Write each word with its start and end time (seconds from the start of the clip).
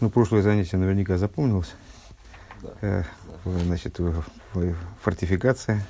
Ну, 0.00 0.10
прошлое 0.10 0.42
занятие 0.42 0.76
наверняка 0.76 1.18
запомнилось. 1.18 1.74
Да. 2.62 2.70
Э, 2.82 3.02
значит, 3.44 3.98
фортификация, 5.02 5.84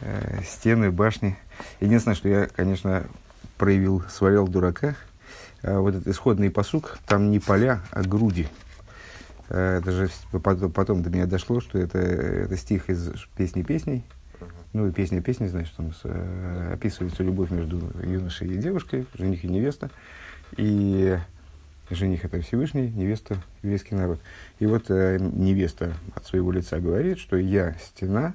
э, 0.00 0.42
стены, 0.44 0.90
башни. 0.90 1.38
Единственное, 1.80 2.14
что 2.14 2.28
я, 2.28 2.46
конечно, 2.46 3.04
проявил, 3.56 4.02
сварил 4.10 4.46
дурака. 4.46 4.96
Э, 5.62 5.78
вот 5.78 5.94
этот 5.94 6.08
исходный 6.08 6.50
посук, 6.50 6.98
там 7.06 7.30
не 7.30 7.38
поля, 7.38 7.80
а 7.90 8.02
груди. 8.02 8.48
Э, 9.48 9.78
это 9.78 9.92
же 9.92 10.10
потом, 10.42 11.02
до 11.02 11.08
меня 11.08 11.24
дошло, 11.24 11.62
что 11.62 11.78
это, 11.78 11.98
это 11.98 12.56
стих 12.58 12.90
из 12.90 13.12
песни 13.36 13.62
песней. 13.62 14.04
Ну, 14.74 14.88
и 14.88 14.92
песня 14.92 15.22
песни, 15.22 15.46
значит, 15.46 15.74
там 15.74 15.92
э, 16.04 16.72
описывается 16.74 17.22
любовь 17.22 17.50
между 17.50 17.92
юношей 18.02 18.48
и 18.48 18.58
девушкой, 18.58 19.06
жених 19.14 19.44
и 19.44 19.48
невеста. 19.48 19.90
И 20.56 21.18
жених 21.94 22.24
это 22.24 22.40
Всевышний, 22.40 22.90
невеста 22.90 23.36
еврейский 23.62 23.94
народ. 23.94 24.20
И 24.58 24.66
вот 24.66 24.90
э, 24.90 25.18
невеста 25.18 25.94
от 26.14 26.26
своего 26.26 26.52
лица 26.52 26.80
говорит, 26.80 27.18
что 27.18 27.36
я 27.36 27.74
стена, 27.82 28.34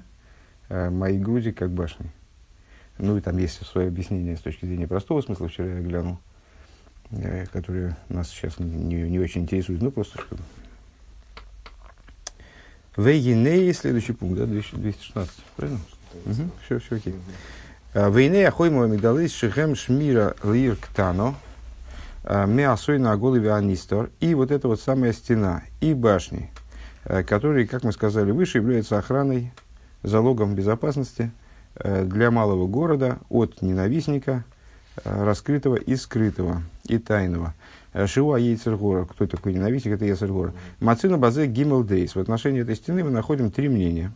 э, 0.68 0.90
мои 0.90 1.18
груди 1.18 1.52
как 1.52 1.70
башни. 1.70 2.10
Ну 2.98 3.16
и 3.16 3.20
там 3.20 3.38
есть 3.38 3.64
свое 3.66 3.88
объяснение 3.88 4.36
с 4.36 4.40
точки 4.40 4.66
зрения 4.66 4.88
простого 4.88 5.20
смысла, 5.20 5.48
вчера 5.48 5.66
я 5.66 5.80
глянул, 5.80 6.18
э, 7.10 7.46
которое 7.46 7.96
нас 8.08 8.28
сейчас 8.30 8.58
не, 8.58 9.02
не 9.02 9.18
очень 9.18 9.42
интересует, 9.42 9.82
ну 9.82 9.90
просто 9.90 10.20
что. 10.20 10.36
Вейгиней, 12.96 13.72
следующий 13.72 14.12
пункт, 14.12 14.38
да, 14.38 14.46
200 14.46 14.74
216, 14.74 15.32
правильно? 15.56 15.80
Все, 16.64 16.80
все 16.80 16.96
окей. 16.96 17.14
Вейней 17.94 18.46
ахоймо 18.46 18.86
мигдалис 18.86 19.32
шехем 19.32 19.76
шмира 19.76 20.34
лир 20.42 20.76
ктано, 20.76 21.36
меасой 22.28 22.98
на 22.98 23.16
голове 23.16 23.52
анистор. 23.52 24.10
И 24.20 24.34
вот 24.34 24.50
эта 24.50 24.68
вот 24.68 24.80
самая 24.80 25.12
стена 25.12 25.62
и 25.80 25.94
башни, 25.94 26.50
э, 27.04 27.22
которые, 27.22 27.66
как 27.66 27.84
мы 27.84 27.92
сказали 27.92 28.30
выше, 28.30 28.58
являются 28.58 28.98
охраной, 28.98 29.52
залогом 30.02 30.54
безопасности 30.54 31.30
э, 31.76 32.04
для 32.04 32.30
малого 32.30 32.66
города 32.66 33.18
от 33.28 33.62
ненавистника, 33.62 34.44
э, 35.04 35.24
раскрытого 35.24 35.76
и 35.76 35.96
скрытого, 35.96 36.62
и 36.84 36.98
тайного. 36.98 37.54
Э, 37.92 38.06
Шиуа 38.06 38.38
Ейцергора. 38.38 39.04
Кто 39.06 39.26
такой 39.26 39.54
ненавистник? 39.54 39.94
Это 39.94 40.04
Ейцергора. 40.04 40.52
Мацина 40.80 41.18
Базе 41.18 41.46
Гимел 41.46 41.82
Дейс. 41.82 42.14
В 42.14 42.20
отношении 42.20 42.62
этой 42.62 42.76
стены 42.76 43.04
мы 43.04 43.10
находим 43.10 43.50
три 43.50 43.68
мнения. 43.68 44.12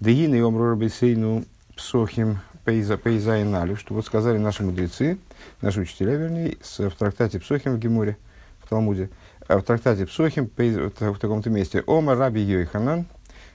Дегина 0.00 0.34
и 0.34 0.40
Омрор 0.40 0.76
Бейсейну 0.76 1.44
Псохим 1.76 2.38
Пейза 2.64 2.96
Пейзайналю, 2.96 3.76
что 3.76 3.94
вот 3.94 4.06
сказали 4.06 4.38
наши 4.38 4.62
мудрецы, 4.62 5.18
наши 5.60 5.80
учителя, 5.80 6.14
вернее, 6.16 6.56
в 6.78 6.90
трактате 6.90 7.40
Псохим 7.40 7.74
в 7.74 7.78
Геморе, 7.78 8.16
в 8.62 8.68
Талмуде, 8.68 9.10
а 9.46 9.58
в 9.58 9.62
трактате 9.62 10.06
Псохим 10.06 10.50
в, 10.56 11.18
таком-то 11.18 11.50
месте, 11.50 11.82
Ома 11.86 12.14
Раби 12.14 12.40
Йойханан, 12.40 13.06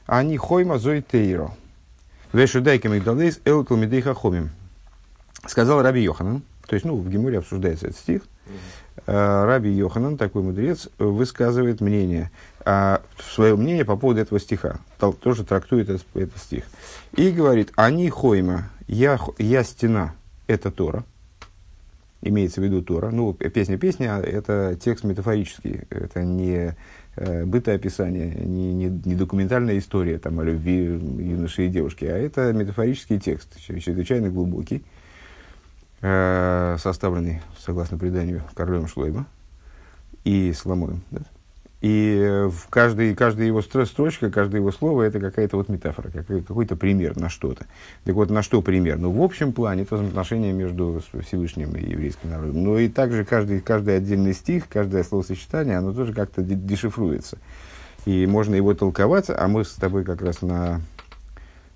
они 0.05 0.37
хойма 0.37 0.77
зой 0.77 1.01
тейро. 1.01 1.51
Вешудайка 2.33 2.89
мигдалейс 2.89 3.39
эл 3.45 3.65
талмидейха 3.65 4.13
хомим. 4.13 4.51
Сказал 5.47 5.81
Раби 5.81 6.01
Йоханан, 6.01 6.43
то 6.67 6.75
есть, 6.75 6.85
ну, 6.85 6.95
в 6.95 7.09
Геморе 7.09 7.39
обсуждается 7.39 7.87
этот 7.87 7.97
стих, 7.97 8.21
Э, 9.05 9.45
Раби 9.45 9.71
Йоханан, 9.71 10.17
такой 10.17 10.43
мудрец, 10.43 10.89
высказывает 10.97 11.81
мнение, 11.81 12.31
а, 12.65 13.01
свое 13.33 13.55
мнение 13.55 13.85
по 13.85 13.95
поводу 13.95 14.19
этого 14.19 14.39
стиха. 14.39 14.79
Тоже 15.21 15.43
трактует 15.43 15.89
этот, 15.89 16.05
этот 16.13 16.37
стих. 16.37 16.65
И 17.15 17.31
говорит, 17.31 17.71
они 17.75 18.09
хойма, 18.09 18.69
я, 18.89 19.19
я 19.37 19.63
стена, 19.63 20.15
это 20.47 20.71
Тора. 20.71 21.05
Имеется 22.21 22.59
в 22.59 22.63
виду 22.63 22.81
Тора. 22.81 23.11
Ну, 23.11 23.33
песня-песня, 23.33 24.17
а 24.17 24.21
это 24.21 24.77
текст 24.81 25.03
метафорический. 25.03 25.81
Это 25.89 26.23
не 26.23 26.75
э, 27.15 27.45
бытоописание, 27.45 28.33
не, 28.33 28.73
не, 28.73 28.85
не 29.05 29.15
документальная 29.15 29.77
история 29.77 30.17
там, 30.17 30.39
о 30.39 30.43
любви 30.43 30.85
юноши 30.85 31.67
и 31.67 31.69
девушки, 31.69 32.05
а 32.05 32.17
это 32.17 32.51
метафорический 32.51 33.19
текст, 33.19 33.57
чрезвычайно 33.61 34.29
глубокий 34.29 34.83
э, 36.01 36.77
составленный, 36.79 37.41
согласно 37.59 37.97
преданию, 37.97 38.41
королем 38.55 38.87
Шлойма 38.87 39.27
и 40.23 40.51
Соломоном. 40.51 41.03
Да? 41.11 41.21
И 41.81 42.17
э, 42.19 42.47
в 42.49 42.67
каждой, 42.69 43.15
каждая 43.15 43.47
его 43.47 43.59
стро- 43.59 43.85
строчка, 43.85 44.29
каждое 44.29 44.57
его 44.57 44.71
слово 44.71 45.03
это 45.03 45.19
какая-то 45.21 45.55
вот 45.55 45.69
метафора, 45.69 46.09
какой- 46.09 46.41
какой-то 46.41 46.75
пример 46.75 47.17
на 47.17 47.29
что-то. 47.29 47.67
Так 48.03 48.15
вот, 48.15 48.29
на 48.29 48.43
что 48.43 48.61
пример? 48.61 48.97
Ну, 48.97 49.11
в 49.11 49.21
общем 49.21 49.53
плане 49.53 49.83
это 49.83 49.95
взаимоотношения 49.95 50.51
между 50.51 51.01
Всевышним 51.25 51.75
и 51.75 51.89
еврейским 51.91 52.31
народом. 52.31 52.63
Но 52.63 52.77
и 52.77 52.89
также 52.89 53.23
каждый, 53.23 53.61
каждый 53.61 53.95
отдельный 53.95 54.33
стих, 54.33 54.67
каждое 54.67 55.03
словосочетание, 55.03 55.77
оно 55.77 55.93
тоже 55.93 56.13
как-то 56.13 56.41
де- 56.41 56.55
дешифруется. 56.55 57.37
И 58.05 58.25
можно 58.27 58.55
его 58.55 58.73
толковать, 58.73 59.29
а 59.29 59.47
мы 59.47 59.63
с 59.63 59.71
тобой 59.71 60.03
как 60.03 60.21
раз 60.21 60.41
на 60.41 60.81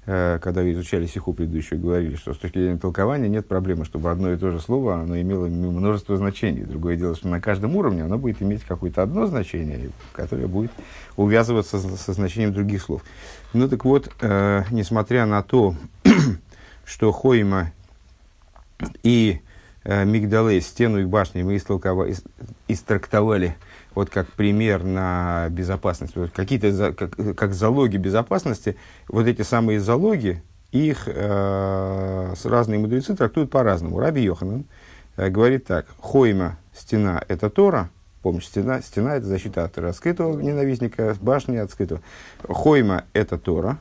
когда 0.06 0.70
изучали 0.72 1.06
стиху 1.06 1.34
предыдущую, 1.34 1.80
говорили, 1.80 2.16
что 2.16 2.34
с 2.34 2.38
точки 2.38 2.58
зрения 2.58 2.78
толкования 2.78 3.30
нет 3.30 3.48
проблемы, 3.48 3.86
чтобы 3.86 4.12
одно 4.12 4.34
и 4.34 4.38
то 4.38 4.52
же 4.52 4.60
слово 4.60 4.96
оно 4.96 5.20
имело 5.20 5.48
множество 5.48 6.18
значений. 6.18 6.64
Другое 6.64 6.98
дело, 6.98 7.16
что 7.16 7.30
на 7.30 7.40
каждом 7.40 7.76
уровне 7.78 8.04
оно 8.04 8.18
будет 8.18 8.42
иметь 8.42 8.64
какое-то 8.64 9.02
одно 9.02 9.28
значение, 9.28 9.92
которое 10.12 10.48
будет 10.48 10.72
увязываться 11.16 11.80
со 11.80 12.14
значением 12.14 12.54
других 12.54 12.82
слов. 12.82 13.02
Ну 13.54 13.70
так 13.70 13.86
вот, 13.86 14.12
э, 14.20 14.64
несмотря 14.72 15.26
на 15.26 15.42
то, 15.42 15.76
что 16.86 17.12
Хойма 17.12 17.72
и 19.04 19.40
э, 19.84 20.06
Мигдалей, 20.06 20.60
стену 20.62 21.00
и 21.00 21.06
башни 21.06 21.44
мы 21.44 21.56
истолкова- 21.56 22.10
ис- 22.10 22.26
истрактовали 22.68 23.56
вот 23.96 24.10
как 24.10 24.28
пример 24.28 24.84
на 24.84 25.48
безопасность, 25.50 26.16
вот 26.16 26.32
какие-то 26.32 26.94
как, 26.94 27.36
как 27.36 27.54
залоги 27.54 27.98
безопасности, 27.98 28.76
вот 29.08 29.28
эти 29.28 29.42
самые 29.42 29.80
залоги, 29.80 30.44
их 30.72 31.04
э, 31.08 32.34
разные 32.44 32.80
мудрецы 32.80 33.16
трактуют 33.16 33.52
по-разному. 33.52 34.00
Раби 34.00 34.24
Йоханан 34.24 34.66
э, 35.18 35.30
говорит 35.30 35.66
так, 35.66 35.86
Хойма, 36.00 36.58
стена, 36.74 37.24
это 37.28 37.50
Тора, 37.50 37.90
помнишь, 38.22 38.48
стена, 38.48 38.82
стена 38.82 39.16
это 39.16 39.28
защита 39.28 39.64
от 39.64 39.78
раскрытого 39.78 40.40
ненавистника, 40.42 41.16
башни 41.22 41.58
от 41.58 41.72
скрытого. 41.72 42.02
Хойма 42.48 43.06
это 43.14 43.38
Тора, 43.38 43.78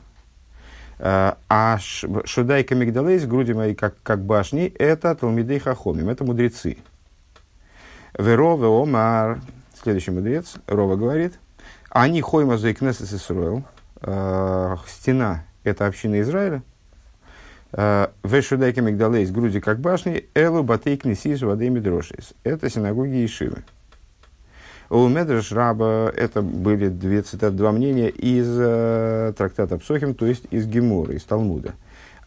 Э, 0.99 1.33
а 1.49 1.79
Шудайка 1.79 2.75
Мигдалейс, 2.75 3.25
груди 3.25 3.53
мои 3.53 3.75
как, 3.75 3.95
как 4.03 4.23
башни, 4.23 4.67
это 4.67 5.13
Талмидей 5.15 5.59
Хахомим, 5.59 6.09
это 6.09 6.23
мудрецы. 6.23 6.77
Веро 8.17 8.55
Омар, 8.55 9.41
следующий 9.83 10.11
мудрец, 10.11 10.55
Рова 10.67 10.95
говорит, 10.95 11.33
они 11.89 12.21
хойма 12.21 12.57
за 12.57 12.73
Кнесес 12.73 13.13
Исруэл, 13.13 13.63
э, 14.01 14.75
стена– 14.87 15.45
это 15.63 15.85
община 15.85 16.21
Израиля, 16.21 16.63
Э, 17.75 18.09
Вешудайка 18.23 18.81
Мигдалейс, 18.81 19.31
груди 19.31 19.59
как 19.59 19.79
башни, 19.79 20.29
Элу 20.35 20.63
Батей 20.63 20.95
Кнесис 20.95 21.41
Вадей 21.41 21.69
Мидрошис. 21.69 22.33
Это 22.43 22.69
синагоги 22.69 23.25
Ишивы. 23.25 23.63
У 24.89 25.07
Медреш 25.07 25.51
Раба 25.51 26.11
это 26.15 26.43
были 26.43 26.89
две 26.89 27.23
цитаты, 27.23 27.55
два 27.55 27.71
мнения 27.71 28.09
из 28.09 28.47
э, 28.59 29.33
трактата 29.35 29.79
Псохим, 29.79 30.13
то 30.13 30.27
есть 30.27 30.45
из 30.51 30.67
Гемора, 30.67 31.15
из 31.15 31.23
Талмуда. 31.23 31.73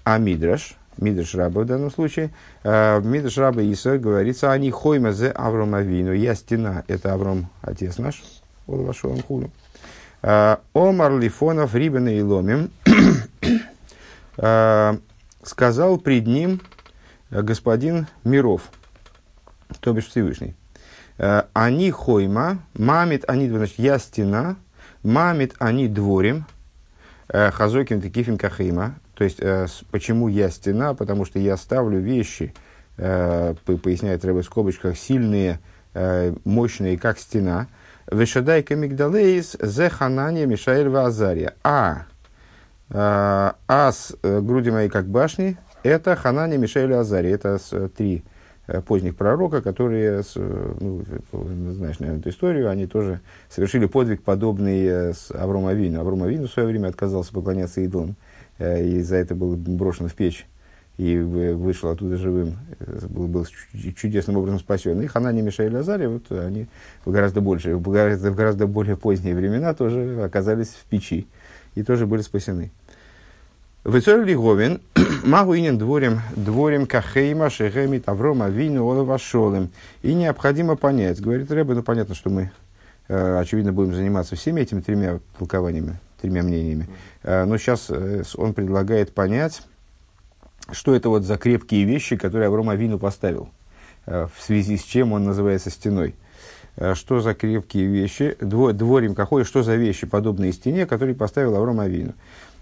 А 0.03 0.19
Мидраш, 0.19 0.77
Мидраш 0.99 1.35
Раба 1.35 1.63
в 1.63 1.67
данном 1.67 1.91
случае, 1.91 2.31
э, 2.63 2.99
в 2.99 3.07
Мидраш 3.07 3.37
Раба 3.37 3.63
Иса 3.63 3.99
говорится, 3.99 4.53
они 4.53 4.71
хойма 4.71 5.13
зе 5.13 5.31
Авром 5.31 5.75
Авину, 5.75 6.13
я 6.13 6.35
стена, 6.35 6.85
это 6.89 7.13
Авром, 7.13 7.49
отец 7.63 7.99
наш, 7.99 8.23
Олвашуам 8.67 9.23
Хулю. 9.23 9.51
Э, 10.23 10.57
Омар 10.75 11.19
Лифонов 11.19 11.75
Рибена 11.75 12.09
и 12.09 12.23
Ломим 12.23 12.71
э, 14.39 14.99
сказал 15.43 15.99
пред 15.99 16.27
ним 16.27 16.63
господин 17.31 18.07
Миров, 18.25 18.63
то 19.81 19.93
бишь 19.93 20.07
Всевышний. 20.07 20.55
Они 21.19 21.91
хойма, 21.91 22.59
мамит 22.75 23.25
они, 23.27 23.49
значит, 23.49 23.79
я 23.79 23.99
стена, 23.99 24.57
мамит 25.03 25.55
они 25.59 25.89
дворим, 25.89 26.45
хазоким 27.29 28.03
текифим 28.03 28.37
кахима. 28.37 28.97
То 29.17 29.25
есть, 29.25 29.39
э, 29.41 29.67
почему 29.91 30.29
я 30.29 30.51
стена? 30.51 30.95
Потому 30.95 31.25
что 31.25 31.39
я 31.39 31.57
ставлю 31.57 31.99
вещи, 31.99 32.53
э, 32.99 33.55
по- 33.65 33.77
поясняет 33.77 34.25
Рэбе 34.25 34.43
в 34.43 34.45
скобочках, 34.45 34.97
сильные, 34.97 35.59
э, 35.95 36.35
мощные, 36.45 36.99
как 36.99 37.19
стена. 37.19 37.67
Вешадайка 38.11 38.77
мигдалейс 38.77 39.57
зе 39.61 39.89
ханания 39.89 40.47
мишаэль 40.47 40.89
вазария. 40.89 41.55
А 41.65 42.07
а 42.89 43.57
с 43.91 44.15
груди 44.23 44.71
моей 44.71 44.89
как 44.89 45.07
башни, 45.09 45.59
это 45.83 46.15
Ханани, 46.15 46.57
Мишель 46.57 46.91
и 46.91 46.95
Азари. 46.95 47.31
Это 47.31 47.59
три 47.89 48.23
поздних 48.87 49.17
пророка, 49.17 49.63
которые, 49.63 50.23
ну, 50.35 51.05
знаешь, 51.73 52.01
наверное, 52.01 52.21
эту 52.21 52.31
историю, 52.31 52.69
они 52.69 52.87
тоже 52.87 53.21
совершили 53.49 53.87
подвиг, 53.87 54.23
подобный 54.23 55.15
с 55.15 55.31
Авром 55.33 55.67
Авину. 55.67 56.01
Авром 56.01 56.25
Авину 56.25 56.49
в 56.49 56.53
свое 56.53 56.69
время 56.69 56.89
отказался 56.89 57.33
поклоняться 57.33 57.81
идолам, 57.81 58.17
и 58.59 59.01
за 59.03 59.17
это 59.17 59.35
был 59.35 59.57
брошен 59.57 60.09
в 60.09 60.15
печь 60.15 60.47
и 60.99 61.19
вышел 61.19 61.91
оттуда 61.91 62.17
живым, 62.17 62.57
был, 63.09 63.27
был 63.27 63.47
чудесным 63.97 64.39
образом 64.39 64.59
спасен. 64.59 65.01
И 65.03 65.07
Ханани, 65.07 65.43
и 65.43 65.75
Азария, 65.75 66.09
вот 66.09 66.33
они 66.33 66.67
в 67.05 67.11
гораздо, 67.11 67.41
больше, 67.41 67.77
в 67.77 67.83
гораздо, 67.83 68.31
в 68.31 68.35
гораздо 68.35 68.67
более 68.67 68.97
поздние 68.97 69.35
времена 69.35 69.75
тоже 69.75 70.23
оказались 70.25 70.69
в 70.69 70.85
печи 70.87 71.27
и 71.75 71.83
тоже 71.83 72.07
были 72.07 72.23
спасены. 72.23 72.71
Вецор 73.85 74.25
Лиговин, 74.25 74.81
Магуинен 75.25 75.79
дворем, 75.79 76.21
дворем 76.35 76.87
Кахейма, 76.87 77.51
Шехеми, 77.51 77.99
Таврома, 77.99 78.49
Вину, 78.49 78.85
Олова, 78.85 79.19
Шолем. 79.19 79.71
И 80.03 80.13
необходимо 80.13 80.75
понять, 80.75 81.21
говорит 81.21 81.53
Рэбе, 81.53 81.75
ну 81.75 81.83
понятно, 81.85 82.15
что 82.17 82.31
мы, 82.31 82.51
э, 83.09 83.39
очевидно, 83.39 83.73
будем 83.73 83.95
заниматься 83.95 84.35
всеми 84.35 84.63
этими 84.63 84.81
тремя 84.81 85.21
толкованиями, 85.39 86.01
тремя 86.21 86.43
мнениями. 86.43 86.89
Э, 87.23 87.45
но 87.45 87.59
сейчас 87.59 87.87
э, 87.89 88.23
он 88.37 88.55
предлагает 88.55 89.13
понять, 89.15 89.63
что 90.71 90.95
это 90.95 91.09
вот 91.09 91.25
за 91.25 91.37
крепкие 91.37 91.85
вещи, 91.85 92.17
которые 92.17 92.49
Авром 92.49 92.71
Авину 92.71 92.99
поставил, 92.99 93.51
в 94.07 94.33
связи 94.41 94.77
с 94.77 94.83
чем 94.83 95.13
он 95.13 95.25
называется 95.25 95.71
стеной. 95.71 96.17
Что 96.95 97.21
за 97.21 97.35
крепкие 97.35 97.87
вещи, 97.87 98.37
дворим 98.41 99.15
какой, 99.15 99.45
что 99.45 99.63
за 99.63 99.77
вещи, 99.77 100.07
подобные 100.07 100.53
стене, 100.53 100.85
которые 100.87 101.15
поставил 101.15 101.57
Авром 101.57 101.81
Авину. 101.81 102.15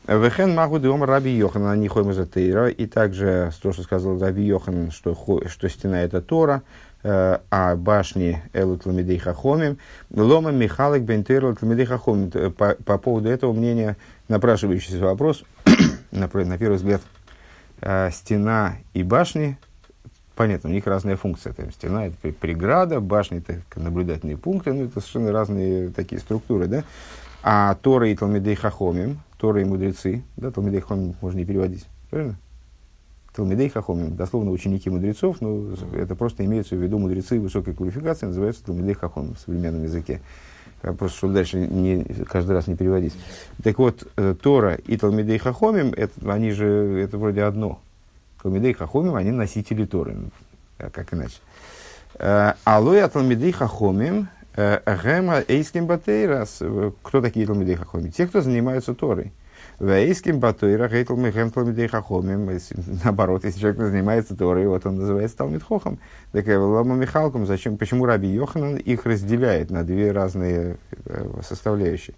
Вехен 0.07 0.55
магу 0.55 0.79
дом 0.79 1.03
Раби 1.03 1.31
Йохан, 1.31 1.67
они 1.67 1.89
хойма 1.89 2.13
Тейра, 2.27 2.69
и 2.69 2.87
также 2.87 3.51
то, 3.63 3.73
что 3.73 3.83
сказал 3.83 4.19
Раби 4.19 4.43
Йохан, 4.45 4.91
что, 4.91 5.17
что 5.49 5.69
стена 5.69 6.03
это 6.03 6.21
Тора, 6.21 6.63
э, 6.63 6.94
а 7.05 7.77
башни 7.77 8.43
Элут 8.55 8.87
Ламидей 8.87 9.19
Хахомим, 9.19 9.79
Лома 10.11 10.51
Михалик 10.51 11.03
Бентер 11.03 11.45
Элут 11.45 11.63
Ламидей 11.63 11.85
Хахомим. 11.85 12.31
По, 12.31 12.77
по 12.85 12.99
поводу 12.99 13.29
этого 13.29 13.53
мнения 13.53 13.97
напрашивающийся 14.29 14.99
вопрос, 15.01 15.45
на, 16.11 16.29
на 16.33 16.59
первый 16.59 16.77
взгляд, 16.77 17.03
э, 17.83 18.11
стена 18.11 18.77
и 18.95 19.03
башни, 19.03 19.59
понятно, 20.35 20.71
у 20.71 20.73
них 20.73 20.87
разная 20.87 21.17
функция. 21.17 21.53
Там, 21.53 21.71
стена 21.73 22.07
это 22.07 22.33
преграда, 22.33 23.01
башни 23.01 23.39
это 23.47 23.61
наблюдательные 23.77 24.39
пункты, 24.39 24.73
ну 24.73 24.85
это 24.85 25.01
совершенно 25.01 25.33
разные 25.33 25.91
такие 25.91 26.21
структуры, 26.21 26.67
да. 26.67 26.85
А 27.43 27.75
Тора 27.75 28.09
и 28.09 28.17
Талмидей 28.17 28.55
Хахомим, 28.55 29.21
Тора 29.39 29.61
и 29.61 29.65
мудрецы, 29.65 30.23
да, 30.37 30.51
Талмидей 30.51 30.81
Хахомим 30.81 31.15
можно 31.21 31.39
не 31.39 31.45
переводить, 31.45 31.87
правильно? 32.11 32.37
Талмидей 33.35 33.69
Хахомим, 33.69 34.15
дословно 34.15 34.53
ученики 34.53 34.89
мудрецов, 34.89 35.41
но 35.41 35.75
это 35.93 36.15
просто 36.15 36.45
имеется 36.45 36.77
в 36.77 36.79
виду 36.83 36.99
мудрецы 36.99 37.41
высокой 37.41 37.75
квалификации, 37.75 38.27
называются 38.27 38.65
Талмидей 38.65 38.95
Хахомим 38.95 39.35
в 39.35 39.41
современном 39.41 39.83
языке. 39.83 40.21
А 40.83 40.93
просто, 40.93 41.19
чтобы 41.19 41.35
дальше 41.35 41.59
не, 41.59 42.05
каждый 42.27 42.53
раз 42.53 42.69
не 42.69 42.77
переводить. 42.77 43.15
Так 43.63 43.79
вот, 43.79 44.07
э, 44.17 44.37
Тора 44.41 44.75
и 44.75 44.97
Талмидей 44.97 45.39
Хахомим, 45.39 45.93
это, 45.97 46.13
они 46.33 46.53
же, 46.53 46.67
это 47.03 47.19
вроде 47.19 47.43
одно. 47.43 47.81
Талмидей 48.41 48.73
Хахомим, 48.73 49.17
они 49.17 49.33
носители 49.33 49.85
Торы, 49.85 50.17
а 50.79 50.91
как 50.91 51.13
иначе. 51.13 51.39
Э, 52.19 52.53
Алоя 52.63 53.09
Талмидей 53.09 53.51
Хахомим, 53.51 54.29
Гема 54.57 55.43
Эйским 55.49 55.87
Батейрас. 55.87 56.63
Кто 57.03 57.21
такие 57.21 57.45
Талмидей 57.45 57.75
Хахомим? 57.75 58.13
Те, 58.13 58.29
кто 58.29 58.41
занимаются 58.41 58.95
Торой. 58.95 59.33
В 59.81 59.89
Эйским 59.89 60.39
Батейра 60.39 60.89
Гейтл 60.89 61.17
Мехем 61.17 61.51
Талмидей 61.51 61.89
Хахомим. 61.89 62.49
Наоборот, 63.05 63.45
если 63.45 63.59
человек 63.59 63.81
занимается 63.81 64.37
Торой, 64.37 64.69
вот 64.69 64.87
он 64.87 64.97
называется 64.97 65.37
Талмид 65.39 65.65
Хохом. 65.65 65.99
Так 66.31 66.47
Лама 66.47 66.95
Михалком, 66.95 67.45
зачем, 67.45 67.77
почему 67.77 68.07
Раби 68.07 68.29
Йоханан 68.29 68.77
их 68.77 69.05
разделяет 69.05 69.71
на 69.71 69.83
две 69.83 70.13
разные 70.13 70.77
составляющие? 71.43 72.15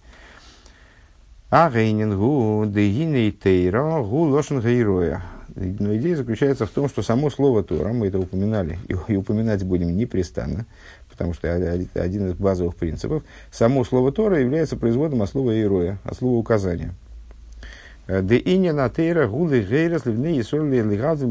А 1.49 1.71
Гейнин 1.71 2.19
Гу 2.19 2.65
Дегиней 2.67 3.33
Тейра 3.33 4.03
Гу 4.03 4.25
Лошен 4.25 4.61
Гейроя. 4.61 5.23
Но 5.55 5.97
идея 5.97 6.17
заключается 6.17 6.67
в 6.67 6.71
том, 6.71 6.91
что 6.91 7.01
само 7.01 7.31
слово 7.31 7.65
Тора, 7.65 7.95
мы 7.95 8.09
это 8.09 8.19
упоминали, 8.19 8.79
и, 8.89 8.97
и 9.13 9.17
упоминать 9.17 9.65
будем 9.65 9.97
непрестанно, 9.97 10.67
потому 11.09 11.33
что 11.33 11.51
один 11.95 12.29
из 12.29 12.35
базовых 12.35 12.77
принципов, 12.77 13.23
само 13.51 13.83
слово 13.85 14.13
Тора 14.13 14.39
является 14.39 14.77
производом 14.77 15.23
от 15.23 15.31
слова 15.31 15.57
«иероя», 15.57 15.99
от 16.05 16.19
слова 16.19 16.37
«указания». 16.37 16.93
Де 18.09 18.37
иня 18.37 18.73
на 18.73 18.89
тейра 18.89 19.27
гулы 19.27 19.63
гейрас 19.63 20.07
ливны 20.07 20.37
и 20.37 20.43
соли 20.43 20.81
лигазы 20.81 21.27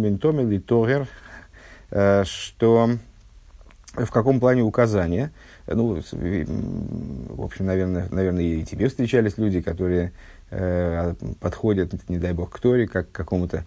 что 2.26 2.90
в 3.94 4.12
каком 4.12 4.42
плане 4.42 4.62
указания, 4.62 5.32
ну, 5.68 6.02
в 6.02 7.42
общем, 7.42 7.66
наверное, 7.66 8.08
наверное, 8.12 8.44
и 8.44 8.64
тебе 8.64 8.90
встречались 8.90 9.38
люди, 9.38 9.62
которые 9.62 10.12
э, 10.50 11.14
подходят, 11.40 11.94
не 12.10 12.18
дай 12.18 12.34
бог, 12.34 12.50
к 12.50 12.60
Торе, 12.60 12.88
как 12.88 13.10
к 13.10 13.14
какому-то, 13.14 13.64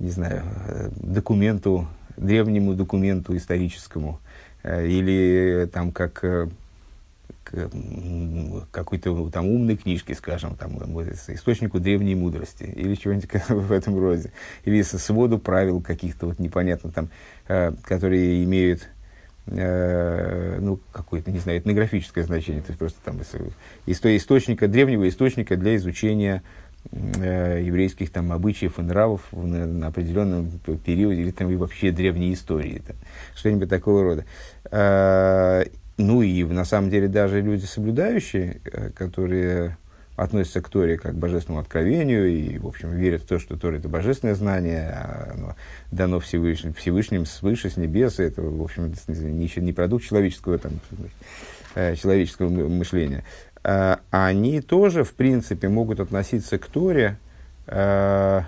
не 0.00 0.10
знаю, 0.10 0.42
э, 0.66 0.90
документу, 0.96 1.86
древнему 2.16 2.74
документу 2.74 3.36
историческому, 3.36 4.18
Э, 4.62 4.86
или 4.86 5.68
там 5.72 5.92
как 5.92 6.24
какой-то 8.70 9.30
там 9.30 9.46
умной 9.46 9.76
книжки, 9.76 10.12
скажем, 10.12 10.56
там, 10.56 10.78
источнику 11.28 11.80
древней 11.80 12.14
мудрости, 12.14 12.64
или 12.64 12.94
чего-нибудь 12.94 13.28
в 13.48 13.72
этом 13.72 13.98
роде, 13.98 14.32
или 14.64 14.82
со 14.82 14.98
своду 14.98 15.38
правил 15.38 15.80
каких-то 15.80 16.26
вот 16.26 16.38
непонятно 16.38 16.90
там, 16.90 17.08
которые 17.82 18.44
имеют 18.44 18.88
ну, 19.50 20.78
какое-то, 20.92 21.30
не 21.30 21.38
знаю, 21.38 21.58
этнографическое 21.60 22.24
значение, 22.24 22.60
то 22.60 22.68
есть 22.68 22.78
просто 22.78 22.98
там 23.02 23.18
из 23.86 24.04
источника, 24.04 24.68
древнего 24.68 25.08
источника 25.08 25.56
для 25.56 25.76
изучения 25.76 26.42
э, 26.92 27.62
еврейских 27.64 28.10
там 28.10 28.30
обычаев 28.30 28.78
и 28.78 28.82
нравов 28.82 29.22
на, 29.32 29.66
на 29.66 29.86
определенном 29.86 30.50
периоде, 30.84 31.22
или 31.22 31.30
там 31.30 31.50
и 31.50 31.56
вообще 31.56 31.92
древней 31.92 32.34
истории, 32.34 32.82
что-нибудь 33.34 33.70
такого 33.70 34.02
рода. 34.02 35.64
Ну 35.98 36.22
и 36.22 36.44
на 36.44 36.64
самом 36.64 36.90
деле 36.90 37.08
даже 37.08 37.40
люди 37.40 37.64
соблюдающие, 37.64 38.60
э, 38.64 38.90
которые 38.90 39.76
относятся 40.14 40.60
к 40.60 40.68
Торе 40.68 40.96
как 40.98 41.12
к 41.12 41.16
божественному 41.16 41.60
откровению 41.60 42.28
и, 42.28 42.58
в 42.58 42.66
общем, 42.66 42.90
верят 42.90 43.22
в 43.22 43.26
то, 43.26 43.38
что 43.38 43.56
Тора– 43.56 43.76
это 43.78 43.88
божественное 43.88 44.34
знание, 44.34 44.90
а 44.90 45.32
оно 45.32 45.56
дано 45.92 46.18
Всевышним, 46.18 46.74
Всевышним 46.74 47.24
свыше, 47.24 47.70
с 47.70 47.76
небес, 47.76 48.18
это, 48.18 48.42
в 48.42 48.62
общем, 48.62 48.92
не, 49.06 49.50
не 49.56 49.72
продукт 49.72 50.04
человеческого, 50.04 50.58
там, 50.58 50.72
э, 51.76 51.94
человеческого 51.94 52.48
мышления. 52.48 53.24
А, 53.62 54.00
они 54.10 54.60
тоже, 54.60 55.04
в 55.04 55.14
принципе, 55.14 55.68
могут 55.68 56.00
относиться 56.00 56.58
к 56.58 56.66
Торе 56.66 57.16
э, 57.66 58.42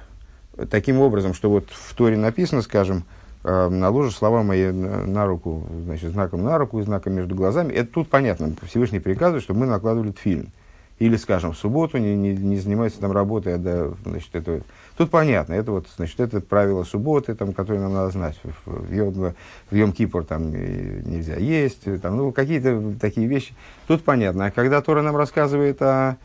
таким 0.71 1.01
образом, 1.01 1.35
что 1.35 1.51
вот 1.51 1.69
в 1.71 1.95
Торе 1.95 2.17
написано, 2.17 2.63
скажем, 2.63 3.05
наложишь 3.43 4.17
слова 4.17 4.43
мои 4.43 4.71
на 4.71 5.27
руку, 5.27 5.67
значит, 5.85 6.13
знаком 6.13 6.43
на 6.43 6.59
руку 6.59 6.79
и 6.79 6.83
знаком 6.83 7.15
между 7.15 7.35
глазами. 7.35 7.73
Это 7.73 7.93
тут 7.93 8.09
понятно. 8.09 8.55
Всевышний 8.67 9.01
приказывает, 9.01 9.43
чтобы 9.43 9.61
мы 9.61 9.67
накладывали 9.67 10.13
фильм. 10.13 10.51
Или, 10.99 11.17
скажем, 11.17 11.53
в 11.53 11.57
субботу 11.57 11.97
не, 11.97 12.15
не, 12.15 12.37
не 12.37 12.59
занимаются 12.59 13.01
там 13.01 13.13
работой, 13.13 13.55
а 13.55 13.59
да, 13.59 13.89
значит, 14.05 14.35
это 14.35 14.61
Тут 15.01 15.11
понятно, 15.11 15.55
это 15.55 15.73
вот, 15.73 15.87
значит, 15.97 16.21
это 16.21 16.43
правило 16.43 16.85
субботы, 16.85 17.35
там, 17.35 17.55
которое 17.55 17.81
нам 17.81 17.95
надо 17.95 18.11
знать. 18.11 18.39
В, 18.67 18.93
Йом, 18.93 19.33
в 19.71 19.75
Йом 19.75 19.95
Кипур 19.95 20.27
там 20.27 20.51
нельзя 20.51 21.37
есть, 21.37 21.85
там, 22.03 22.19
ну, 22.19 22.33
какие-то 22.33 22.95
такие 23.01 23.27
вещи. 23.27 23.55
Тут 23.87 24.05
понятно. 24.05 24.45
А 24.45 24.51
когда 24.51 24.83
Тора 24.83 25.01
нам 25.01 25.17
рассказывает 25.17 25.81
о 25.81 26.19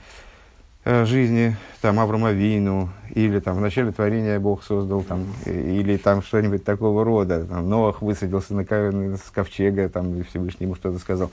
жизни 0.86 1.56
там, 1.82 2.00
Авраама 2.00 2.32
Вину, 2.32 2.90
или 3.14 3.40
там 3.40 3.58
в 3.58 3.62
начале 3.62 3.92
творения 3.92 4.40
Бог 4.40 4.64
создал, 4.64 5.02
там, 5.04 5.26
или 5.46 5.98
там 5.98 6.22
что-нибудь 6.22 6.64
такого 6.64 7.04
рода, 7.04 7.46
там, 7.46 7.68
Ноах 7.70 8.02
высадился 8.02 8.54
на, 8.54 8.64
с 8.64 9.32
ковчега, 9.32 9.90
там, 9.90 10.20
и 10.20 10.24
Всевышний 10.24 10.66
ему 10.66 10.76
что-то 10.76 11.00
сказал, 11.00 11.32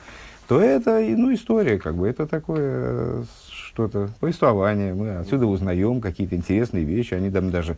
то 0.48 0.60
это, 0.60 1.00
ну, 1.00 1.32
история, 1.34 1.78
как 1.78 1.94
бы, 1.96 2.08
это 2.08 2.26
такое 2.26 3.24
что-то, 3.50 4.10
повествование, 4.20 4.94
мы 4.94 5.16
отсюда 5.16 5.46
узнаем 5.46 6.00
какие-то 6.00 6.34
интересные 6.34 6.84
вещи, 6.84 7.14
они 7.14 7.30
там 7.30 7.50
даже, 7.50 7.76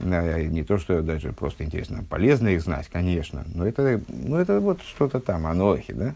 не 0.00 0.62
то, 0.62 0.78
что 0.78 1.00
даже 1.02 1.32
просто 1.32 1.64
интересно, 1.64 2.04
полезно 2.08 2.48
их 2.48 2.60
знать, 2.60 2.88
конечно, 2.92 3.44
но 3.54 3.66
это, 3.66 4.00
ну, 4.08 4.36
это 4.36 4.60
вот 4.60 4.82
что-то 4.82 5.20
там, 5.20 5.46
анохи, 5.46 5.92
да? 5.92 6.14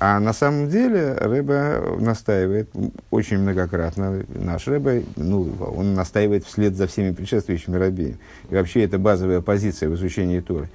А 0.00 0.20
на 0.20 0.32
самом 0.32 0.68
деле 0.68 1.14
Рэбе 1.14 1.80
настаивает 1.98 2.70
очень 3.10 3.38
многократно, 3.38 4.24
наш 4.28 4.68
Рэбе, 4.68 5.04
ну, 5.16 5.52
он 5.58 5.94
настаивает 5.94 6.44
вслед 6.44 6.76
за 6.76 6.86
всеми 6.86 7.12
предшествующими 7.12 7.76
рабеями. 7.76 8.18
И 8.48 8.54
вообще 8.54 8.84
это 8.84 8.98
базовая 8.98 9.40
позиция 9.40 9.88
в 9.88 9.94
изучении 9.94 10.38
Торы, 10.38 10.70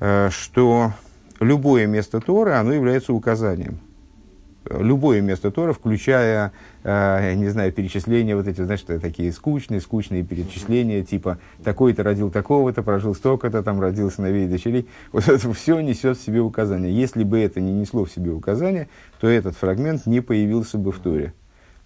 э, 0.00 0.28
что 0.30 0.92
любое 1.40 1.86
место 1.86 2.20
Торы, 2.20 2.52
оно 2.52 2.74
является 2.74 3.14
указанием 3.14 3.78
любое 4.70 5.20
место 5.20 5.50
Тора, 5.50 5.72
включая, 5.72 6.52
э, 6.82 7.34
не 7.34 7.48
знаю, 7.48 7.72
перечисления 7.72 8.36
вот 8.36 8.46
эти, 8.48 8.62
значит, 8.62 8.86
такие 9.00 9.32
скучные, 9.32 9.80
скучные 9.80 10.22
перечисления, 10.22 11.02
типа 11.04 11.38
такой-то 11.62 12.02
родил 12.02 12.30
такого-то, 12.30 12.82
прожил 12.82 13.14
столько-то, 13.14 13.62
там 13.62 13.80
родил 13.80 14.10
сыновей 14.10 14.46
и 14.46 14.48
дочерей. 14.48 14.88
Вот 15.12 15.28
это 15.28 15.52
все 15.52 15.80
несет 15.80 16.18
в 16.18 16.24
себе 16.24 16.40
указания. 16.40 16.90
Если 16.90 17.24
бы 17.24 17.38
это 17.38 17.60
не 17.60 17.72
несло 17.72 18.04
в 18.04 18.10
себе 18.10 18.30
указания, 18.30 18.88
то 19.20 19.28
этот 19.28 19.56
фрагмент 19.56 20.06
не 20.06 20.20
появился 20.20 20.78
бы 20.78 20.92
в 20.92 20.98
Торе. 20.98 21.32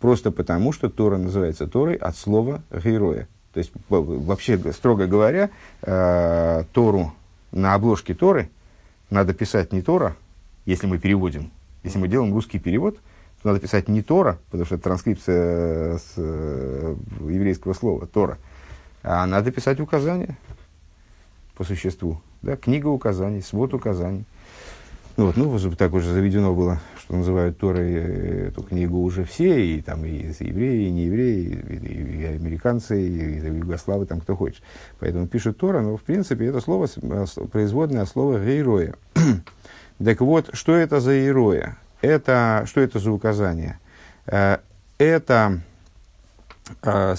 Просто 0.01 0.31
потому, 0.31 0.73
что 0.73 0.89
Тора 0.89 1.17
называется 1.17 1.67
Торой 1.67 1.95
от 1.95 2.17
слова 2.17 2.63
героя. 2.71 3.27
То 3.53 3.59
есть, 3.59 3.73
вообще, 3.89 4.59
строго 4.73 5.07
говоря, 5.07 5.51
э, 5.83 6.65
Тору 6.73 7.13
на 7.51 7.75
обложке 7.75 8.15
Торы 8.15 8.51
надо 9.11 9.35
писать 9.35 9.73
не 9.73 9.83
Тора, 9.83 10.17
если 10.67 10.87
мы 10.87 10.99
переводим. 10.99 11.51
Если 11.83 11.99
мы 11.99 12.09
делаем 12.09 12.33
русский 12.33 12.59
перевод, 12.59 12.99
то 13.43 13.49
надо 13.49 13.61
писать 13.61 13.89
не 13.89 14.03
Тора, 14.03 14.39
потому 14.47 14.65
что 14.65 14.75
это 14.75 14.85
транскрипция 14.85 15.99
с 15.99 16.15
э, 16.17 16.97
еврейского 17.21 17.73
слова 17.73 18.07
Тора, 18.07 18.39
а 19.03 19.27
надо 19.27 19.53
писать 19.53 19.81
указания 19.81 20.37
по 21.57 21.65
существу. 21.65 22.21
Да? 22.43 22.57
Книга 22.57 22.89
указаний, 22.89 23.43
свод 23.43 23.75
указаний. 23.75 24.25
Ну, 25.17 25.27
вот, 25.27 25.37
ну, 25.37 25.59
так 25.75 25.95
уже 25.95 26.13
заведено 26.13 26.55
было, 26.55 26.81
что 26.97 27.17
называют 27.17 27.59
Торой 27.59 27.93
э, 27.93 28.49
эту 28.49 28.63
книгу 28.63 28.99
уже 28.99 29.25
все, 29.25 29.67
и 29.67 29.81
там 29.81 30.05
и 30.05 30.11
евреи, 30.11 30.87
и 30.87 30.91
не 30.93 31.07
евреи, 31.07 31.43
и, 31.43 31.75
и, 31.75 32.21
и 32.21 32.25
американцы, 32.25 33.03
и, 33.03 33.41
и 33.41 33.59
югославы, 33.59 34.07
там 34.07 34.21
кто 34.21 34.37
хочет. 34.37 34.63
Поэтому 35.01 35.27
пишут 35.27 35.59
Тора, 35.59 35.81
но 35.81 35.97
в 35.97 36.03
принципе 36.03 36.47
это 36.47 36.61
слово 36.61 36.87
производное 37.51 38.03
от 38.03 38.09
слова 38.09 38.39
«гейроя». 38.39 38.95
так 40.03 40.21
вот, 40.21 40.51
что 40.53 40.75
это 40.75 41.01
за 41.01 41.19
«героя»? 41.19 41.77
Это, 42.01 42.65
что 42.67 42.81
это 42.81 42.99
за 42.99 43.11
указание? 43.11 43.79
Э, 44.27 44.59
это 44.99 45.61
э, 46.83 47.15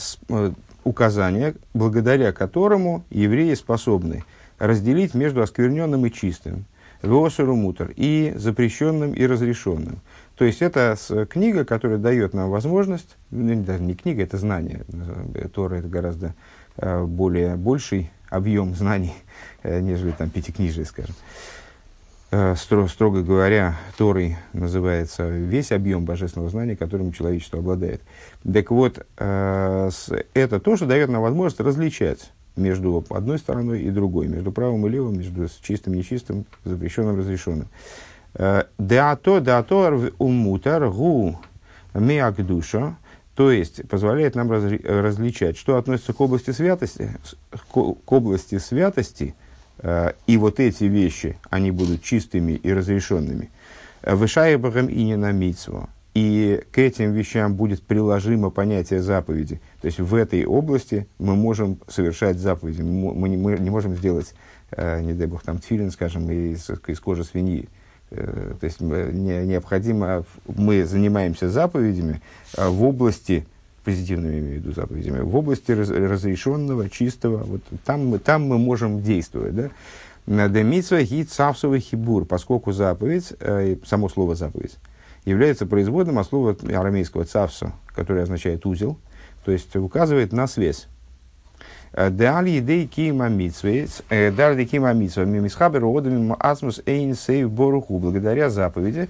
указание, 0.83 1.55
благодаря 1.73 2.31
которому 2.31 3.03
евреи 3.09 3.53
способны 3.55 4.23
разделить 4.57 5.13
между 5.13 5.41
оскверненным 5.41 6.05
и 6.05 6.11
чистым– 6.11 6.65
Веосеру 7.01 7.55
мутер 7.55 7.93
и 7.95 8.33
запрещенным 8.35 9.13
и 9.13 9.25
разрешенным. 9.25 10.01
То 10.35 10.45
есть 10.45 10.61
это 10.61 10.97
книга, 11.29 11.65
которая 11.65 11.97
дает 11.97 12.33
нам 12.33 12.49
возможность, 12.49 13.17
ну, 13.31 13.63
даже 13.63 13.81
не 13.83 13.95
книга, 13.95 14.23
это 14.23 14.37
знание, 14.37 14.81
э, 15.35 15.47
Тора 15.53 15.75
это 15.75 15.87
гораздо 15.87 16.33
э, 16.77 17.03
более 17.03 17.55
больший 17.55 18.11
объем 18.29 18.75
знаний, 18.75 19.13
э, 19.63 19.79
нежели 19.79 20.11
там 20.11 20.29
пятикнижие, 20.29 20.85
скажем. 20.85 21.15
Стро, 22.29 22.87
строго 22.87 23.23
говоря, 23.23 23.75
Торой 23.97 24.37
называется 24.53 25.27
весь 25.27 25.71
объем 25.71 26.05
божественного 26.05 26.51
знания, 26.51 26.75
которым 26.75 27.11
человечество 27.11 27.57
обладает. 27.57 28.01
Так 28.43 28.69
вот, 28.69 29.03
это 29.17 30.59
тоже 30.63 30.85
дает 30.85 31.09
нам 31.09 31.23
возможность 31.23 31.59
различать 31.59 32.31
между 32.55 33.03
одной 33.09 33.39
стороной 33.39 33.81
и 33.81 33.89
другой, 33.89 34.27
между 34.27 34.51
правым 34.51 34.85
и 34.85 34.89
левым, 34.89 35.17
между 35.17 35.47
чистым 35.61 35.95
и 35.95 35.97
нечистым, 35.97 36.45
запрещенным 36.65 37.15
и 37.15 37.19
разрешенным. 37.19 37.67
Э, 38.35 38.63
деато, 38.77 39.39
деато 39.39 40.11
умутар 40.19 40.89
гу 40.89 41.39
миакдуша, 41.93 42.97
то 43.35 43.51
есть 43.51 43.87
позволяет 43.87 44.35
нам 44.35 44.51
различать, 44.51 45.57
что 45.57 45.77
относится 45.77 46.13
к 46.13 46.21
области 46.21 46.51
святости, 46.51 47.09
к 47.71 48.11
области 48.11 48.57
святости, 48.59 49.33
э, 49.33 49.48
и 49.81 50.37
вот 50.37 50.59
эти 50.59 50.83
вещи, 50.83 51.37
они 51.49 51.71
будут 51.71 52.03
чистыми 52.03 52.53
и 52.53 52.73
разрешенными. 52.73 53.49
Вышаебахам 54.03 54.87
и 54.87 55.03
не 55.03 55.15
на 55.15 55.31
и 56.19 56.61
к 56.71 56.79
этим 56.79 57.13
вещам 57.13 57.55
будет 57.55 57.83
приложимо 57.83 58.49
понятие 58.49 59.01
заповеди. 59.01 59.61
То 59.81 59.85
есть 59.85 59.99
в 59.99 60.15
этой 60.15 60.45
области 60.45 61.07
мы 61.19 61.35
можем 61.35 61.79
совершать 61.87 62.37
заповеди. 62.39 62.81
Мы 62.81 63.29
не, 63.29 63.37
мы 63.37 63.57
не 63.57 63.69
можем 63.69 63.95
сделать, 63.95 64.33
э, 64.71 65.01
не 65.01 65.13
дай 65.13 65.27
бог, 65.27 65.43
там 65.43 65.59
тфилин, 65.59 65.91
скажем, 65.91 66.29
из, 66.31 66.69
из 66.87 66.99
кожи 66.99 67.23
свиньи. 67.23 67.69
Э, 68.11 68.53
то 68.59 68.65
есть 68.65 68.81
не, 68.81 69.45
необходимо, 69.45 70.25
мы 70.47 70.83
занимаемся 70.85 71.49
заповедями 71.49 72.21
э, 72.57 72.67
в 72.67 72.83
области, 72.83 73.45
позитивными 73.89 74.39
имею 74.39 74.61
в 74.61 74.63
виду 74.63 74.73
заповедями, 74.73 75.21
в 75.21 75.35
области 75.35 75.71
раз, 75.71 75.89
разрешенного, 75.89 76.89
чистого. 76.89 77.37
Вот 77.37 77.61
там, 77.85 78.07
мы, 78.07 78.19
там 78.19 78.47
мы 78.47 78.59
можем 78.59 79.01
действовать. 79.01 79.55
Да? 79.55 80.47
Демитсва 80.47 81.01
ги 81.01 81.23
цавсовый 81.23 81.79
хибур, 81.79 82.25
поскольку 82.25 82.71
заповедь, 82.71 83.33
э, 83.39 83.77
само 83.85 84.07
слово 84.09 84.35
заповедь, 84.35 84.77
является 85.25 85.65
производным 85.65 86.19
от 86.19 86.27
слова 86.27 86.55
арамейского 86.71 87.25
цавсу, 87.25 87.73
который 87.87 88.21
означает 88.21 88.63
узел, 88.67 88.99
то 89.43 89.51
есть 89.51 89.75
указывает 89.75 90.33
на 90.33 90.45
связь. 90.45 90.87
Дали 91.91 92.59
идей 92.59 92.85
кима 92.85 93.29
митсвейц, 93.29 94.03
э, 94.09 94.31
дали 94.31 94.65
кима 94.65 94.93
митсва, 94.93 95.25
мимисхабер 95.25 95.83
одами 95.83 96.35
благодаря 97.97 98.51
заповеди. 98.51 99.09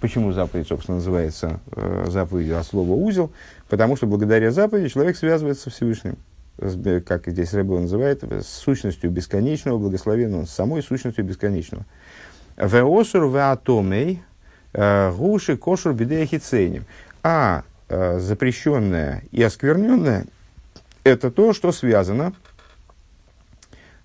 Почему 0.00 0.32
заповедь, 0.32 0.66
собственно, 0.66 0.96
называется 0.96 1.60
э, 1.70 2.06
заповедью 2.08 2.58
от 2.58 2.66
слова 2.66 2.90
узел? 2.90 3.30
Потому 3.68 3.96
что 3.96 4.06
благодаря 4.06 4.50
заповеди 4.50 4.88
человек 4.88 5.16
связывается 5.16 5.64
со 5.64 5.70
Всевышним 5.70 6.16
как 7.04 7.26
здесь 7.26 7.52
Рэбе 7.52 7.78
называет, 7.80 8.22
с 8.22 8.46
сущностью 8.46 9.10
бесконечного, 9.10 9.76
благословенного, 9.76 10.46
с 10.46 10.50
самой 10.50 10.82
сущностью 10.82 11.22
бесконечного. 11.22 11.84
Веосур 12.56 13.28
веатомей, 13.28 14.22
Э, 14.78 15.10
гуши 15.10 15.56
кошур 15.56 15.94
бедея 15.94 16.28
А 17.22 17.62
э, 17.88 18.18
запрещенное 18.18 19.22
и 19.32 19.42
оскверненное– 19.42 20.26
это 21.04 21.30
то, 21.30 21.54
что 21.54 21.72
связано 21.72 22.34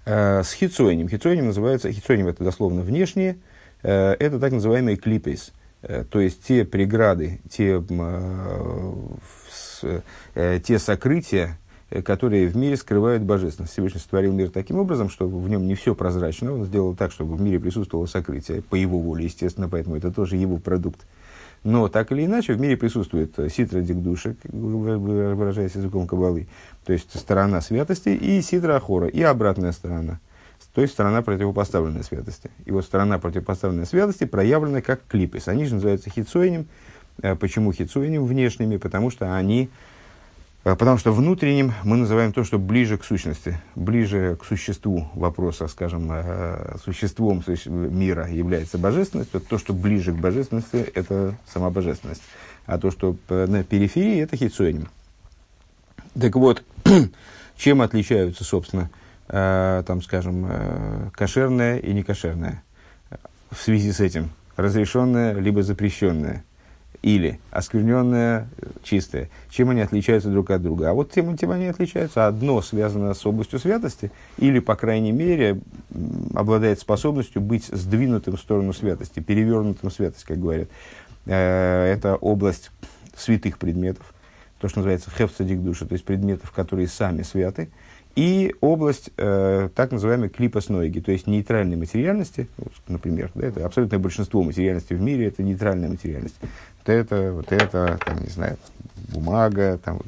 э, 0.05 0.43
с 0.43 0.53
хитсойнем. 0.53 1.09
Хитсойнем 1.09 1.47
называется, 1.47 1.91
хитсойнем 1.91 2.29
это 2.29 2.45
дословно 2.45 2.81
внешнее, 2.81 3.37
это 3.81 4.39
так 4.39 4.51
называемые 4.51 4.95
клипейс, 4.95 5.53
то 5.81 6.19
есть 6.19 6.43
те 6.43 6.65
преграды, 6.65 7.39
те, 7.49 7.83
те 10.33 10.79
сокрытия, 10.79 11.57
Э, 11.91 12.01
которые 12.01 12.47
в 12.47 12.55
мире 12.55 12.77
скрывают 12.77 13.21
божественность. 13.21 13.73
Всевышний 13.73 13.99
сотворил 13.99 14.31
мир 14.31 14.49
таким 14.49 14.77
образом, 14.77 15.09
что 15.09 15.27
в 15.27 15.49
нем 15.49 15.67
не 15.67 15.75
все 15.75 15.93
прозрачно. 15.93 16.53
Он 16.53 16.65
сделал 16.65 16.95
так, 16.95 17.11
чтобы 17.11 17.35
в 17.35 17.41
мире 17.41 17.59
присутствовало 17.59 18.05
сокрытие, 18.05 18.61
по 18.61 18.75
его 18.75 18.97
воле, 18.97 19.25
естественно, 19.25 19.67
поэтому 19.67 19.97
это 19.97 20.11
тоже 20.11 20.37
его 20.37 20.57
продукт. 20.57 21.01
Но 21.63 21.89
так 21.89 22.11
или 22.11 22.25
иначе 22.25 22.53
в 22.53 22.61
мире 22.61 22.77
присутствует 22.77 23.35
ситра 23.53 23.81
дикдуша, 23.81 24.35
выражаясь 24.45 25.75
языком 25.75 26.07
кабалы, 26.07 26.47
то 26.85 26.93
есть 26.93 27.19
сторона 27.19 27.61
святости, 27.61 28.09
и 28.09 28.41
ситра 28.41 28.77
ахора, 28.77 29.07
и 29.07 29.21
обратная 29.21 29.71
сторона, 29.71 30.19
то 30.73 30.81
есть 30.81 30.93
сторона 30.93 31.21
противопоставленной 31.21 32.03
святости. 32.03 32.49
И 32.65 32.71
вот 32.71 32.85
сторона 32.85 33.19
противопоставленной 33.19 33.85
святости 33.85 34.23
проявлена 34.23 34.81
как 34.81 35.01
клипес. 35.07 35.49
Они 35.49 35.65
же 35.65 35.75
называются 35.75 36.09
хитсоинем. 36.09 36.67
Э, 37.21 37.35
почему 37.35 37.73
хитсоинем 37.73 38.25
внешними? 38.25 38.77
Потому 38.77 39.09
что 39.09 39.35
они 39.35 39.69
а, 40.63 40.75
потому 40.75 40.99
что 40.99 41.11
внутренним 41.11 41.73
мы 41.83 41.97
называем 41.97 42.33
то, 42.33 42.43
что 42.43 42.59
ближе 42.59 42.97
к 42.99 43.03
сущности, 43.03 43.59
ближе 43.75 44.37
к 44.39 44.45
существу 44.45 45.09
вопроса, 45.15 45.67
скажем, 45.67 46.07
а, 46.11 46.77
существом 46.83 47.43
мира 47.65 48.29
является 48.29 48.77
божественность, 48.77 49.31
то, 49.31 49.39
то, 49.39 49.57
что 49.57 49.73
ближе 49.73 50.11
к 50.11 50.17
божественности, 50.17 50.77
это 50.77 51.35
сама 51.51 51.71
божественность. 51.71 52.21
А 52.67 52.77
то, 52.77 52.91
что 52.91 53.17
на 53.29 53.63
периферии, 53.63 54.21
это 54.21 54.37
хитсуэним. 54.37 54.87
Так 56.19 56.35
вот, 56.35 56.63
чем 57.57 57.81
отличаются, 57.81 58.43
собственно, 58.43 58.91
там, 59.27 60.01
скажем, 60.03 61.11
кошерное 61.15 61.79
и 61.79 61.91
некошерное 61.91 62.61
в 63.49 63.59
связи 63.59 63.91
с 63.91 63.99
этим? 63.99 64.29
Разрешенное 64.57 65.33
либо 65.39 65.63
запрещенное– 65.63 66.43
или 67.01 67.39
оскверненное, 67.49 68.47
чистое. 68.83 69.29
Чем 69.49 69.69
они 69.69 69.81
отличаются 69.81 70.29
друг 70.29 70.51
от 70.51 70.61
друга? 70.61 70.91
А 70.91 70.93
вот 70.93 71.11
тем, 71.11 71.35
тем 71.35 71.51
они 71.51 71.65
отличаются. 71.65 72.27
Одно 72.27 72.61
связано 72.61 73.13
с 73.13 73.25
областью 73.25 73.59
святости, 73.59 74.11
или, 74.37 74.59
по 74.59 74.75
крайней 74.75 75.11
мере, 75.11 75.61
обладает 76.35 76.79
способностью 76.79 77.41
быть 77.41 77.65
сдвинутым 77.65 78.37
в 78.37 78.39
сторону 78.39 78.73
святости, 78.73 79.19
перевернутым 79.19 79.89
в 79.89 79.93
святость, 79.93 80.25
как 80.25 80.39
говорят. 80.39 80.69
Э, 81.25 81.91
это 81.91 82.15
область 82.15 82.71
святых 83.15 83.57
предметов, 83.57 84.13
то, 84.59 84.69
что 84.69 84.79
называется 84.79 85.09
хефцадик 85.09 85.59
душа, 85.59 85.85
то 85.85 85.93
есть 85.93 86.05
предметов, 86.05 86.51
которые 86.51 86.87
сами 86.87 87.23
святы 87.23 87.69
и 88.15 88.55
область 88.61 89.11
э, 89.17 89.69
так 89.75 89.91
называемой 89.91 90.29
клипоснойги, 90.29 90.99
то 90.99 91.11
есть 91.11 91.27
нейтральной 91.27 91.77
материальности, 91.77 92.47
вот, 92.57 92.73
например, 92.87 93.31
да, 93.35 93.47
это 93.47 93.65
абсолютное 93.65 93.99
большинство 93.99 94.43
материальности 94.43 94.93
в 94.93 95.01
мире, 95.01 95.27
это 95.27 95.43
нейтральная 95.43 95.89
материальность. 95.89 96.35
Вот 96.41 96.89
это, 96.89 97.31
вот 97.31 97.51
это, 97.51 97.99
там, 98.05 98.21
не 98.21 98.29
знаю, 98.29 98.57
бумага, 99.13 99.77
там, 99.77 99.97
вот, 99.97 100.07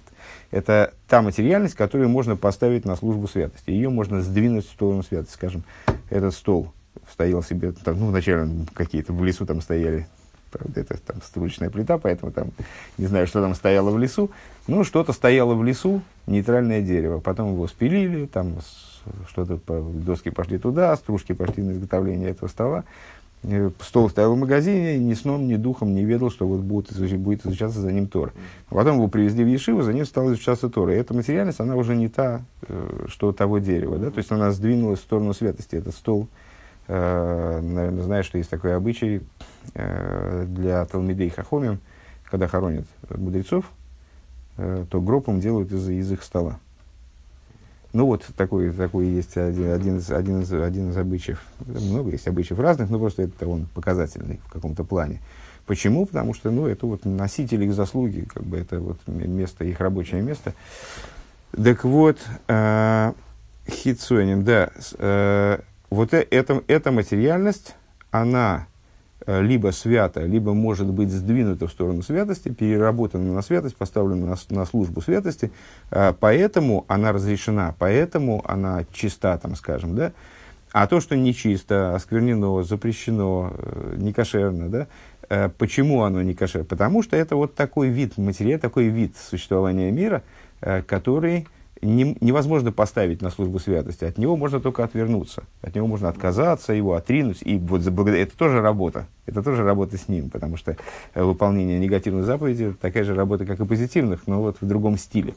это 0.52 0.94
та 1.08 1.22
материальность, 1.22 1.76
которую 1.76 2.10
можно 2.10 2.36
поставить 2.36 2.86
на 2.86 2.96
службу 2.96 3.28
святости. 3.28 3.72
Ее 3.72 3.90
можно 3.90 4.22
сдвинуть 4.22 4.68
в 4.68 4.72
сторону 4.72 5.02
святости. 5.02 5.34
Скажем, 5.34 5.64
этот 6.10 6.34
стол 6.34 6.72
стоял 7.12 7.42
себе, 7.42 7.72
там, 7.72 8.00
ну, 8.00 8.08
вначале 8.08 8.50
какие-то 8.74 9.14
в 9.14 9.24
лесу 9.24 9.46
там 9.46 9.62
стояли 9.62 10.08
Правда, 10.54 10.82
это 10.82 10.98
там 10.98 11.22
стручная 11.24 11.70
плита, 11.70 11.98
поэтому 11.98 12.32
там 12.32 12.50
не 12.98 13.08
знаю, 13.08 13.28
что 13.28 13.42
там 13.42 13.56
стояло 13.56 13.90
в 13.90 13.98
лесу. 13.98 14.32
Ну, 14.68 14.84
что-то 14.84 15.12
стояло 15.12 15.56
в 15.56 15.64
лесу, 15.64 16.02
нейтральное 16.28 16.82
дерево. 16.82 17.20
Потом 17.20 17.54
его 17.54 17.68
спилили, 17.68 18.26
там 18.26 18.56
что-то, 19.28 19.60
доски 19.68 20.30
пошли 20.30 20.58
туда, 20.58 20.96
стружки 20.96 21.34
пошли 21.34 21.64
на 21.64 21.72
изготовление 21.72 22.30
этого 22.30 22.48
стола. 22.48 22.86
Э, 23.44 23.72
стол 23.82 24.10
стоял 24.10 24.36
в 24.36 24.40
магазине, 24.40 24.98
ни 24.98 25.14
сном, 25.14 25.48
ни 25.48 25.56
духом 25.56 25.94
не 25.94 26.06
ведал, 26.06 26.32
что 26.32 26.48
вот 26.48 26.62
будет, 26.62 26.92
будет 27.20 27.46
изучаться 27.46 27.82
за 27.82 27.92
ним 27.92 28.08
Тор. 28.08 28.34
Потом 28.70 28.96
его 28.96 29.08
привезли 29.10 29.44
в 29.44 29.48
Ешиву, 29.48 29.82
за 29.82 29.94
ним 29.94 30.06
стал 30.06 30.28
изучаться 30.30 30.70
Тор. 30.70 30.90
И 30.90 30.96
эта 30.96 31.14
материальность, 31.14 31.60
она 31.60 31.76
уже 31.76 31.96
не 31.96 32.08
та, 32.08 32.42
э, 32.68 33.06
что 33.10 33.34
того 33.34 33.60
дерева. 33.60 33.98
Да? 33.98 34.12
То 34.12 34.20
есть 34.20 34.32
она 34.32 34.52
сдвинулась 34.52 35.00
в 35.00 35.04
сторону 35.04 35.34
святости. 35.34 35.76
Этот 35.76 35.94
стол, 35.94 36.28
э, 36.88 37.60
наверное, 37.62 38.04
знаешь, 38.04 38.26
что 38.26 38.38
есть 38.38 38.50
такой 38.50 38.76
обычай 38.76 39.22
для 39.74 40.86
Талмидей 40.86 41.30
Хахомим, 41.30 41.80
когда 42.30 42.48
хоронят 42.48 42.86
мудрецов, 43.10 43.66
то 44.56 45.02
гроб 45.02 45.28
им 45.30 45.40
делают 45.40 45.72
из, 45.72 45.90
из 45.90 46.12
их 46.12 46.24
стола. 46.24 46.60
Ну 47.94 48.08
вот 48.08 48.26
такой, 48.36 48.72
такой 48.72 49.06
есть 49.06 49.38
один, 49.38 49.72
один, 49.72 49.98
из, 49.98 50.10
один, 50.10 50.42
из, 50.42 50.52
один 50.52 50.90
из 50.90 50.98
обычаев. 50.98 51.40
Много 51.68 52.10
есть 52.10 52.28
обычаев 52.28 52.60
разных, 52.60 52.90
но 52.90 52.98
просто 52.98 53.22
это 53.22 53.48
он 53.48 53.68
показательный 53.68 54.40
в 54.48 54.52
каком-то 54.52 54.84
плане. 54.84 55.22
Почему? 55.68 56.08
Потому 56.08 56.34
что 56.34 56.50
ну, 56.50 56.66
это 56.66 56.88
вот 56.88 57.06
носители 57.06 57.66
их 57.66 57.74
заслуги, 57.74 58.28
как 58.34 58.44
бы 58.44 58.58
это 58.58 58.80
вот 58.80 58.98
место, 59.08 59.64
их 59.64 59.80
рабочее 59.80 60.24
место. 60.24 60.56
Так 61.52 61.84
вот, 61.84 62.18
э, 62.48 63.14
Хитсонин, 63.70 64.44
да, 64.44 64.72
э, 64.98 65.60
вот 65.92 66.14
э, 66.16 66.28
это, 66.32 66.64
эта 66.68 66.92
материальность, 66.92 67.76
она 68.10 68.66
Э, 68.66 68.73
либо 69.28 69.72
свято, 69.72 70.22
либо 70.22 70.54
может 70.54 70.88
быть 70.88 71.10
сдвинуто 71.10 71.68
в 71.68 71.72
сторону 71.72 72.02
святости, 72.02 72.50
переработана 72.50 73.34
на 73.34 73.42
святость, 73.42 73.76
поставлена 73.76 74.26
на, 74.26 74.56
на 74.56 74.66
службу 74.66 75.02
святости, 75.02 75.52
э, 75.92 76.14
поэтому 76.20 76.86
она 76.88 77.12
разрешена, 77.12 77.76
поэтому 77.78 78.44
она 78.48 78.86
чиста, 78.92 79.38
там, 79.38 79.56
скажем, 79.56 79.96
да, 79.96 80.14
а 80.72 80.88
то, 80.88 81.00
что 81.00 81.16
нечисто, 81.16 81.96
осквернено, 81.96 82.64
запрещено, 82.64 83.54
э, 83.56 83.96
некошерно, 83.98 84.70
да, 84.70 84.88
почему 85.58 86.04
оно 86.04 86.22
не 86.22 86.34
кошерно? 86.34 86.66
Потому 86.66 87.02
что 87.02 87.16
это 87.16 87.36
вот 87.36 87.56
такой 87.56 87.88
вид 87.88 88.18
материала, 88.18 88.60
такой 88.60 88.88
вид 88.88 89.16
существования 89.18 89.90
мира, 89.90 90.22
который 90.60 91.48
не, 91.84 92.18
невозможно 92.22 92.72
поставить 92.72 93.22
на 93.22 93.30
службу 93.30 93.60
святости. 93.60 94.06
От 94.06 94.18
него 94.18 94.36
можно 94.38 94.60
только 94.60 94.84
отвернуться. 94.84 95.44
От 95.62 95.76
него 95.76 95.88
можно 95.88 96.10
отказаться, 96.10 96.74
его 96.74 96.94
отринуть. 96.94 97.42
И 97.42 97.58
вот 97.58 97.86
это 97.86 98.38
тоже 98.38 98.62
работа. 98.62 99.06
Это 99.26 99.44
тоже 99.44 99.64
работа 99.64 99.98
с 99.98 100.08
ним, 100.08 100.30
потому 100.30 100.58
что 100.58 100.78
э, 101.14 101.24
выполнение 101.24 101.80
негативных 101.80 102.26
заповедей 102.26 102.74
такая 102.74 103.04
же 103.04 103.14
работа, 103.14 103.46
как 103.46 103.60
и 103.60 103.66
позитивных, 103.66 104.28
но 104.28 104.42
вот 104.42 104.58
в 104.62 104.68
другом 104.68 104.98
стиле. 104.98 105.34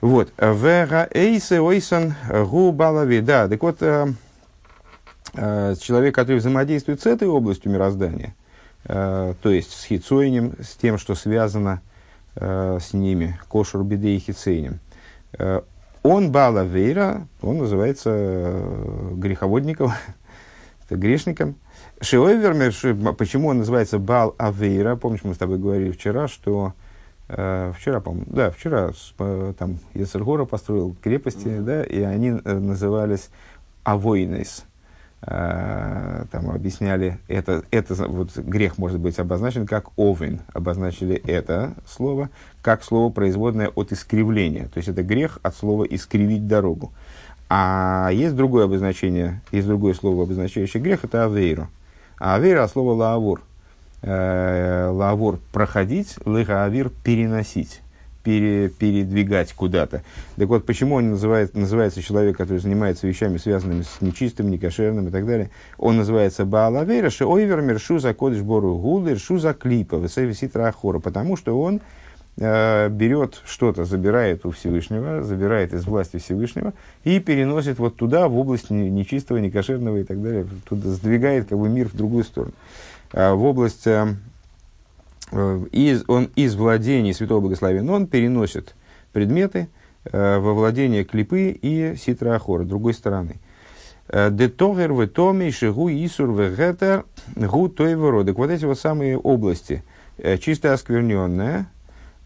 Вот. 0.00 0.32
Вера 0.38 1.08
эйсе 1.12 1.60
ойсон 1.60 2.14
гу 2.30 2.72
балави. 2.72 3.20
Да, 3.20 3.48
так 3.48 3.62
вот, 3.62 3.82
э, 3.82 4.06
э, 5.34 5.74
человек, 5.80 6.14
который 6.14 6.36
взаимодействует 6.36 7.02
с 7.02 7.06
этой 7.06 7.28
областью 7.28 7.72
мироздания, 7.72 8.34
то 8.84 9.36
есть 9.44 9.72
с 9.72 9.84
хицойнем, 9.84 10.54
с 10.62 10.76
тем, 10.76 10.96
что 10.98 11.14
связано 11.14 11.82
с 12.34 12.92
ними, 12.92 13.38
кошур 13.48 13.82
беды 13.82 14.16
и 14.16 14.18
хицейнем, 14.18 14.78
он 16.02 16.32
Бала 16.32 16.64
Вейра, 16.64 17.26
он 17.42 17.58
называется 17.58 18.10
э, 18.12 19.10
греховодником, 19.14 19.92
грешником. 20.90 21.56
Шиойвермер, 22.00 23.14
почему 23.14 23.48
он 23.48 23.58
называется 23.58 23.98
Бал 23.98 24.34
Авейра? 24.38 24.96
Помнишь, 24.96 25.24
мы 25.24 25.34
с 25.34 25.38
тобой 25.38 25.58
говорили 25.58 25.90
вчера, 25.90 26.28
что 26.28 26.74
э, 27.28 27.72
вчера, 27.76 28.00
по 28.00 28.14
да, 28.26 28.50
вчера 28.50 28.92
э, 29.18 29.54
там 29.58 29.78
Ецергора 29.94 30.44
построил 30.44 30.96
крепости, 31.02 31.48
mm-hmm. 31.48 31.62
да, 31.62 31.82
и 31.82 32.00
они 32.02 32.28
э, 32.28 32.58
назывались 32.58 33.30
Авойнес. 33.82 34.64
Э, 35.20 36.26
там 36.30 36.48
объясняли, 36.50 37.18
это, 37.26 37.64
это 37.72 37.94
вот 38.06 38.36
грех 38.36 38.78
может 38.78 39.00
быть 39.00 39.18
обозначен 39.18 39.66
как 39.66 39.86
овен, 39.96 40.40
обозначили 40.52 41.16
это 41.16 41.74
слово, 41.86 42.30
как 42.62 42.84
слово 42.84 43.10
производное 43.10 43.68
от 43.68 43.90
искривления. 43.90 44.68
То 44.68 44.78
есть 44.78 44.88
это 44.88 45.02
грех 45.02 45.40
от 45.42 45.56
слова 45.56 45.84
искривить 45.84 46.46
дорогу. 46.46 46.92
А 47.48 48.10
есть 48.12 48.36
другое 48.36 48.66
обозначение, 48.66 49.40
есть 49.50 49.66
другое 49.66 49.94
слово, 49.94 50.22
обозначающее 50.22 50.80
грех, 50.80 51.04
это 51.04 51.24
авейру. 51.24 51.66
А 52.18 52.36
авейра 52.36 52.62
от 52.62 52.70
слова 52.70 52.92
лаавор. 52.92 53.42
Э, 54.02 54.90
лаавор 54.92 55.40
проходить, 55.50 56.14
лыха 56.24 56.70
переносить 57.02 57.80
пере, 58.22 58.68
передвигать 58.68 59.52
куда-то. 59.52 60.02
Так 60.36 60.48
вот, 60.48 60.66
почему 60.66 60.96
он 60.96 61.10
называет, 61.10 61.54
называется 61.54 62.02
человек, 62.02 62.36
который 62.36 62.58
занимается 62.58 63.06
вещами, 63.06 63.38
связанными 63.38 63.82
с 63.82 64.00
нечистым, 64.00 64.50
некошерным 64.50 65.08
и 65.08 65.10
так 65.10 65.26
далее, 65.26 65.50
он 65.78 65.96
называется 65.96 66.44
Баалавейра, 66.44 67.10
Шиойвер, 67.10 67.60
Мершуза, 67.60 68.14
Кодыш, 68.14 68.42
Бору, 68.42 68.76
Гулдер, 68.78 69.18
Шуза, 69.18 69.54
Клипа, 69.54 69.96
Весевиситра, 69.96 70.68
Ахора, 70.68 70.98
потому 70.98 71.36
что 71.36 71.60
он 71.60 71.80
э, 72.36 72.88
берет 72.88 73.40
что-то, 73.46 73.84
забирает 73.84 74.44
у 74.46 74.50
Всевышнего, 74.50 75.22
забирает 75.22 75.72
из 75.72 75.84
власти 75.86 76.18
Всевышнего 76.18 76.72
и 77.04 77.20
переносит 77.20 77.78
вот 77.78 77.96
туда, 77.96 78.28
в 78.28 78.36
область 78.36 78.70
нечистого, 78.70 79.38
некошерного 79.38 79.98
и 79.98 80.04
так 80.04 80.22
далее, 80.22 80.46
туда 80.68 80.90
сдвигает 80.90 81.48
как 81.48 81.58
бы 81.58 81.68
мир 81.68 81.88
в 81.88 81.96
другую 81.96 82.24
сторону. 82.24 82.54
А 83.10 83.34
в 83.34 83.42
область 83.42 83.86
э, 83.86 84.06
Э, 84.06 84.14
из, 85.32 86.04
он 86.08 86.30
из 86.36 86.54
владений 86.54 87.12
Святого 87.12 87.40
Благословения, 87.40 87.90
он 87.90 88.06
переносит 88.06 88.74
предметы 89.12 89.68
э, 90.04 90.38
во 90.38 90.54
владение 90.54 91.04
клипы 91.04 91.50
и 91.50 91.96
ситра 91.96 92.34
ахора, 92.34 92.64
другой 92.64 92.94
стороны. 92.94 93.36
Э, 94.08 94.30
Детогер 94.30 94.92
в 94.92 95.06
томе 95.08 95.50
шигу 95.50 95.90
исур 95.90 96.30
в 96.30 96.50
гетер 96.50 97.04
гу 97.36 97.68
той 97.68 97.94
Так 98.24 98.36
вот 98.36 98.50
эти 98.50 98.64
вот 98.64 98.78
самые 98.78 99.18
области, 99.18 99.82
э, 100.16 100.38
чистая 100.38 100.74
оскверненная, 100.74 101.70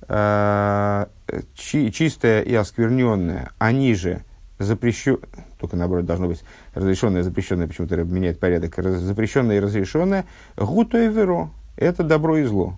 э, 0.09 1.07
чи, 1.55 1.91
чистая 1.91 2.43
и 2.43 2.55
оскверненная, 2.55 3.51
они 3.59 3.95
же 3.95 4.25
запрещен, 4.59 5.19
только 5.59 5.77
наоборот 5.77 6.07
должно 6.07 6.29
быть 6.29 6.45
разрешенное, 6.75 7.25
запрещенное, 7.25 7.67
почему-то 7.67 7.97
меняет 8.05 8.39
порядок, 8.39 8.77
запрещенное 8.77 9.57
и 9.57 9.61
разрешенное, 9.61 10.25
гу 10.57 10.85
той 10.85 11.09
веро, 11.09 11.51
это 11.77 12.05
добро 12.05 12.37
и 12.37 12.45
зло 12.45 12.77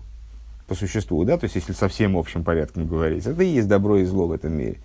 по 0.67 0.75
существу, 0.75 1.23
да, 1.25 1.37
то 1.37 1.45
есть 1.45 1.55
если 1.55 1.73
совсем 1.73 2.17
общим 2.17 2.43
порядком 2.43 2.87
говорить, 2.87 3.25
это 3.25 3.43
и 3.43 3.47
есть 3.47 3.67
добро 3.67 3.97
и 3.97 4.05
зло 4.05 4.27
в 4.27 4.31
этом 4.31 4.53
мире. 4.53 4.77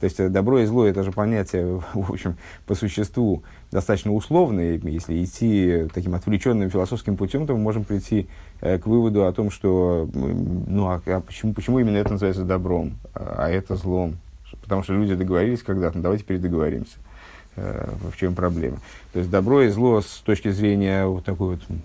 То 0.00 0.04
есть 0.04 0.20
э, 0.20 0.28
добро 0.28 0.60
и 0.60 0.66
зло 0.66 0.86
это 0.86 1.02
же 1.02 1.12
понятие, 1.12 1.82
в 1.94 2.12
общем, 2.12 2.36
по 2.66 2.74
существу 2.74 3.42
достаточно 3.70 4.12
условное. 4.12 4.78
Если 4.82 5.24
идти 5.24 5.88
таким 5.92 6.14
отвлеченным 6.14 6.70
философским 6.70 7.16
путем, 7.16 7.46
то 7.46 7.54
мы 7.54 7.60
можем 7.60 7.84
прийти 7.84 8.28
э, 8.60 8.78
к 8.78 8.86
выводу 8.86 9.26
о 9.26 9.32
том, 9.32 9.50
что 9.50 10.08
ну 10.12 10.88
а, 10.88 11.00
а 11.06 11.20
почему, 11.20 11.52
почему 11.52 11.78
именно 11.78 11.96
это 11.96 12.12
называется 12.12 12.44
добром, 12.44 12.98
а, 13.14 13.46
а 13.46 13.48
это 13.48 13.76
злом? 13.76 14.18
Потому 14.62 14.82
что 14.82 14.94
люди 14.94 15.14
договорились 15.14 15.62
когда-то, 15.62 15.98
ну, 15.98 16.02
давайте 16.02 16.24
передоговоримся. 16.24 16.96
Э, 17.56 17.88
в 18.10 18.16
чем 18.16 18.34
проблема? 18.34 18.78
То 19.12 19.18
есть 19.18 19.30
добро 19.30 19.62
и 19.62 19.68
зло 19.68 20.00
с 20.00 20.22
точки 20.24 20.50
зрения 20.50 21.06
вот 21.06 21.24
такой 21.24 21.56
вот 21.56 21.78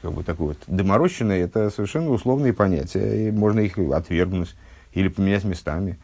как 0.00 0.12
бы 0.12 0.22
такой 0.22 0.48
вот 0.48 0.58
доморощенное, 0.66 1.44
это 1.44 1.70
совершенно 1.70 2.10
условные 2.10 2.52
понятия, 2.52 3.28
и 3.28 3.30
можно 3.30 3.60
их 3.60 3.78
отвергнуть 3.78 4.54
или 4.92 5.08
поменять 5.08 5.44
местами, 5.44 5.98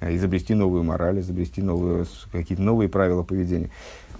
а, 0.00 0.14
изобрести 0.14 0.54
новую 0.54 0.82
мораль, 0.84 1.20
изобрести 1.20 1.62
новые, 1.62 2.06
какие-то 2.32 2.62
новые 2.62 2.88
правила 2.88 3.22
поведения. 3.22 3.70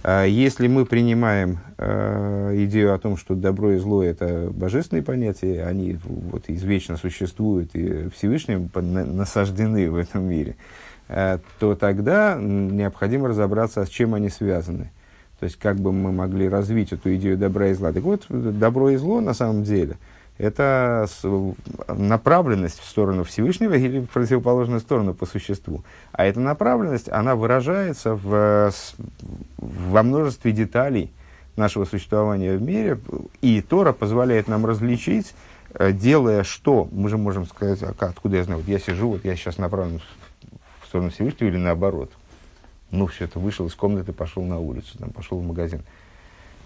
А 0.02 0.24
если 0.24 0.68
мы 0.68 0.85
принимаем 0.85 1.61
э, 1.78 2.52
идею 2.66 2.94
о 2.94 2.98
том, 2.98 3.16
что 3.16 3.35
добро 3.35 3.72
и 3.72 3.78
зло 3.78 4.04
это 4.04 4.50
божественные 4.50 5.02
понятия, 5.02 5.64
они 5.64 5.98
вот 6.04 6.44
извечно 6.48 6.98
существуют 6.98 7.70
и 7.74 8.11
Всевышним 8.11 8.70
насаждены 8.74 9.90
в 9.90 9.96
этом 9.96 10.24
мире, 10.24 10.57
то 11.09 11.74
тогда 11.74 12.37
необходимо 12.38 13.28
разобраться, 13.28 13.83
с 13.87 13.88
чем 13.88 14.12
они 14.12 14.28
связаны. 14.28 14.90
То 15.44 15.46
есть, 15.46 15.59
как 15.59 15.76
бы 15.76 15.92
мы 15.92 16.11
могли 16.11 16.48
развить 16.48 16.94
эту 16.94 17.14
идею 17.16 17.37
добра 17.37 17.66
и 17.66 17.74
зла. 17.74 17.92
Так 17.92 18.02
вот, 18.02 18.24
добро 18.30 18.88
и 18.88 18.96
зло 18.96 19.20
на 19.20 19.35
самом 19.35 19.62
деле 19.62 19.98
это 20.38 21.07
направленность 21.87 22.80
в 22.80 22.88
сторону 22.88 23.24
Всевышнего 23.24 23.74
или 23.74 24.00
в 24.00 24.07
противоположную 24.07 24.80
сторону 24.80 25.12
по 25.12 25.26
существу. 25.26 25.85
А 26.12 26.24
эта 26.24 26.40
направленность, 26.40 27.11
она 27.11 27.37
выражается 27.37 28.14
в, 28.14 28.72
во 29.59 30.02
множестве 30.02 30.52
деталей 30.52 31.12
нашего 31.57 31.85
существования 31.85 32.57
в 32.57 32.62
мире, 32.62 32.98
и 33.42 33.61
Тора 33.61 33.92
позволяет 33.92 34.48
нам 34.48 34.64
различить, 34.64 35.35
э, 35.74 35.92
делая 35.92 36.42
что, 36.42 36.88
мы 36.90 37.11
же 37.11 37.18
можем 37.18 37.44
сказать, 37.44 37.83
а 37.83 37.94
откуда 37.98 38.38
я 38.38 38.44
знаю, 38.44 38.61
вот 38.61 38.68
я 38.68 38.78
сижу, 38.78 39.11
вот 39.11 39.26
я 39.26 39.37
сейчас 39.37 39.59
направлен 39.59 40.00
в 40.80 40.87
сторону 40.87 41.11
Всевышнего 41.11 41.50
или 41.50 41.59
наоборот– 41.59 42.11
ну, 42.98 43.07
все 43.07 43.24
это 43.24 43.38
вышел 43.38 43.66
из 43.66 43.74
комнаты, 43.74 44.12
пошел 44.12 44.42
на 44.42 44.59
улицу, 44.59 44.98
там, 44.98 45.11
пошел 45.11 45.38
в 45.38 45.46
магазин. 45.46 45.83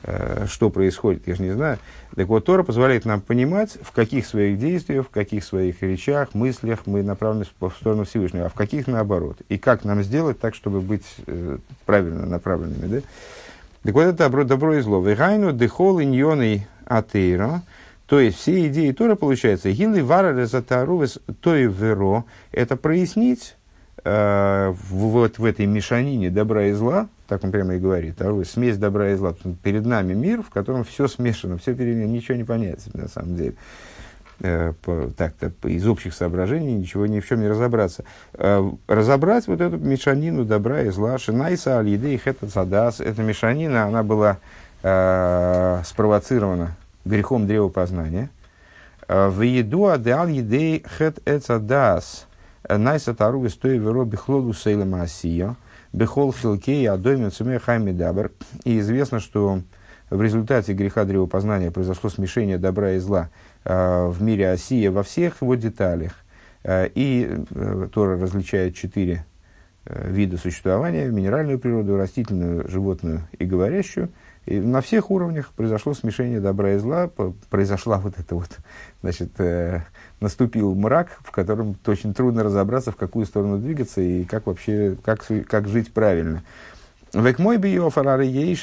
Э, 0.05 0.47
что 0.49 0.71
происходит, 0.71 1.27
я 1.27 1.35
же 1.35 1.43
не 1.43 1.51
знаю. 1.51 1.79
Так 2.15 2.29
вот, 2.29 2.45
Тора 2.45 2.63
позволяет 2.63 3.05
нам 3.05 3.21
понимать, 3.21 3.77
в 3.83 3.91
каких 3.91 4.27
своих 4.27 4.59
действиях, 4.59 5.07
в 5.07 5.11
каких 5.11 5.43
своих 5.43 5.83
речах, 5.83 6.35
мыслях 6.35 6.87
мы 6.87 7.03
направлены 7.03 7.47
в 7.59 7.71
сторону 7.71 8.05
Всевышнего, 8.05 8.47
а 8.47 8.49
в 8.49 8.55
каких 8.55 8.87
наоборот. 8.87 9.39
И 9.49 9.59
как 9.59 9.85
нам 9.85 10.03
сделать 10.05 10.39
так, 10.39 10.55
чтобы 10.55 10.81
быть 10.81 11.05
э, 11.27 11.59
правильно 11.85 12.27
направленными. 12.27 12.87
Да? 12.87 13.01
Так 13.83 13.95
вот, 13.95 14.03
это 14.03 14.19
добро, 14.19 14.45
добро 14.45 14.75
и 14.75 14.81
зло. 14.81 15.01
Вегайну 15.01 15.53
дехол 15.53 16.01
иньоной 16.01 16.69
атеира. 16.87 17.63
То 18.07 18.21
есть, 18.21 18.39
все 18.39 18.69
идеи 18.69 18.93
Тора, 18.93 19.17
получается, 19.17 19.71
гилы 19.73 20.05
вара 20.05 20.33
резатарувес 20.33 21.19
той 21.41 21.65
веро, 21.65 22.25
это 22.53 22.77
прояснить 22.77 23.57
э, 24.09 24.75
вот 24.91 25.39
в 25.39 25.45
этой 25.45 25.67
мешанине 25.67 26.31
добра 26.31 26.67
и 26.67 26.73
зла, 26.73 27.09
так 27.27 27.45
он 27.45 27.51
прямо 27.51 27.75
и 27.75 27.79
говорит, 27.79 28.15
второй, 28.15 28.45
смесь 28.45 28.79
добра 28.79 29.11
и 29.11 29.17
зла. 29.17 29.35
Перед 29.63 29.85
нами 29.85 30.15
мир, 30.15 30.43
в 30.43 30.51
котором 30.51 30.85
все 30.85 31.09
смешано, 31.09 31.59
все 31.59 31.75
перед 31.75 31.97
ничего 31.97 32.37
не 32.37 32.45
понятно 32.45 33.03
на 33.03 33.09
самом 33.09 33.37
деле. 33.37 33.55
Э, 34.41 34.73
так-то 35.17 35.53
из 35.69 35.85
общих 35.87 36.15
соображений 36.15 36.75
ничего 36.75 37.07
ни 37.07 37.19
в 37.19 37.27
чем 37.27 37.41
не 37.41 37.49
разобраться. 37.49 38.05
Э, 38.35 38.71
разобрать 38.87 39.49
вот 39.49 39.61
эту 39.61 39.79
мешанину 39.79 40.45
добра 40.45 40.83
и 40.83 40.91
зла, 40.91 41.19
шинайса 41.19 41.79
аль-еды 41.79 42.15
и 42.15 42.49
садас, 42.49 43.01
эта 43.01 43.23
мешанина, 43.23 43.85
она 43.85 44.05
была 44.05 44.39
э, 44.85 45.83
спровоцирована 45.85 46.77
грехом 47.05 47.49
древа 47.49 47.69
познания. 47.69 48.31
Э, 49.09 49.29
в 49.29 49.43
еду 49.43 49.87
адеал 49.87 50.29
едей 50.29 50.85
хет 50.97 51.19
эцадас, 51.27 52.28
найса 52.69 53.15
тару 53.15 53.45
истой 53.47 53.79
веро 53.79 54.05
бихлоду 54.05 54.53
сейлема 54.53 55.03
асия, 55.03 55.57
бихол 55.93 56.33
хилкей 56.33 56.89
адоймен 56.89 57.31
цуме 57.31 57.59
хайми 57.59 57.93
дабр. 57.93 58.33
И 58.65 58.79
известно, 58.81 59.21
что 59.21 59.61
в 60.11 60.23
результате 60.23 60.73
греха 60.73 61.05
древа 61.05 61.27
познания 61.27 61.71
произошло 61.71 62.09
смешение 62.11 62.59
добра 62.59 62.93
и 62.93 62.99
зла– 62.99 63.31
Э, 63.69 64.07
в 64.07 64.23
мире 64.23 64.51
Осия 64.51 64.91
во 64.91 65.03
всех 65.03 65.43
его 65.43 65.55
деталях. 65.55 66.13
Э, 66.63 66.89
и 66.95 67.29
э, 67.51 67.89
Тора 67.93 68.19
различает 68.19 68.75
четыре 68.75 69.25
вида 69.85 70.37
существования, 70.37 71.07
минеральную 71.07 71.59
природу, 71.59 71.97
растительную, 71.97 72.69
животную 72.69 73.27
и 73.39 73.47
говорящую. 73.47 74.11
И 74.45 74.61
на 74.61 74.83
всех 74.83 75.11
уровнях 75.11 75.53
произошло 75.55 75.95
смешение 75.95 76.41
добра 76.41 76.73
и 76.73 76.79
зла, 76.79 77.11
произошла 77.49 77.99
вот 77.99 78.19
это 78.19 78.35
вот, 78.35 78.59
значит, 79.01 79.39
э, 79.39 79.85
наступил 80.21 80.75
мрак, 80.75 81.19
в 81.23 81.31
котором 81.31 81.77
очень 81.87 82.15
трудно 82.15 82.43
разобраться, 82.43 82.93
в 82.93 82.97
какую 82.97 83.27
сторону 83.27 83.59
двигаться 83.59 84.01
и 84.01 84.25
как 84.25 84.47
вообще, 84.47 84.97
как, 85.05 85.25
как 85.49 85.69
жить 85.69 85.93
правильно. 85.93 86.43
Век 87.15 87.39
мой 87.39 87.57
био 87.57 87.89
фарары 87.91 88.25
ей 88.25 88.57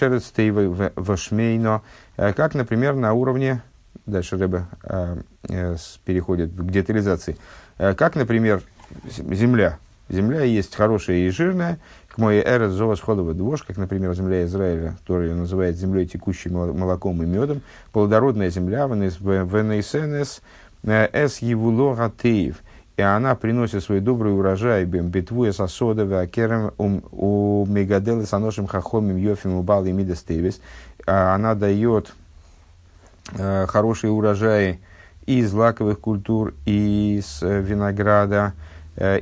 вашмейно, 0.96 1.82
как, 2.16 2.54
например, 2.54 2.96
на 2.96 3.14
уровне 3.14 3.62
Дальше 4.06 4.38
Рэбе 4.38 4.66
э, 4.84 5.18
э, 5.50 5.76
переходит 6.04 6.52
к 6.52 6.70
детализации. 6.70 7.38
Э, 7.78 7.96
как, 7.96 8.16
например, 8.16 8.62
земля. 9.04 9.80
Земля 10.10 10.44
есть 10.44 10.76
хорошая 10.76 11.18
и 11.18 11.30
жирная. 11.30 11.80
К 12.08 12.20
моей 12.20 12.44
эре 12.44 12.70
зова 12.70 12.96
сходова 12.96 13.34
двож, 13.34 13.64
как, 13.64 13.78
например, 13.78 14.14
земля 14.14 14.46
Израиля, 14.46 14.96
которую 15.00 15.36
называют 15.36 15.76
землей, 15.76 16.06
текущей 16.06 16.50
молоком 16.50 17.24
и 17.24 17.26
медом. 17.26 17.62
Плодородная 17.92 18.52
земля, 18.52 18.86
венесенес, 18.86 20.42
э, 20.86 21.10
эс 21.12 21.40
евуло 21.40 21.96
гатеев. 21.96 22.58
И 22.98 23.02
она 23.02 23.36
приносит 23.36 23.84
свой 23.84 24.00
добрый 24.00 24.34
урожай, 24.34 24.86
битвуя 24.86 25.52
сосода, 25.52 26.06
вакерем 26.06 26.72
у 26.78 27.66
мегаделы 27.68 28.26
саношим 28.26 28.68
хахомим 28.68 29.18
йофим 29.18 29.56
убал 29.56 29.86
и. 29.86 30.62
Она 31.06 31.56
дает 31.56 32.14
Э, 33.34 33.66
хорошие 33.68 34.12
урожаи 34.12 34.80
из 35.26 35.52
лаковых 35.52 36.00
культур, 36.00 36.54
из 36.66 37.42
э, 37.42 37.62
винограда, 37.62 38.54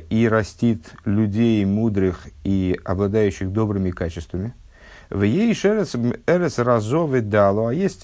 и 0.08 0.28
растит 0.30 0.84
людей 1.04 1.64
мудрых 1.64 2.28
и 2.44 2.78
обладающих 2.84 3.52
добрыми 3.52 3.90
качествами. 3.90 4.54
В 5.14 5.22
ей 5.22 5.54
шерец 5.54 5.94
эрес 6.26 6.58
разовы 6.58 7.20
дало, 7.20 7.68
а 7.68 7.72
есть 7.72 8.02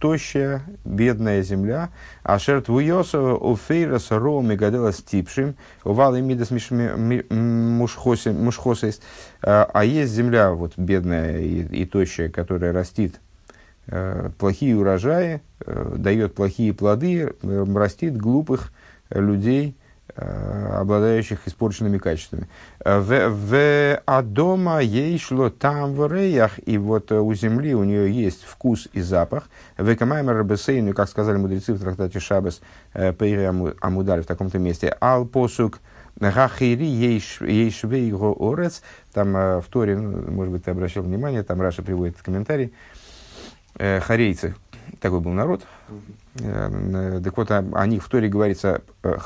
тощая, 0.00 0.62
бедная 0.84 1.42
земля, 1.42 1.90
а 2.22 2.38
шерт 2.38 2.68
вуйосова 2.68 3.36
у 3.36 3.56
фейрас 3.56 4.10
ро 4.10 4.42
мегадела 4.42 4.92
стипшим, 4.92 5.54
увал 5.84 6.16
и 6.16 6.20
мидас 6.20 6.50
мушхосис, 7.30 9.00
а 9.40 9.84
есть 9.84 10.12
земля 10.12 10.50
вот 10.50 10.72
бедная 10.76 11.38
и, 11.38 11.62
и 11.82 11.86
тощая, 11.86 12.28
которая 12.28 12.72
растит 12.72 13.20
Э, 13.88 14.30
плохие 14.38 14.76
урожаи, 14.76 15.40
э, 15.66 15.94
дает 15.96 16.34
плохие 16.36 16.72
плоды, 16.72 17.34
э, 17.42 17.64
растит 17.74 18.16
глупых 18.16 18.72
людей, 19.10 19.76
обладающих 20.16 21.46
испорченными 21.46 21.98
качествами. 21.98 22.48
В 22.84 24.00
Адома 24.04 24.80
ей 24.80 25.18
шло 25.18 25.50
там 25.50 25.94
в 25.94 26.06
реях, 26.12 26.58
и 26.66 26.78
вот 26.78 27.10
у 27.12 27.34
земли 27.34 27.74
у 27.74 27.84
нее 27.84 28.12
есть 28.12 28.44
вкус 28.44 28.88
и 28.92 29.00
запах. 29.00 29.44
В 29.78 29.94
Камаймер 29.94 30.36
Рабесейну, 30.36 30.92
как 30.92 31.08
сказали 31.08 31.36
мудрецы 31.36 31.72
в 31.72 31.80
трактате 31.80 32.20
Шабас, 32.20 32.60
Пейре 32.92 33.48
Амудаль 33.80 34.22
в 34.22 34.26
таком-то 34.26 34.58
месте, 34.58 34.96
Ал 35.00 35.24
посук 35.24 35.80
Гахири 36.16 36.84
ейшвей 36.84 38.06
его 38.06 38.36
орец, 38.38 38.82
там 39.12 39.32
в 39.32 39.64
Торе, 39.70 39.96
ну, 39.96 40.30
может 40.30 40.52
быть, 40.52 40.64
ты 40.64 40.70
обращал 40.70 41.02
внимание, 41.02 41.42
там 41.42 41.60
Раша 41.60 41.82
приводит 41.82 42.20
комментарий, 42.22 42.72
э, 43.76 43.98
харейцы, 44.00 44.54
такой 45.00 45.20
был 45.20 45.32
народ. 45.32 45.62
Э, 46.40 47.20
так 47.24 47.36
вот, 47.36 47.50
о, 47.50 47.64
о 47.72 47.86
них 47.86 48.04
в 48.04 48.08
Торе 48.08 48.28
говорится 48.28 48.82
э, 49.02 49.16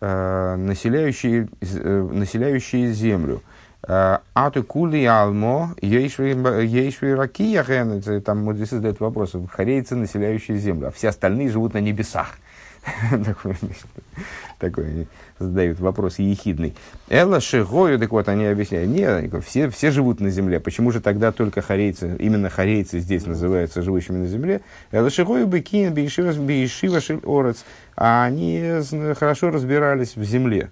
э, 0.00 0.56
населяющий, 0.56 1.48
э, 1.60 2.08
населяющий 2.12 2.92
землю. 2.92 3.42
Э, 3.82 4.18
Ату 4.34 4.62
кули 4.62 5.04
алмо, 5.04 5.74
ейшви 5.80 7.14
ракия 7.14 8.20
там 8.20 8.44
мудрецы 8.44 8.76
задают 8.76 9.00
вопрос, 9.00 9.34
харейцы, 9.50 9.96
населяющие 9.96 10.58
землю, 10.58 10.88
а 10.88 10.90
все 10.90 11.08
остальные 11.08 11.50
живут 11.50 11.74
на 11.74 11.78
небесах. 11.78 12.38
такой, 14.58 15.08
задают 15.38 15.80
вопрос 15.80 16.18
ехидный. 16.18 16.74
Элла 17.08 17.40
Шигою, 17.40 17.98
так 17.98 18.10
вот 18.10 18.28
они 18.28 18.46
объясняют, 18.46 18.90
нет, 18.90 19.32
все, 19.44 19.68
все 19.68 19.90
живут 19.90 20.20
на 20.20 20.30
земле, 20.30 20.60
почему 20.60 20.90
же 20.90 21.00
тогда 21.00 21.32
только 21.32 21.60
харейцы, 21.60 22.16
именно 22.18 22.48
харейцы 22.48 23.00
здесь 23.00 23.26
называются 23.26 23.82
живущими 23.82 24.18
на 24.18 24.26
земле? 24.26 24.62
Элла 24.92 25.10
Шигою 25.10 25.46
бекин 25.46 25.92
бейшива 25.92 26.30
орец, 26.30 27.64
а 27.96 28.24
они 28.24 28.62
хорошо 29.18 29.50
разбирались 29.50 30.16
в 30.16 30.24
земле, 30.24 30.70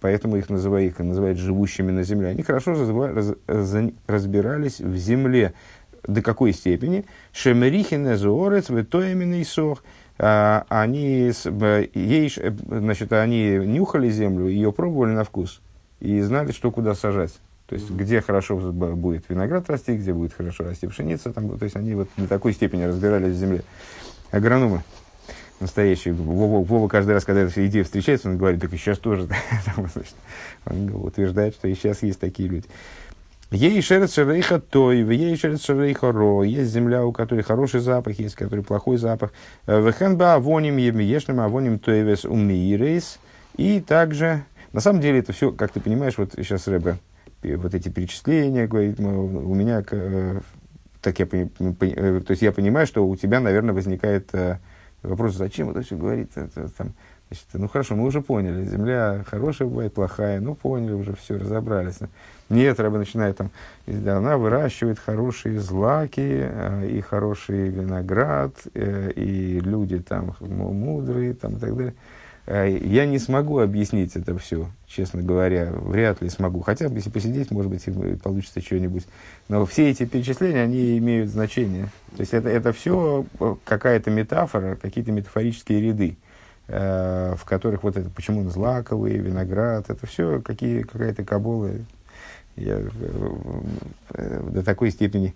поэтому 0.00 0.36
их 0.36 0.50
называют, 0.50 0.92
их 0.92 0.98
называют 1.00 1.38
живущими 1.38 1.90
на 1.90 2.04
земле. 2.04 2.28
Они 2.28 2.42
хорошо 2.42 2.74
разбирались 4.06 4.80
в 4.80 4.96
земле. 4.96 5.52
До 6.06 6.22
какой 6.22 6.54
степени? 6.54 7.04
Шемерихин 7.32 8.16
зуорец, 8.16 8.70
в 8.70 8.84
то 8.84 9.02
именно 9.02 9.34
и 9.34 9.44
сох– 9.44 9.84
они, 10.20 11.32
ей, 11.94 12.32
значит, 12.68 13.12
они 13.12 13.52
нюхали 13.64 14.10
землю, 14.10 14.48
ее 14.48 14.72
пробовали 14.72 15.12
на 15.12 15.24
вкус 15.24 15.60
и 16.00 16.20
знали, 16.20 16.52
что 16.52 16.70
куда 16.70 16.94
сажать. 16.94 17.32
То 17.66 17.76
есть, 17.76 17.88
где 17.88 18.20
хорошо 18.20 18.56
будет 18.56 19.24
виноград 19.28 19.70
расти, 19.70 19.96
где 19.96 20.12
будет 20.12 20.32
хорошо 20.32 20.64
расти 20.64 20.88
пшеница. 20.88 21.32
Там, 21.32 21.56
то 21.56 21.64
есть, 21.64 21.76
они 21.76 21.94
вот 21.94 22.08
до 22.16 22.26
такой 22.26 22.52
степени 22.52 22.82
разбирались 22.82 23.34
в 23.34 23.38
земле. 23.38 23.62
Агрономы 24.32 24.82
настоящие. 25.60 26.14
Вова, 26.14 26.64
Вова 26.64 26.88
каждый 26.88 27.12
раз, 27.12 27.24
когда 27.24 27.42
эта 27.42 27.66
идея 27.66 27.84
встречается, 27.84 28.28
он 28.28 28.38
говорит, 28.38 28.60
так 28.60 28.72
и 28.72 28.76
сейчас 28.76 28.98
тоже. 28.98 29.28
он 30.66 30.94
утверждает, 30.94 31.54
что 31.54 31.68
и 31.68 31.74
сейчас 31.74 32.02
есть 32.02 32.18
такие 32.18 32.48
люди. 32.48 32.66
Ей 33.50 33.82
шерец 33.82 34.14
шерейха 34.14 34.60
той, 34.60 35.00
ей 35.00 35.36
шерец 35.36 35.64
шерейха 35.64 36.12
ро. 36.12 36.44
Есть 36.44 36.70
земля, 36.70 37.04
у 37.04 37.10
которой 37.10 37.42
хороший 37.42 37.80
запах, 37.80 38.18
есть, 38.20 38.36
у 38.36 38.44
которой 38.44 38.62
плохой 38.62 38.96
запах. 38.96 39.32
Э, 39.66 39.84
Вехенба 39.84 40.34
авоним 40.34 40.76
ешным 40.76 41.40
авоним 41.40 41.80
тойвес 41.80 42.24
умиирейс. 42.24 43.18
И 43.56 43.80
также, 43.80 44.44
на 44.72 44.80
самом 44.80 45.00
деле, 45.00 45.18
это 45.18 45.32
все, 45.32 45.50
как 45.50 45.72
ты 45.72 45.80
понимаешь, 45.80 46.16
вот 46.16 46.34
сейчас 46.36 46.68
Рэбе, 46.68 46.98
вот 47.42 47.74
эти 47.74 47.88
перечисления, 47.88 48.68
говорит, 48.68 49.00
у 49.00 49.54
меня, 49.54 49.82
э, 49.90 50.40
так 51.00 51.18
я, 51.18 51.26
э, 51.26 52.20
то 52.20 52.30
есть 52.30 52.42
я 52.42 52.52
понимаю, 52.52 52.86
что 52.86 53.04
у 53.04 53.16
тебя, 53.16 53.40
наверное, 53.40 53.74
возникает 53.74 54.30
вопрос, 55.02 55.34
зачем 55.34 55.70
это 55.70 55.82
все 55.82 55.96
говорит, 55.96 56.30
это, 56.36 56.68
там, 56.68 56.94
Значит, 57.30 57.46
ну 57.52 57.68
хорошо, 57.68 57.94
мы 57.94 58.06
уже 58.06 58.22
поняли, 58.22 58.64
земля 58.64 59.24
хорошая 59.24 59.68
бывает, 59.68 59.94
плохая, 59.94 60.40
ну 60.40 60.56
поняли 60.56 60.94
уже, 60.94 61.14
все, 61.14 61.36
разобрались. 61.36 61.98
Нет, 62.50 62.80
рыба 62.80 62.98
начинает 62.98 63.36
там, 63.36 63.50
она 63.86 64.36
выращивает 64.36 64.98
хорошие 64.98 65.60
злаки, 65.60 66.20
э, 66.20 66.88
и 66.88 67.00
хороший 67.00 67.68
виноград, 67.68 68.52
э, 68.74 69.12
и 69.14 69.60
люди 69.60 70.00
там 70.00 70.34
мудрые, 70.40 71.34
там 71.34 71.56
и 71.56 71.60
так 71.60 71.76
далее. 71.76 71.94
Э, 72.46 72.68
я 72.68 73.06
не 73.06 73.20
смогу 73.20 73.60
объяснить 73.60 74.16
это 74.16 74.36
все, 74.36 74.68
честно 74.88 75.22
говоря, 75.22 75.70
вряд 75.70 76.20
ли 76.22 76.28
смогу. 76.28 76.60
Хотя, 76.60 76.86
если 76.86 77.08
посидеть, 77.08 77.52
может 77.52 77.70
быть, 77.70 77.84
получится 78.20 78.60
что-нибудь. 78.60 79.06
Но 79.48 79.64
все 79.64 79.88
эти 79.88 80.04
перечисления, 80.04 80.64
они 80.64 80.98
имеют 80.98 81.30
значение. 81.30 81.84
То 82.16 82.20
есть 82.20 82.34
это, 82.34 82.48
это 82.48 82.72
все 82.72 83.24
какая-то 83.64 84.10
метафора, 84.10 84.74
какие-то 84.74 85.12
метафорические 85.12 85.80
ряды. 85.80 86.16
Э, 86.72 87.34
в 87.36 87.44
которых 87.46 87.82
вот 87.82 87.96
это, 87.96 88.08
почему 88.10 88.42
он 88.42 88.50
злаковый, 88.50 89.16
виноград, 89.16 89.90
это 89.90 90.06
все 90.06 90.40
какие, 90.40 90.82
какая-то 90.82 91.24
кабула, 91.24 91.70
Я 92.60 92.78
э, 92.78 92.88
э, 94.14 94.50
до 94.52 94.62
такой 94.62 94.90
степени 94.90 95.34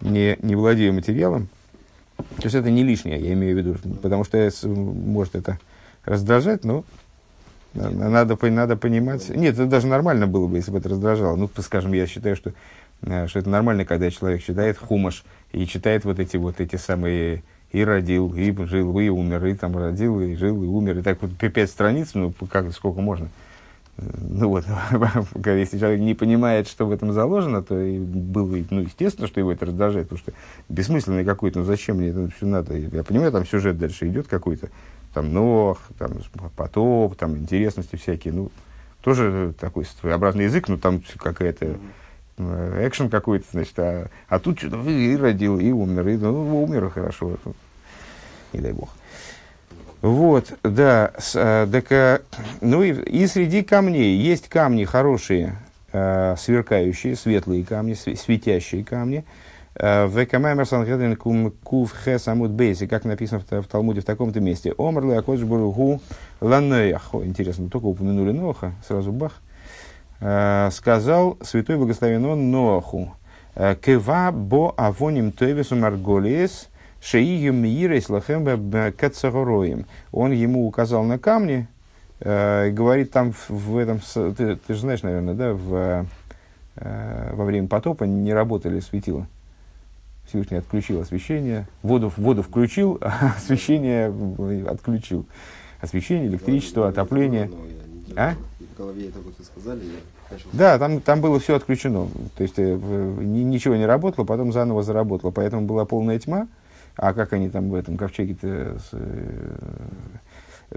не, 0.00 0.36
не 0.42 0.56
владею 0.56 0.92
материалом. 0.92 1.48
То 2.16 2.44
есть 2.44 2.54
это 2.54 2.70
не 2.70 2.84
лишнее, 2.84 3.18
я 3.18 3.32
имею 3.32 3.54
в 3.54 3.58
виду, 3.58 3.98
потому 4.00 4.24
что 4.24 4.50
может 4.64 5.34
это 5.34 5.58
раздражать, 6.04 6.64
но 6.64 6.84
надо, 7.74 8.36
надо 8.50 8.76
понимать. 8.76 9.28
Нет, 9.30 9.54
это 9.54 9.66
даже 9.66 9.86
нормально 9.88 10.26
было 10.26 10.46
бы, 10.46 10.56
если 10.56 10.70
бы 10.70 10.78
это 10.78 10.90
раздражало. 10.90 11.36
Ну, 11.36 11.50
скажем, 11.58 11.92
я 11.92 12.06
считаю, 12.06 12.36
что, 12.36 12.52
э, 13.02 13.26
что 13.26 13.38
это 13.40 13.48
нормально, 13.48 13.84
когда 13.84 14.10
человек 14.10 14.42
читает 14.44 14.78
хумаш 14.78 15.24
и 15.52 15.66
читает 15.66 16.04
вот 16.04 16.18
эти 16.20 16.36
вот 16.36 16.60
эти 16.60 16.76
самые 16.76 17.42
и 17.72 17.82
родил, 17.84 18.32
и 18.34 18.54
жил, 18.66 18.98
и 19.00 19.08
умер, 19.08 19.46
и 19.46 19.54
там 19.54 19.76
родил, 19.76 20.20
и 20.20 20.36
жил, 20.36 20.62
и 20.62 20.66
умер. 20.66 20.98
И 20.98 21.02
так 21.02 21.20
вот 21.20 21.32
пять 21.36 21.70
страниц, 21.70 22.10
ну, 22.14 22.32
как, 22.48 22.72
сколько 22.72 23.00
можно. 23.00 23.28
Ну 23.96 24.48
вот, 24.48 24.64
если 25.46 25.78
человек 25.78 26.00
не 26.00 26.14
понимает, 26.14 26.66
что 26.66 26.86
в 26.86 26.90
этом 26.90 27.12
заложено, 27.12 27.62
то 27.62 27.78
и 27.78 27.98
было, 27.98 28.58
ну, 28.70 28.80
естественно, 28.80 29.28
что 29.28 29.38
его 29.38 29.52
это 29.52 29.66
раздражает, 29.66 30.08
потому 30.08 30.18
что 30.18 30.32
бессмысленный 30.68 31.24
какой-то, 31.24 31.60
ну 31.60 31.64
зачем 31.64 31.98
мне 31.98 32.08
это 32.08 32.28
все 32.36 32.46
надо? 32.46 32.76
Я 32.76 33.04
понимаю, 33.04 33.30
там 33.30 33.46
сюжет 33.46 33.78
дальше 33.78 34.08
идет 34.08 34.26
какой-то, 34.26 34.70
там 35.12 35.32
Нох, 35.32 35.80
там 35.96 36.12
потоп, 36.56 37.14
там 37.14 37.36
интересности 37.36 37.94
всякие, 37.94 38.34
ну, 38.34 38.50
тоже 39.00 39.54
такой 39.60 39.84
своеобразный 39.84 40.44
язык, 40.44 40.68
но 40.68 40.76
там 40.76 41.00
какая-то 41.18 41.76
э, 42.38 42.88
экшен 42.88 43.08
какой-то, 43.10 43.44
значит, 43.52 43.78
а, 43.78 44.08
а 44.28 44.38
тут 44.40 44.58
что-то 44.58 44.82
и 44.90 45.16
родил, 45.16 45.60
и 45.60 45.70
умер, 45.70 46.08
и 46.08 46.16
ну, 46.16 46.64
умер, 46.64 46.90
хорошо, 46.90 47.36
не 48.52 48.60
дай 48.60 48.72
бог. 48.72 48.88
Вот, 50.04 50.52
да, 50.62 51.12
с, 51.16 51.34
а, 51.34 51.66
так, 51.66 51.90
а, 51.90 52.20
ну 52.60 52.82
и, 52.82 52.90
и 52.90 53.26
среди 53.26 53.62
камней 53.62 54.18
есть 54.18 54.50
камни 54.50 54.84
хорошие, 54.84 55.56
а, 55.94 56.36
сверкающие, 56.36 57.16
светлые 57.16 57.64
камни, 57.64 57.94
светящие 57.94 58.84
камни. 58.84 59.24
В 59.74 60.26
Камаймер 60.26 60.66
Санхедрин 60.66 61.16
Кув 61.16 61.94
Амуд 62.26 62.50
Бейси, 62.50 62.86
как 62.86 63.04
написано 63.06 63.40
в, 63.40 63.62
в 63.62 63.66
Талмуде 63.66 64.02
в 64.02 64.04
таком-то 64.04 64.40
месте. 64.40 64.74
Омрлы 64.76 65.16
Акодж 65.16 65.42
Буругу. 65.42 66.02
Интересно, 66.42 67.70
только 67.70 67.86
упомянули 67.86 68.32
Ноха, 68.32 68.74
сразу 68.86 69.10
бах. 69.10 69.40
Сказал 70.70 71.38
святой 71.40 71.76
благословен 71.76 72.26
он 72.26 72.50
Ноаху. 72.50 73.16
Кева 73.82 74.30
бо 74.32 74.74
авоним 74.76 75.32
тойвесу 75.32 75.76
марголиес– 75.76 76.68
Шеигем 77.04 77.56
Миирейс 77.56 78.08
Лахем 78.08 78.46
Кацагороем. 78.96 79.84
Он 80.10 80.32
ему 80.32 80.66
указал 80.66 81.04
на 81.04 81.18
камни, 81.18 81.68
э, 82.20 82.70
говорит 82.70 83.10
там 83.10 83.32
в, 83.32 83.50
в 83.50 83.76
этом, 83.76 84.00
ты, 84.00 84.56
ты 84.56 84.72
же 84.72 84.80
знаешь, 84.80 85.02
наверное, 85.02 85.34
да, 85.34 85.52
в, 85.52 86.06
э, 86.76 87.34
во 87.34 87.44
время 87.44 87.68
потопа 87.68 88.04
не 88.04 88.32
работали 88.32 88.80
светила. 88.80 89.26
Всевышний 90.26 90.56
отключил 90.56 91.02
освещение, 91.02 91.68
воду, 91.82 92.10
воду 92.16 92.42
включил, 92.42 92.96
а 93.02 93.34
освещение 93.36 94.06
отключил. 94.66 95.26
Освещение, 95.82 96.28
электричество, 96.28 96.88
отопление. 96.88 97.50
А? 98.16 98.32
В 98.58 98.78
голове 98.78 99.08
это 99.08 99.18
вот 99.20 99.34
сказали, 99.44 99.82
я 100.30 100.38
Да, 100.54 100.78
там, 100.78 101.02
там 101.02 101.20
было 101.20 101.38
все 101.38 101.56
отключено. 101.56 102.08
То 102.34 102.42
есть 102.42 102.54
э, 102.56 102.74
ничего 102.74 103.76
не 103.76 103.84
работало, 103.84 104.24
потом 104.24 104.54
заново 104.54 104.82
заработало. 104.82 105.32
Поэтому 105.32 105.66
была 105.66 105.84
полная 105.84 106.18
тьма. 106.18 106.48
А 106.96 107.12
как 107.12 107.32
они 107.32 107.48
там 107.48 107.70
в 107.70 107.74
этом 107.74 107.96
ковчеге-то... 107.96 108.78
Э, 108.92 109.56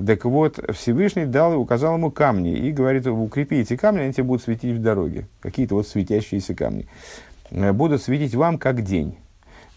так 0.06 0.26
вот, 0.26 0.60
Всевышний 0.76 1.26
дал 1.26 1.54
и 1.54 1.58
указал 1.58 1.96
ему 1.96 2.12
камни. 2.12 2.56
И 2.56 2.72
говорит, 2.72 3.08
укрепи 3.08 3.56
эти 3.56 3.76
камни, 3.76 4.02
они 4.02 4.14
тебе 4.14 4.24
будут 4.24 4.44
светить 4.44 4.76
в 4.76 4.82
дороге. 4.82 5.28
Какие-то 5.40 5.76
вот 5.76 5.88
светящиеся 5.88 6.56
камни. 6.56 6.88
Э, 7.52 7.72
будут 7.72 8.02
светить 8.02 8.36
вам, 8.36 8.58
как 8.58 8.84
день. 8.84 9.18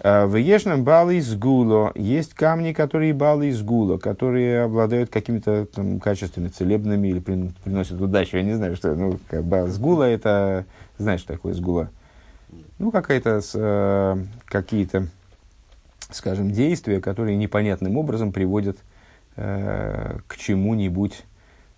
Э, 0.03 0.27
в 0.27 0.37
Ешном 0.37 0.85
балы 0.85 1.17
из 1.17 1.35
гуло 1.35 1.93
есть 1.95 2.35
камни, 2.35 2.73
которые 2.73 3.13
балы 3.13 3.49
из 3.49 3.63
гуло, 3.63 3.99
которые 3.99 4.63
обладают 4.63 5.11
какими-то 5.11 5.67
там, 5.67 6.01
качествами 6.01 6.49
целебными 6.49 7.09
или 7.09 7.21
приносят 7.21 8.01
удачу. 8.01 8.37
Я 8.37 8.43
не 8.43 8.55
знаю, 8.55 8.77
что 8.77 8.95
ну, 8.95 9.19
сгула 9.69 10.05
это 10.05 10.65
знаешь, 11.01 11.21
что 11.21 11.33
такое 11.33 11.55
сгула? 11.55 11.91
Ну, 12.79 12.91
какая-то 12.91 13.41
э, 13.55 14.17
какие-то 14.45 15.07
скажем, 16.11 16.51
действия, 16.51 17.01
которые 17.01 17.37
непонятным 17.37 17.97
образом 17.97 18.33
приводят 18.33 18.79
э, 19.37 20.19
к 20.27 20.37
чему-нибудь, 20.37 21.25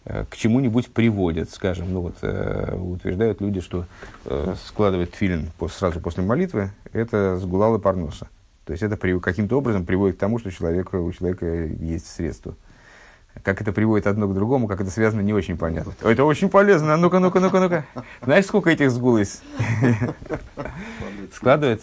э, 0.05 0.25
к 0.29 0.37
чему-нибудь 0.37 0.93
приводят, 0.93 1.51
скажем, 1.51 1.93
ну 1.93 2.01
вот 2.03 2.17
э, 2.23 2.77
утверждают 2.77 3.41
люди, 3.41 3.61
что 3.61 3.87
э, 4.25 4.55
складывать 4.65 5.15
филин 5.15 5.51
сразу 5.71 6.01
после 6.01 6.23
молитвы 6.23 6.71
это 6.93 7.39
сгулалы 7.39 7.79
парноса. 7.79 8.29
То 8.65 8.73
есть 8.73 8.83
это 8.83 8.97
при, 8.97 9.19
каким-то 9.19 9.59
образом 9.59 9.85
приводит 9.85 10.17
к 10.17 10.21
тому, 10.21 10.39
что 10.39 10.51
человек, 10.51 10.95
у 10.95 11.13
человека 11.13 11.47
есть 11.47 12.07
средства. 12.07 12.55
Как 13.43 13.61
это 13.61 13.73
приводит 13.73 14.07
одно 14.07 14.29
к 14.29 14.35
другому, 14.35 14.69
как 14.69 14.81
это 14.81 14.91
связано, 14.91 15.21
не 15.21 15.33
очень 15.33 15.57
понятно. 15.57 15.95
Это 16.03 16.25
очень 16.25 16.49
полезно. 16.49 16.97
Ну-ка, 16.97 17.19
ну-ка, 17.19 17.41
ну-ка, 17.41 17.61
ну-ка. 17.61 17.85
Знаешь, 18.23 18.47
сколько 18.47 18.71
этих 18.71 18.91
сгул 18.91 19.17
есть? 19.17 19.43
Складывать, 21.33 21.83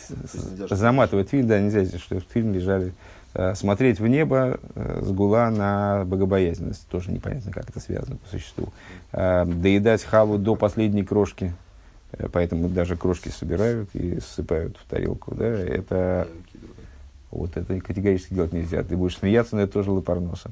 заматывать 0.70 1.30
фильм, 1.30 1.48
да, 1.48 1.60
нельзя, 1.60 1.86
что 1.98 2.18
в 2.18 2.24
фильм 2.32 2.54
лежали. 2.54 2.94
Э, 3.34 3.54
смотреть 3.56 4.00
в 4.00 4.08
небо, 4.08 4.60
э, 4.76 5.02
сгула 5.04 5.50
на 5.50 6.04
богобоязненность. 6.06 6.88
Тоже 6.88 7.12
непонятно, 7.12 7.52
как 7.52 7.70
это 7.70 7.80
связано 7.80 8.18
по 8.18 8.28
существу. 8.28 8.70
Э, 9.12 9.46
доедать 9.46 10.04
хаву 10.04 10.38
до 10.38 10.56
последней 10.56 11.04
крошки. 11.04 11.54
Поэтому 12.32 12.70
даже 12.70 12.98
крошки 12.98 13.30
собирают 13.30 13.92
и 13.94 14.20
ссыпают 14.20 14.78
в 14.78 14.90
тарелку. 14.90 15.36
Да? 15.36 15.46
Это, 15.46 16.28
вот 17.30 17.56
это 17.56 17.80
категорически 17.82 18.34
делать 18.34 18.52
нельзя. 18.52 18.84
Ты 18.84 18.98
будешь 18.98 19.18
смеяться, 19.18 19.56
но 19.56 19.62
это 19.62 19.74
тоже 19.74 19.92
лапарноса. 19.92 20.50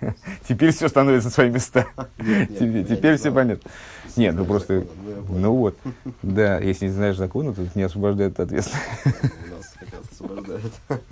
Теперь 0.48 0.72
все 0.72 0.88
становится 0.88 1.28
на 1.28 1.32
свои 1.32 1.50
места. 1.50 1.86
Теперь 2.18 3.16
все 3.16 3.32
понятно. 3.32 3.70
Нет, 4.16 4.34
ну 4.34 4.44
просто, 4.44 4.86
ну 5.28 5.54
вот, 5.54 5.76
да, 6.22 6.58
если 6.58 6.86
не 6.86 6.92
знаешь 6.92 7.16
закона, 7.16 7.52
то 7.52 7.66
не 7.74 7.82
освобождает 7.82 8.38
от 8.38 8.46
ответственности. 8.46 8.90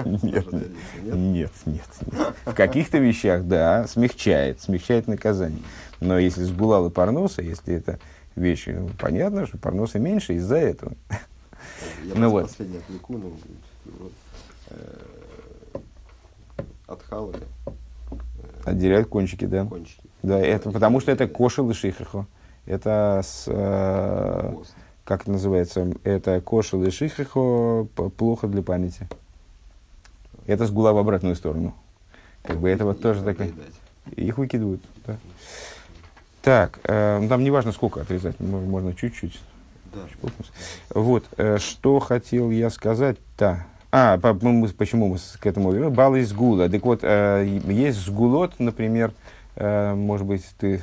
Нет, 0.05 0.53
нет, 0.53 0.71
нет, 1.05 1.53
нет. 1.67 1.89
В 2.47 2.55
каких-то 2.55 2.99
вещах, 2.99 3.45
да, 3.45 3.87
смягчает, 3.87 4.61
смягчает 4.61 5.07
наказание. 5.07 5.63
Но 6.01 6.19
если 6.19 6.43
сгулал 6.45 6.87
и 6.87 6.91
парноса, 6.91 7.43
если 7.43 7.75
это 7.75 7.99
вещи, 8.37 8.71
ну, 8.71 8.91
понятно, 8.99 9.47
что 9.47 9.59
парноса 9.59 9.99
меньше 9.99 10.35
из-за 10.35 10.57
этого. 10.57 10.93
Я 12.05 12.15
ну 12.15 12.31
вот. 12.31 12.49
последний 12.49 12.79
отвлеку, 12.79 13.19
ну, 13.19 13.33
вот, 13.85 14.13
э, 14.71 14.99
Отделяют 18.65 19.09
кончики, 19.09 19.45
да. 19.45 19.65
Кончики. 19.65 20.03
Да, 20.23 20.39
это 20.39 20.71
потому 20.71 21.01
что 21.01 21.11
это 21.11 21.27
кошел 21.27 21.69
и 21.71 21.75
шихрихо. 21.75 22.27
Это 22.65 23.21
с, 23.25 23.45
э, 23.49 24.55
как 25.05 25.23
это 25.23 25.33
называется? 25.33 25.93
Это 26.05 26.41
кошел 26.41 26.83
и 26.85 26.91
шихрихо 26.91 27.87
плохо 28.17 28.47
для 28.47 28.63
памяти. 28.63 29.09
Это 30.47 30.67
сгула 30.67 30.93
в 30.93 30.99
обратную 30.99 31.35
сторону. 31.35 31.75
Как 32.43 32.59
бы 32.59 32.69
это 32.69 32.85
вот 32.85 33.01
тоже 33.01 33.23
такое. 33.23 33.53
Их 34.17 34.39
выкидывают. 34.39 34.83
Да. 35.07 35.17
Так, 36.43 36.81
э, 36.85 37.19
ну, 37.21 37.29
там 37.29 37.45
не 37.45 37.51
важно 37.51 37.71
сколько 37.71 38.01
отрезать, 38.01 38.39
можно 38.41 38.95
чуть-чуть. 38.95 39.41
Да. 39.95 40.01
Вот, 40.91 41.25
э, 41.37 41.59
что 41.59 42.01
хотел 42.01 42.51
я 42.51 42.71
сказать-то. 42.71 43.67
А, 43.95 44.17
почему 44.17 45.09
мы 45.09 45.19
к 45.39 45.47
этому 45.47 45.71
вернули? 45.71 45.95
Бал 45.95 46.17
из 46.17 46.33
гула. 46.33 46.71
Так 46.71 46.83
вот, 46.83 47.01
э, 47.03 47.61
есть 47.67 47.99
сгулот, 47.99 48.55
например, 48.59 49.13
э, 49.57 49.95
может 49.95 50.27
быть, 50.27 50.47
ты 50.59 50.81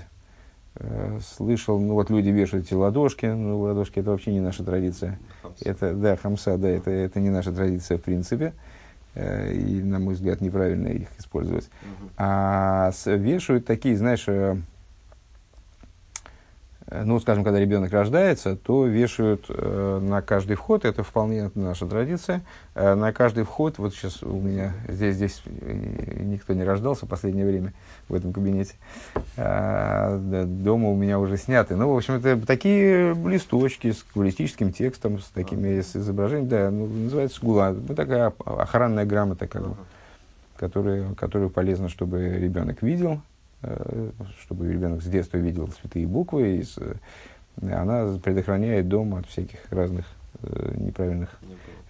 э, 0.75 1.19
слышал, 1.35 1.79
ну 1.79 1.95
вот 1.95 2.11
люди 2.11 2.29
вешают 2.29 2.67
эти 2.67 2.75
ладошки, 2.75 3.25
ну 3.25 3.61
ладошки 3.61 3.97
это 3.97 4.11
вообще 4.11 4.31
не 4.31 4.41
наша 4.41 4.63
традиция. 4.63 5.17
Хамса. 5.41 5.69
Это, 5.69 5.93
да, 5.95 6.15
хамса, 6.17 6.57
да, 6.59 6.69
это, 6.69 6.91
это 6.91 7.19
не 7.19 7.31
наша 7.31 7.51
традиция 7.51 7.97
в 7.97 8.01
принципе. 8.01 8.53
И, 9.15 9.81
на 9.83 9.97
мой 9.97 10.13
взгляд, 10.13 10.39
неправильно 10.39 10.87
их 10.87 11.07
использовать. 11.17 11.65
Угу. 11.65 12.09
А 12.17 12.91
вешают 13.05 13.65
такие, 13.65 13.97
знаешь, 13.97 14.27
ну, 16.91 17.19
скажем, 17.19 17.43
когда 17.43 17.59
ребенок 17.59 17.91
рождается, 17.91 18.55
то 18.55 18.85
вешают 18.85 19.45
э, 19.49 19.99
на 20.01 20.21
каждый 20.21 20.55
вход, 20.55 20.85
это 20.85 21.03
вполне 21.03 21.51
наша 21.53 21.85
традиция, 21.85 22.41
э, 22.73 22.95
на 22.95 23.13
каждый 23.13 23.43
вход, 23.43 23.77
вот 23.77 23.93
сейчас 23.93 24.23
у 24.23 24.39
меня 24.39 24.73
здесь, 24.87 25.15
здесь 25.15 25.43
э, 25.45 26.21
никто 26.23 26.53
не 26.53 26.63
рождался 26.63 27.05
в 27.05 27.09
последнее 27.09 27.45
время 27.45 27.73
в 28.07 28.15
этом 28.15 28.33
кабинете, 28.33 28.73
э, 29.37 30.45
дома 30.47 30.89
у 30.89 30.95
меня 30.95 31.19
уже 31.19 31.37
сняты. 31.37 31.75
Ну, 31.75 31.93
в 31.93 31.97
общем, 31.97 32.15
это 32.15 32.39
такие 32.45 33.13
листочки 33.13 33.91
с 33.91 34.03
квалистическим 34.03 34.73
текстом, 34.73 35.19
с 35.19 35.25
такими 35.25 35.81
с 35.81 35.95
изображениями, 35.95 36.49
да, 36.49 36.71
ну, 36.71 36.87
называется 36.87 37.39
гула, 37.41 37.75
ну, 37.87 37.93
такая 37.93 38.33
охранная 38.45 39.05
грамота, 39.05 39.47
как 39.47 39.61
бы, 39.61 39.75
которую, 40.55 41.15
которую 41.15 41.51
полезно, 41.51 41.87
чтобы 41.87 42.37
ребенок 42.39 42.81
видел, 42.81 43.21
Э, 43.21 43.38
чтобы 44.41 44.71
ребенок 44.71 45.01
с 45.01 45.05
детства 45.05 45.37
видел 45.37 45.69
святые 45.81 46.07
буквы, 46.07 46.59
и 46.59 47.71
она 47.71 48.17
предохраняет 48.23 48.87
дом 48.87 49.15
от 49.15 49.27
всяких 49.27 49.59
разных 49.69 50.05
э, 50.41 50.75
неправильных 50.77 51.37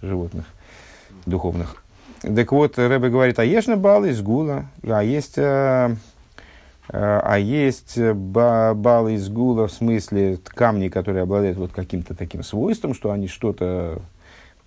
животных 0.02 0.46
духовных. 1.26 1.84
Так 2.22 2.52
вот, 2.52 2.78
Рэбе 2.78 3.10
говорит, 3.10 3.38
а 3.40 3.46
ешна 3.46 3.78
бал 3.78 4.04
из 4.04 4.22
гула, 4.22 4.66
а 4.84 5.04
есть, 5.04 5.38
а, 5.38 5.96
а 6.90 7.38
есть 7.38 8.00
бал 8.00 9.08
из 9.08 9.30
гула 9.30 9.68
в 9.68 9.72
смысле 9.72 10.40
камни, 10.44 10.90
которые 10.90 11.24
обладают 11.24 11.58
вот 11.58 11.72
каким-то 11.72 12.16
таким 12.16 12.44
свойством, 12.44 12.94
что 12.94 13.12
они 13.12 13.28
что-то, 13.28 14.02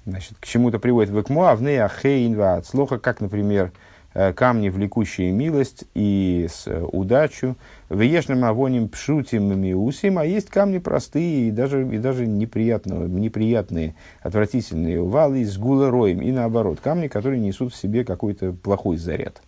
значит, 0.06 0.36
к 0.40 0.46
чему-то 0.46 0.78
приводят. 0.78 1.10
В 1.10 1.20
экму, 1.20 1.44
а 1.44 1.56
в 1.56 1.62
ней 1.62 1.82
ахейн 1.82 2.40
от 2.40 2.66
слоха, 2.66 2.98
как, 2.98 3.20
например, 3.20 3.72
Э, 3.72 3.91
камни, 4.32 4.68
влекущие 4.68 5.32
милость 5.32 5.84
и 5.94 6.46
с, 6.50 6.66
э, 6.66 6.82
удачу. 6.82 7.56
В 7.88 8.00
ешном 8.00 8.44
авоним 8.44 8.88
пшутим 8.88 9.58
миусим, 9.58 10.18
а 10.18 10.24
есть 10.24 10.48
камни 10.50 10.78
простые 10.78 11.48
и 11.48 11.50
даже, 11.50 11.86
и 11.86 11.98
даже 11.98 12.26
неприятные, 12.26 13.08
неприятные, 13.08 13.94
отвратительные. 14.20 15.02
Валы 15.02 15.44
с 15.44 15.56
гулароем 15.56 16.20
и 16.20 16.30
наоборот. 16.30 16.80
Камни, 16.82 17.08
которые 17.08 17.40
несут 17.40 17.72
в 17.72 17.76
себе 17.76 18.04
какой-то 18.04 18.52
плохой 18.52 18.96
заряд. 18.96 19.42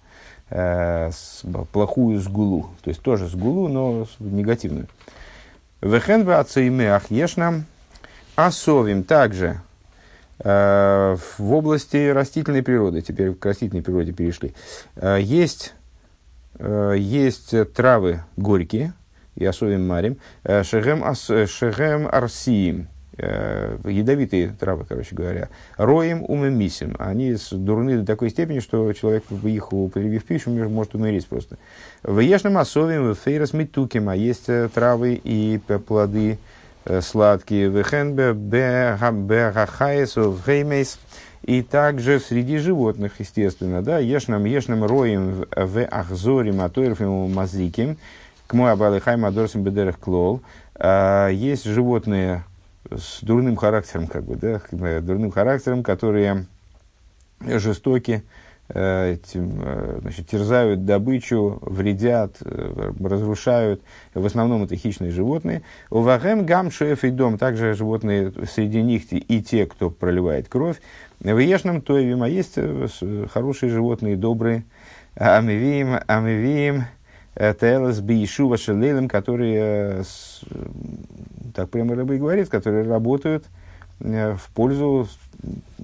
Э, 0.51 1.11
плохую 1.73 2.19
сгулу. 2.21 2.69
То 2.83 2.89
есть 2.89 3.03
тоже 3.03 3.27
сгулу, 3.29 3.69
но 3.69 4.07
негативную. 4.19 4.87
Вехен 5.81 6.29
ацеймеах 6.29 7.11
ешнам 7.11 7.67
асовим 8.37 9.05
также 9.05 9.57
Э, 9.57 9.57
в 10.45 11.53
области 11.55 12.11
растительной 12.11 12.63
природы, 12.63 13.01
теперь 13.01 13.33
к 13.35 13.45
растительной 13.47 13.83
природе 13.83 14.13
перешли, 14.13 14.53
э, 14.97 15.19
есть, 15.21 15.75
э, 16.59 16.95
есть 16.99 17.55
травы 17.73 18.25
горькие, 18.37 18.93
и 19.37 19.45
особенно 19.45 19.85
марим, 19.85 20.19
шегем, 20.45 21.03
шегем 21.15 22.07
арсиим, 22.07 22.87
ядовитые 23.19 24.55
травы, 24.61 24.85
короче 24.89 25.17
говоря, 25.17 25.49
роем 25.77 26.25
умемисим. 26.29 26.95
Они 27.01 27.35
дурны 27.51 27.99
до 27.99 28.07
такой 28.07 28.31
степени, 28.31 28.61
что 28.61 28.93
человек, 28.93 29.25
их 29.43 29.73
употребив 29.73 30.23
в 30.23 30.27
пищу, 30.27 30.51
может 30.51 30.95
умереть 30.95 31.27
просто. 31.27 31.59
В 32.05 32.21
ешном 32.21 32.59
особим, 32.59 33.13
в 33.13 33.19
фейрос 33.19 33.55
митуким, 33.55 34.09
а 34.09 34.15
есть 34.15 34.49
травы 34.73 35.21
и 35.25 35.59
плоды, 35.89 36.39
Э, 36.39 36.39
сладкие 37.01 37.69
вехенбе 37.69 38.33
бехахаесу 38.33 40.33
вхеймейс 40.33 40.99
и 41.43 41.63
также 41.63 42.21
среди 42.21 42.59
животных, 42.59 43.13
естественно, 43.19 43.83
да, 43.83 43.99
ешнам 43.99 44.45
ешнам 44.45 44.85
роем 44.85 45.47
в 45.55 45.85
ахзорим 45.85 46.61
атоирфим 46.61 47.33
мазиким, 47.33 47.99
к 48.47 48.55
мой 48.55 48.73
абалыхайм 48.73 49.25
адорсим 49.25 49.63
бедерах 49.63 49.99
клол, 49.99 50.41
а, 50.75 51.29
есть 51.29 51.65
животные 51.65 52.45
с 52.91 53.23
дурным 53.23 53.57
характером, 53.57 54.07
как 54.07 54.25
бы, 54.25 54.37
да, 54.37 55.01
дурным 55.01 55.31
характером, 55.31 55.83
которые 55.83 56.47
жестоки, 57.41 58.15
Э, 58.15 58.17
э, 58.17 58.21
значит, 58.69 60.27
терзают 60.27 60.87
добычу, 60.87 61.59
вредят, 61.61 62.39
э, 62.41 62.93
разрушают. 62.99 63.83
В 64.15 64.25
основном 64.25 64.65
это 64.65 64.75
хищные 64.75 65.11
животные. 65.11 65.63
Увагем 65.91 66.47
гам 66.47 66.71
шеф 66.71 67.05
и 67.05 67.11
дом. 67.11 67.37
Также 67.37 67.75
животные, 67.75 68.33
среди 68.51 68.83
них 68.83 69.13
и 69.13 69.43
те, 69.43 69.67
кто 69.67 69.91
проливает 69.91 70.49
кровь. 70.49 70.81
В 71.21 71.39
ешном 71.39 71.83
тоевим, 71.83 72.23
а 72.23 72.29
есть 72.29 72.59
хорошие 73.33 73.71
животные, 73.71 74.17
добрые. 74.17 74.65
Амивим, 75.15 76.01
амивим, 76.07 76.85
телес 77.37 78.01
биишува 78.01 78.57
шелелем, 78.57 79.09
которые, 79.09 80.05
так 81.55 81.71
прямо 81.71 81.95
рыба 81.95 82.15
и 82.15 82.19
говорит, 82.19 82.49
которые 82.49 82.89
работают 82.89 83.45
в 84.01 84.41
пользу 84.55 85.07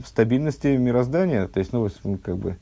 стабильности 0.05 0.69
мироздания. 0.69 1.47
То 1.47 1.61
есть, 1.61 1.73
ну, 1.73 1.89
как 2.23 2.39
бы, 2.39 2.57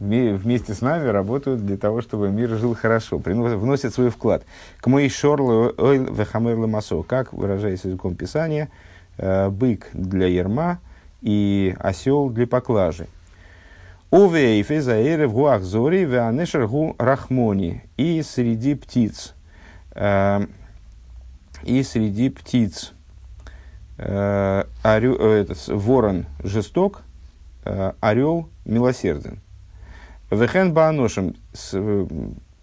вместе 0.00 0.74
с 0.74 0.80
нами 0.80 1.08
работают 1.08 1.64
для 1.64 1.76
того, 1.76 2.02
чтобы 2.02 2.30
мир 2.30 2.50
жил 2.50 2.74
хорошо, 2.74 3.18
вносят 3.18 3.94
свой 3.94 4.10
вклад. 4.10 4.44
К 4.80 4.86
моей 4.86 5.08
шорлу 5.08 5.72
ойл 5.76 6.04
вехамер 6.12 6.56
масо, 6.56 7.02
как 7.02 7.32
выражается 7.32 7.88
языком 7.88 8.14
Писания, 8.14 8.68
э, 9.16 9.48
бык 9.48 9.88
для 9.92 10.26
ерма 10.26 10.78
и 11.20 11.74
осел 11.78 12.30
для 12.30 12.46
поклажи. 12.46 13.06
Уве 14.10 14.60
и 14.60 14.62
фезаэре 14.62 15.26
в 15.26 15.34
гуах 15.34 15.62
зори 15.62 16.04
веанешер 16.04 16.66
гу 16.66 16.94
рахмони. 16.98 17.82
И 17.96 18.22
среди 18.22 18.74
птиц. 18.74 19.34
Э, 19.92 20.46
и 21.64 21.82
среди 21.82 22.30
птиц. 22.30 22.92
Э, 23.98 24.64
орел, 24.82 25.14
этот, 25.16 25.66
ворон 25.66 26.26
жесток, 26.42 27.02
орел 28.00 28.48
милосерден. 28.64 29.40
Вехен 30.30 30.74
бааношем, 30.74 31.34
э, 31.72 32.06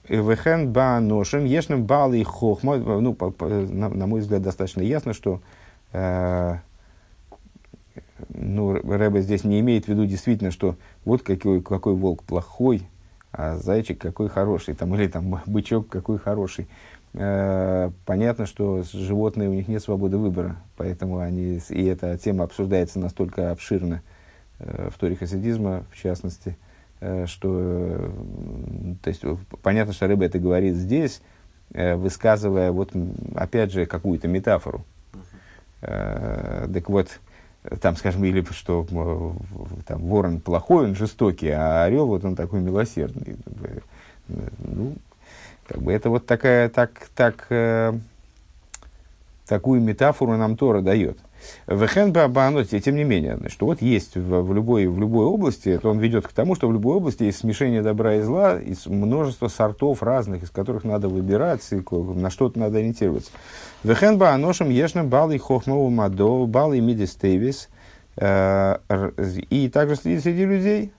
Вехен 0.08 0.72
бааношем, 0.72 1.46
ешнем 1.46 1.86
балы 1.86 2.24
хохма. 2.24 2.78
Ну, 2.78 3.14
по, 3.14 3.32
по, 3.32 3.48
на, 3.48 3.90
на 3.90 4.08
мой 4.08 4.22
взгляд, 4.22 4.44
достаточно 4.44 4.82
ясно, 4.82 5.14
что 5.14 5.42
э, 5.92 6.58
ну, 8.30 8.74
Рэбе 8.74 9.22
здесь 9.22 9.44
не 9.44 9.60
имеет 9.62 9.86
в 9.86 9.88
виду 9.88 10.06
действительно, 10.06 10.52
что 10.52 10.76
вот 11.06 11.24
какой, 11.24 11.62
какой 11.62 11.96
волк 11.96 12.24
плохой, 12.24 12.84
а 13.32 13.58
зайчик 13.58 14.00
какой 14.00 14.30
хороший, 14.30 14.76
там, 14.76 14.94
или 14.96 15.08
там 15.08 15.42
бычок 15.48 15.88
какой 15.88 16.20
хороший. 16.20 16.68
Э, 17.14 17.90
понятно, 18.06 18.46
что 18.46 18.84
животные, 18.84 19.50
у 19.50 19.54
них 19.54 19.68
нет 19.68 19.82
свободы 19.82 20.18
выбора, 20.18 20.58
поэтому 20.78 21.18
они, 21.18 21.60
и 21.70 21.86
эта 21.86 22.18
тема 22.18 22.44
обсуждается 22.44 23.00
настолько 23.00 23.52
обширно 23.52 24.02
э, 24.60 24.90
в 24.94 25.00
Торе 25.00 25.16
хасидизма, 25.16 25.86
в 25.92 25.98
частности, 25.98 26.58
что, 27.00 27.60
э, 27.60 28.10
то 29.04 29.10
есть, 29.10 29.24
понятно, 29.62 29.94
что 29.94 30.08
рыба 30.08 30.26
это 30.26 30.40
говорит 30.40 30.76
здесь, 30.76 31.22
э, 31.74 31.96
высказывая, 31.96 32.72
вот, 32.72 32.92
опять 33.36 33.72
же, 33.72 33.86
какую-то 33.86 34.28
метафору. 34.28 34.86
Так 35.82 36.90
вот, 36.90 37.20
там, 37.82 37.96
скажем, 37.96 38.24
или 38.26 38.44
что 38.52 38.88
там, 39.86 40.00
ворон 40.00 40.40
плохой, 40.40 40.86
он 40.86 40.96
жестокий, 40.96 41.50
а 41.50 41.84
орел 41.84 42.08
вот 42.08 42.26
он 42.26 42.36
такой 42.36 42.60
милосердный. 42.62 43.38
Ну, 44.28 44.96
как 45.68 45.82
бы 45.84 45.94
это 45.94 46.10
вот 46.10 46.26
такая, 46.26 46.70
так, 46.70 47.10
так, 47.16 47.94
такую 49.46 49.82
метафору 49.82 50.38
нам 50.38 50.58
Тора 50.58 50.82
дает. 50.82 51.20
Вехен 51.68 52.14
Бааноте, 52.14 52.80
тем 52.80 52.96
не 52.96 53.04
менее, 53.04 53.38
значит, 53.38 53.62
вот 53.62 53.82
есть 53.82 54.16
в, 54.16 54.42
в, 54.42 54.54
любой, 54.54 54.88
в 54.88 55.00
любой 55.00 55.26
области, 55.26 55.70
это 55.70 55.90
он 55.90 56.00
ведет 56.00 56.28
к 56.28 56.34
тому, 56.34 56.56
что 56.56 56.68
в 56.68 56.74
любой 56.74 56.98
области 56.98 57.24
есть 57.24 57.40
смешение 57.40 57.82
добра 57.82 58.16
и 58.16 58.22
зла, 58.22 58.60
из 58.60 58.86
множества 58.86 59.48
сортов 59.48 60.04
разных, 60.04 60.44
из 60.44 60.50
которых 60.50 60.84
надо 60.84 61.10
выбирать, 61.10 61.62
и 61.72 61.82
на 61.92 62.30
что-то 62.30 62.60
надо 62.60 62.80
ориентироваться. 62.80 63.32
Вехен 63.84 64.18
Бааношем 64.18 64.70
Ешна 64.70 65.04
Бали 65.04 65.38
Хохмау 65.38 65.90
Мадо, 65.90 66.46
Бали 66.46 66.80
Мидис 66.80 67.16
Тейвис, 67.16 67.70
э, 68.18 68.78
и 69.50 69.70
также 69.70 69.96
среди 69.96 70.46
людей, 70.46 70.92
Uh, 70.92 70.95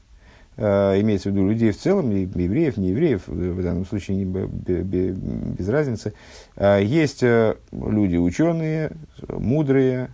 имеется 0.58 1.28
в 1.28 1.32
виду 1.32 1.48
людей 1.48 1.70
в 1.70 1.78
целом, 1.78 2.10
евреев, 2.10 2.76
не 2.78 2.90
евреев, 2.90 3.28
в 3.28 3.62
данном 3.62 3.84
случае 3.84 4.16
не, 4.16 4.24
без 4.24 5.68
разницы. 5.68 6.14
Uh, 6.56 6.82
есть 6.82 7.22
uh, 7.22 7.58
люди 7.72 8.16
ученые, 8.16 8.92
мудрые, 9.28 10.08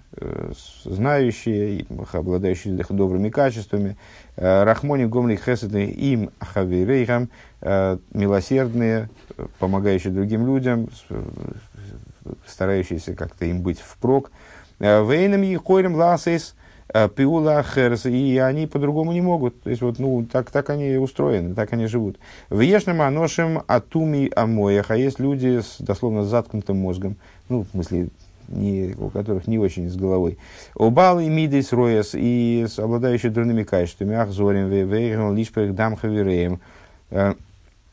знающие, 0.84 1.86
обладающие 2.12 2.74
добрыми 2.90 3.28
качествами. 3.28 3.96
Рахмони 4.36 5.04
гомли 5.04 5.36
хесады 5.36 5.84
им 5.84 6.30
хавирейхам, 6.40 7.30
милосердные, 7.60 9.10
помогающие 9.58 10.12
другим 10.12 10.46
людям, 10.46 10.88
старающиеся 12.46 13.14
как-то 13.14 13.44
им 13.44 13.62
быть 13.62 13.78
впрок. 13.78 14.32
Вейнам 14.80 15.44
и 15.44 15.56
койрем 15.56 15.94
ласейс– 15.94 16.56
Э, 16.61 16.61
пиула 17.14 17.62
херс, 17.62 18.06
и 18.06 18.38
они 18.38 18.66
по-другому 18.66 19.12
не 19.12 19.20
могут. 19.20 19.60
То 19.62 19.70
есть, 19.70 19.82
вот, 19.82 19.98
ну, 19.98 20.26
так, 20.30 20.50
так 20.50 20.70
они 20.70 20.96
устроены, 20.96 21.54
так 21.54 21.72
они 21.72 21.86
живут. 21.86 22.18
В 22.50 22.60
ешном 22.60 23.02
аношем 23.02 23.62
атуми 23.66 24.30
амоях, 24.34 24.90
а 24.90 24.96
есть 24.96 25.18
люди 25.18 25.60
с 25.60 25.76
дословно 25.78 26.24
заткнутым 26.24 26.76
мозгом, 26.78 27.16
ну, 27.48 27.62
в 27.62 27.68
смысле, 27.68 28.08
не, 28.48 28.94
у 28.98 29.08
которых 29.08 29.46
не 29.46 29.58
очень 29.58 29.88
с 29.88 29.96
головой. 29.96 30.38
Обал 30.78 31.20
и 31.20 31.28
мидис 31.28 31.72
рояс, 31.72 32.14
и 32.14 32.66
обладающие 32.76 33.32
дурными 33.32 33.62
качествами, 33.62 34.14
ахзорим, 34.14 34.68
вейгон, 34.68 35.36
лишпех, 35.36 35.74
дамхавереем, 35.74 36.60
э, 37.10 37.34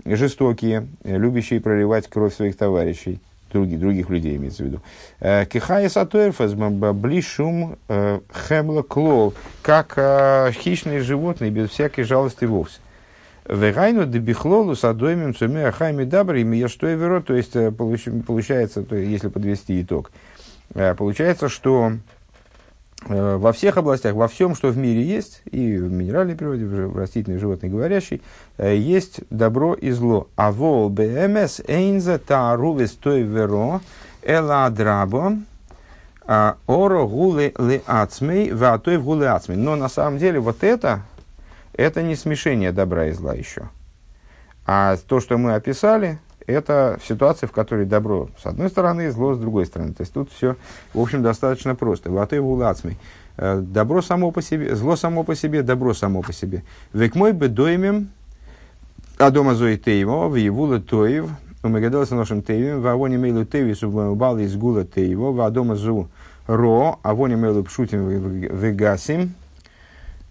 жестокие, 0.06 0.88
любящие 1.04 1.62
проливать 1.62 2.08
кровь 2.08 2.36
своих 2.36 2.58
товарищей 2.58 3.20
других, 3.52 3.80
других 3.80 4.10
людей 4.10 4.38
имеется 4.38 4.64
в 4.64 4.68
виду. 4.68 4.82
Э, 5.20 5.46
Кихая 5.46 5.90
сатуэрфас 5.90 6.54
блишум 6.54 7.78
э, 7.88 8.20
хемла 8.48 8.82
клол, 8.82 9.34
как 9.62 9.94
э, 9.98 10.52
хищные 10.54 11.02
животные, 11.02 11.52
без 11.52 11.70
всякой 11.70 12.04
жалости 12.04 12.46
вовсе. 12.46 12.80
Вегайну 13.48 14.06
дебихлолу 14.06 14.76
садоймим 14.76 15.34
цуме 15.34 15.68
ахайми 15.68 16.06
дабри 16.06 16.68
что 16.68 16.88
и 16.88 16.96
веро, 16.96 17.22
то 17.22 17.34
есть 17.34 17.54
получается, 18.28 18.86
если 18.92 19.28
подвести 19.28 19.82
итог. 19.82 20.12
Получается, 20.98 21.50
что 21.50 21.94
во 23.06 23.54
всех 23.54 23.78
областях, 23.78 24.14
во 24.14 24.28
всем, 24.28 24.56
что 24.56 24.70
в 24.70 24.78
мире 24.78 25.02
есть, 25.04 25.42
и 25.50 25.78
в 25.78 25.92
минеральной 25.92 26.36
природе, 26.36 26.66
в 26.66 26.98
растительной, 26.98 27.40
животной, 27.40 27.70
говорящей, 27.70 28.22
есть 28.58 29.22
добро 29.30 29.74
и 29.74 29.92
зло. 29.92 30.28
А 30.36 30.52
во 30.52 30.90
БМС 30.90 31.62
эйнза 31.68 32.20
таарувес 32.20 32.92
той 32.92 33.22
веро 33.22 33.82
эла 34.22 34.70
драбо 34.70 35.38
оро 36.30 37.08
гулы 37.08 37.54
ли 37.58 37.82
ацмей 37.88 38.52
ватой 38.52 38.98
в 38.98 39.06
гулы 39.06 39.28
ацмей. 39.28 39.58
Но 39.58 39.76
на 39.76 39.90
самом 39.90 40.20
деле 40.20 40.40
вот 40.40 40.64
это, 40.64 41.02
это 41.74 42.04
не 42.04 42.16
смешение 42.16 42.72
добра 42.72 43.08
и 43.08 43.12
зла 43.14 43.34
еще. 43.34 43.70
А 44.68 44.98
то, 45.08 45.20
что 45.22 45.38
мы 45.38 45.56
описали, 45.56 46.20
это 46.52 47.00
ситуация, 47.08 47.48
в 47.48 47.52
которой 47.52 47.86
добро 47.86 48.30
с 48.42 48.46
одной 48.46 48.70
стороны, 48.70 49.12
зло 49.12 49.36
с 49.36 49.38
другой 49.38 49.66
стороны. 49.66 49.94
То 49.94 50.02
есть 50.02 50.14
тут 50.14 50.32
все, 50.32 50.56
в 50.94 51.00
общем, 51.00 51.22
достаточно 51.22 51.76
просто. 51.76 52.12
Ватой 52.12 52.40
в 52.40 52.44
гулы 52.44 52.68
ацмей. 52.68 52.98
Э, 53.38 53.60
добро 53.62 54.02
само 54.02 54.32
по 54.32 54.42
себе, 54.42 54.76
зло 54.76 54.96
само 54.96 55.24
по 55.24 55.36
себе, 55.36 55.64
добро 55.64 55.94
само 55.94 56.22
по 56.22 56.34
себе. 56.34 56.64
Век 56.94 57.16
мой 57.16 57.32
бы 57.32 57.48
доймем, 57.48 58.10
а 59.18 59.32
дома 59.32 59.56
зои 59.56 59.78
тейво, 59.78 60.28
в 60.28 60.36
Евула 60.36 60.80
тоев, 60.80 61.30
умегадался 61.64 62.16
нашим 62.16 62.42
тейвим, 62.42 62.82
в 62.82 62.88
авоне 62.88 63.18
мейлу 63.18 63.46
тейвис, 63.46 63.84
убал 63.84 64.40
из 64.40 64.56
гула 64.56 64.86
тейво, 64.86 65.32
в 65.32 65.52
дома 65.52 65.76
зу 65.76 66.10
ро, 66.48 67.00
авоне 67.04 67.36
мейлу 67.36 67.64
пшутим 67.64 68.10
вегасим. 68.10 69.34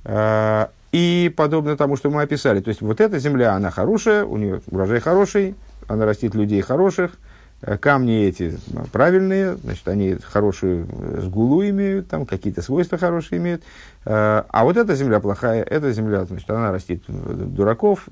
Э, 0.04 0.66
и 0.92 1.32
подобно 1.36 1.76
тому, 1.76 1.96
что 1.96 2.10
мы 2.10 2.22
описали. 2.22 2.60
То 2.60 2.68
есть, 2.68 2.80
вот 2.80 3.00
эта 3.00 3.18
земля, 3.18 3.54
она 3.54 3.70
хорошая, 3.70 4.24
у 4.24 4.36
нее 4.36 4.62
урожай 4.70 5.00
хороший, 5.00 5.54
она 5.86 6.06
растит 6.06 6.34
людей 6.34 6.60
хороших, 6.60 7.12
Э, 7.60 7.76
камни 7.76 8.26
эти 8.26 8.56
правильные, 8.92 9.56
значит, 9.56 9.88
они 9.88 10.14
хорошую 10.14 10.86
э, 10.88 11.20
сгулу 11.22 11.64
имеют, 11.64 12.06
там 12.08 12.24
какие-то 12.24 12.62
свойства 12.62 12.98
хорошие 12.98 13.40
имеют. 13.40 13.64
Э, 14.04 14.44
а 14.48 14.64
вот 14.64 14.76
эта 14.76 14.94
земля 14.94 15.18
плохая, 15.18 15.64
эта 15.64 15.90
земля, 15.92 16.24
значит, 16.24 16.48
она 16.50 16.70
растит 16.70 17.02
дураков, 17.08 18.06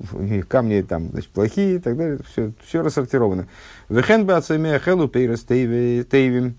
камни 0.49 0.81
там, 0.81 1.11
значит, 1.11 1.29
плохие 1.29 1.75
и 1.75 1.79
так 1.79 1.95
далее. 1.95 2.19
Все, 2.29 2.51
все 2.65 2.81
рассортировано. 2.81 3.47
Вехен 3.87 4.25
бацеме 4.25 4.79
тейвим, 6.03 6.55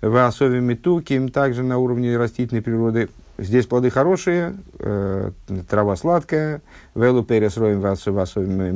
ваасовим 0.00 1.30
также 1.30 1.64
на 1.64 1.78
уровне 1.78 2.16
растительной 2.16 2.62
природы 2.62 3.08
Здесь 3.40 3.66
плоды 3.66 3.88
хорошие, 3.88 4.56
э, 4.80 5.30
трава 5.70 5.94
сладкая, 5.94 6.60
велу 6.96 7.22
перес 7.22 7.56
роем 7.56 7.80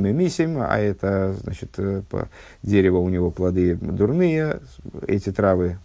мемисим, 0.01 0.59
а 0.61 0.79
это, 0.79 1.35
значит, 1.43 1.71
э, 1.79 2.03
по, 2.09 2.29
дерево 2.63 2.99
у 2.99 3.09
него 3.09 3.33
плоды 3.33 3.75
дурные, 3.75 4.61
эти 5.09 5.33
травы 5.33 5.79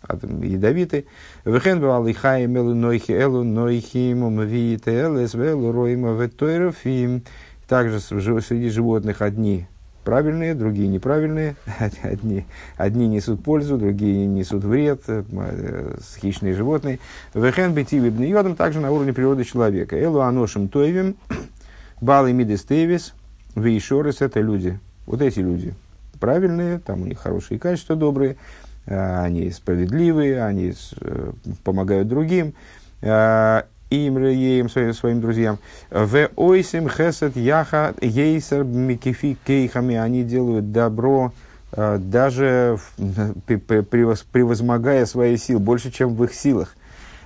ядовиты. 0.44 1.08
Вехен 1.44 1.82
бывал 1.82 2.06
и 2.06 2.14
хай 2.14 2.46
мелу 2.46 2.76
нойхи 2.76 3.14
элу 3.14 3.44
нойхиму 3.44 4.30
мвиите 4.30 5.08
элес 5.08 5.34
велу 5.34 5.72
роима 5.72 6.14
ветойрофим. 6.14 7.24
Также 7.68 8.00
среди 8.00 8.70
животных 8.70 9.24
одни 9.24 9.68
правильные, 10.08 10.56
другие 10.56 10.88
неправильные. 10.88 11.58
Одни, 12.02 12.46
одни 12.78 13.10
несут 13.10 13.44
пользу, 13.44 13.78
другие 13.78 14.26
несут 14.26 14.64
вред, 14.64 15.02
э, 15.08 15.96
хищные 16.22 16.54
животные. 16.54 17.00
Вехен 17.34 17.74
бетиви 17.74 18.10
йодом 18.26 18.56
также 18.56 18.80
на 18.80 18.90
уровне 18.90 19.12
природы 19.12 19.44
человека. 19.44 19.98
Элу 20.02 20.22
аношим 20.22 20.70
тойвим, 20.70 21.18
балы 22.02 22.32
мидес 22.32 22.64
тевис, 22.64 23.16
вейшорес 23.54 24.22
это 24.22 24.40
люди. 24.40 24.80
Вот 25.08 25.22
эти 25.22 25.40
люди 25.42 25.76
правильные, 26.22 26.80
там 26.80 27.02
у 27.02 27.06
них 27.06 27.20
хорошие 27.20 27.60
качества, 27.60 27.98
добрые, 27.98 28.38
э, 28.86 29.20
они 29.20 29.52
справедливые, 29.52 30.42
они 30.42 30.74
э, 31.02 31.32
помогают 31.66 32.08
другим 32.08 32.54
им 33.90 34.24
ей 34.24 34.68
своим, 34.70 34.94
своим 34.94 35.22
друзьям. 35.22 35.60
В 35.90 36.30
ойсим 36.36 36.90
хесед 36.90 37.36
яха 37.36 37.94
ейсер 38.02 38.64
микифи 38.64 39.38
кейхами. 39.46 39.96
Они 39.96 40.24
делают 40.24 40.72
добро, 40.72 41.34
э, 41.72 41.98
даже 42.00 42.78
превозмогая 43.48 45.06
свои 45.06 45.38
силы, 45.38 45.60
больше, 45.60 45.92
чем 45.92 46.16
в 46.16 46.24
их 46.24 46.34
силах. 46.34 46.76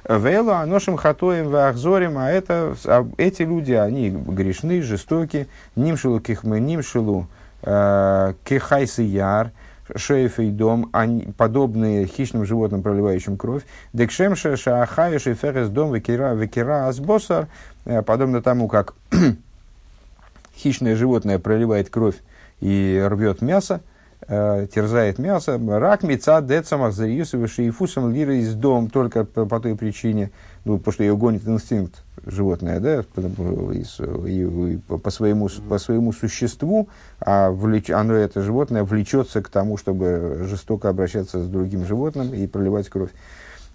Вейла 0.07 0.61
аношим 0.61 0.97
хатоем 0.97 1.49
вахзорим, 1.49 2.17
а 2.17 2.29
это, 2.29 2.75
а 2.85 3.07
эти 3.17 3.43
люди, 3.43 3.73
они 3.73 4.09
грешны, 4.09 4.81
жестоки, 4.81 5.47
нимшилу 5.75 6.19
кихмы, 6.19 6.59
нимшилу 6.59 7.27
э, 7.61 8.33
кихайсы 8.43 9.03
яр, 9.03 9.51
шейф 9.95 10.39
и 10.39 10.49
дом, 10.49 10.89
они, 10.93 11.33
подобные 11.37 12.05
хищным 12.05 12.45
животным, 12.45 12.83
проливающим 12.83 13.37
кровь. 13.37 13.63
Декшемша 13.93 14.57
шаахаю 14.57 15.19
шейферес 15.19 15.69
дом 15.69 15.93
векира, 15.93 16.33
векира 16.33 16.87
асбосар, 16.87 17.47
э, 17.85 18.01
подобно 18.01 18.41
тому, 18.41 18.67
как 18.67 18.93
хищное 20.55 20.95
животное 20.95 21.39
проливает 21.39 21.89
кровь 21.89 22.15
и 22.59 23.03
рвет 23.09 23.41
мясо, 23.41 23.81
э, 24.27 24.67
терзает 24.73 25.19
мясо. 25.19 25.59
Рак 25.67 26.03
меца 26.03 26.41
децамах 26.41 26.93
зариюсовы 26.93 27.47
шейфусом 27.47 28.13
лира 28.13 28.35
из 28.35 28.53
дом 28.53 28.89
только 28.89 29.25
по, 29.25 29.45
по 29.45 29.59
той 29.59 29.75
причине, 29.75 30.31
ну, 30.63 30.77
потому 30.77 30.93
что 30.93 31.03
ее 31.03 31.17
гонит 31.17 31.47
инстинкт 31.47 32.03
животное, 32.25 32.79
да, 32.79 33.03
по, 33.15 34.97
по, 34.97 35.09
своему, 35.09 35.49
по 35.67 35.77
своему 35.79 36.13
существу, 36.13 36.87
а 37.19 37.49
влеч, 37.49 37.89
оно, 37.89 38.13
это 38.13 38.41
животное, 38.41 38.83
влечется 38.83 39.41
к 39.41 39.49
тому, 39.49 39.77
чтобы 39.77 40.45
жестоко 40.47 40.89
обращаться 40.89 41.43
с 41.43 41.47
другим 41.47 41.85
животным 41.85 42.33
и 42.33 42.45
проливать 42.45 42.89
кровь. 42.89 43.09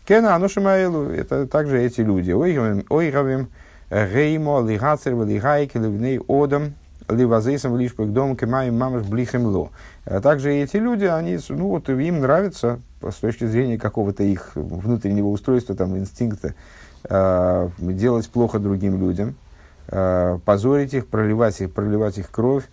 Кена, 0.07 0.37
оно 0.37 0.49
шимаэлу, 0.49 1.11
это 1.11 1.49
также 1.49 1.83
эти 1.83 2.01
люди. 2.01 2.31
Ойгавим, 2.31 3.49
реймо, 3.91 4.65
лигацер, 4.65 5.21
лигайки, 5.25 5.77
ливней, 5.77 6.21
одам, 6.29 6.75
ливазейсом, 7.09 7.77
лишь 7.77 7.95
к 7.95 8.05
дому, 8.05 8.37
кемаем, 8.37 8.79
мамаш, 8.79 9.03
блихем 9.05 9.47
ло. 9.47 9.71
А 10.05 10.21
также 10.21 10.53
эти 10.55 10.77
люди, 10.77 11.05
они, 11.05 11.39
ну 11.49 11.69
вот 11.69 11.89
им 11.89 12.21
нравится 12.21 12.79
с 13.11 13.17
точки 13.17 13.45
зрения 13.47 13.79
какого-то 13.79 14.23
их 14.23 14.53
внутреннего 14.55 15.29
устройства, 15.29 15.75
там, 15.75 15.97
инстинкта, 15.97 16.55
э, 17.09 17.69
делать 17.79 18.29
плохо 18.29 18.59
другим 18.59 19.01
людям, 19.01 19.37
э, 19.89 20.39
позорить 20.45 20.95
их, 20.95 21.07
проливать 21.07 21.61
их, 21.61 21.73
проливать 21.73 22.19
их 22.19 22.31
кровь, 22.31 22.65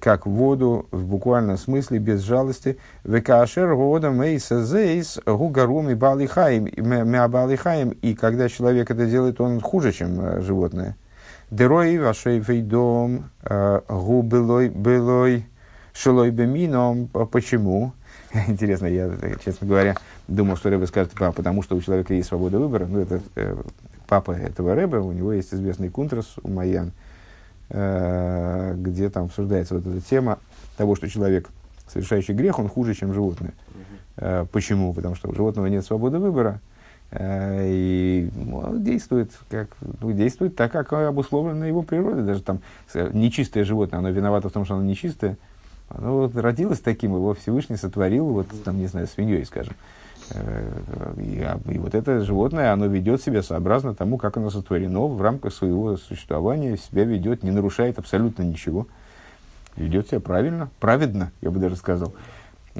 как 0.00 0.26
воду 0.26 0.86
в 0.90 1.04
буквальном 1.06 1.56
смысле, 1.56 1.98
без 1.98 2.20
жалости. 2.20 2.78
Векашер 3.04 3.74
года 3.74 4.10
мейса 4.10 4.64
зейс 4.64 5.18
гугарум 5.24 5.88
и 5.90 5.94
балихаем, 5.94 6.66
балихаем. 7.30 7.90
И 7.90 8.14
когда 8.14 8.48
человек 8.48 8.90
это 8.90 9.06
делает, 9.06 9.40
он 9.40 9.60
хуже, 9.60 9.92
чем 9.92 10.20
э, 10.20 10.40
животное. 10.40 10.96
Дерой 11.50 11.98
вашей 11.98 12.38
вейдом 12.40 13.30
э, 13.42 13.80
гу 13.88 14.22
былой 14.22 14.68
былой 14.68 15.46
шелой 15.94 16.30
бемином. 16.30 17.08
Почему? 17.08 17.92
Интересно, 18.48 18.86
я, 18.86 19.10
честно 19.44 19.66
говоря, 19.66 19.96
думал, 20.26 20.56
что 20.56 20.70
Рэбе 20.70 20.86
скажет, 20.86 21.12
а, 21.20 21.32
потому 21.32 21.62
что 21.62 21.76
у 21.76 21.80
человека 21.80 22.14
есть 22.14 22.28
свобода 22.28 22.58
выбора. 22.58 22.86
Ну, 22.86 23.00
это 23.00 23.22
э, 23.36 23.56
папа 24.06 24.32
этого 24.32 24.74
Рэбе, 24.74 24.98
у 24.98 25.12
него 25.12 25.32
есть 25.32 25.54
известный 25.54 25.88
кунтрас 25.88 26.34
у 26.42 26.48
Майян, 26.48 26.92
э, 27.70 28.74
где 28.76 29.08
там 29.08 29.26
обсуждается 29.26 29.74
вот 29.74 29.86
эта 29.86 30.00
тема 30.00 30.38
того, 30.76 30.94
что 30.94 31.08
человек, 31.08 31.48
совершающий 31.86 32.34
грех, 32.34 32.58
он 32.58 32.68
хуже, 32.68 32.94
чем 32.94 33.14
животное. 33.14 33.54
Э, 34.16 34.44
почему? 34.52 34.92
Потому 34.92 35.14
что 35.14 35.30
у 35.30 35.34
животного 35.34 35.66
нет 35.66 35.84
свободы 35.86 36.18
выбора, 36.18 36.60
э, 37.10 37.62
и 37.66 38.30
ну, 38.34 38.78
действует, 38.78 39.32
как, 39.48 39.70
ну, 40.02 40.12
действует 40.12 40.54
так, 40.54 40.72
как 40.72 40.92
обусловлено 40.92 41.64
его 41.66 41.82
природой. 41.82 42.24
Даже 42.24 42.42
там 42.42 42.60
нечистое 42.94 43.64
животное, 43.64 44.00
оно 44.00 44.10
виновато 44.10 44.50
в 44.50 44.52
том, 44.52 44.66
что 44.66 44.74
оно 44.74 44.84
нечистое, 44.84 45.38
оно 45.88 46.18
вот 46.18 46.36
родилось 46.36 46.80
таким, 46.80 47.14
его 47.14 47.34
Всевышний 47.34 47.76
сотворил, 47.76 48.26
вот 48.26 48.46
там, 48.64 48.78
не 48.78 48.86
знаю, 48.86 49.06
свиньей, 49.06 49.44
скажем. 49.44 49.74
Э, 50.30 51.14
и, 51.16 51.40
а, 51.40 51.58
и 51.70 51.78
вот 51.78 51.94
это 51.94 52.20
животное, 52.20 52.72
оно 52.72 52.86
ведет 52.86 53.22
себя 53.22 53.42
сообразно 53.42 53.94
тому, 53.94 54.18
как 54.18 54.36
оно 54.36 54.50
сотворено 54.50 55.06
в 55.06 55.20
рамках 55.22 55.54
своего 55.54 55.96
существования, 55.96 56.76
себя 56.76 57.04
ведет, 57.04 57.42
не 57.42 57.50
нарушает 57.50 57.98
абсолютно 57.98 58.42
ничего. 58.42 58.86
Ведет 59.76 60.08
себя 60.08 60.20
правильно, 60.20 60.70
праведно, 60.80 61.30
я 61.40 61.50
бы 61.50 61.60
даже 61.60 61.76
сказал. 61.76 62.12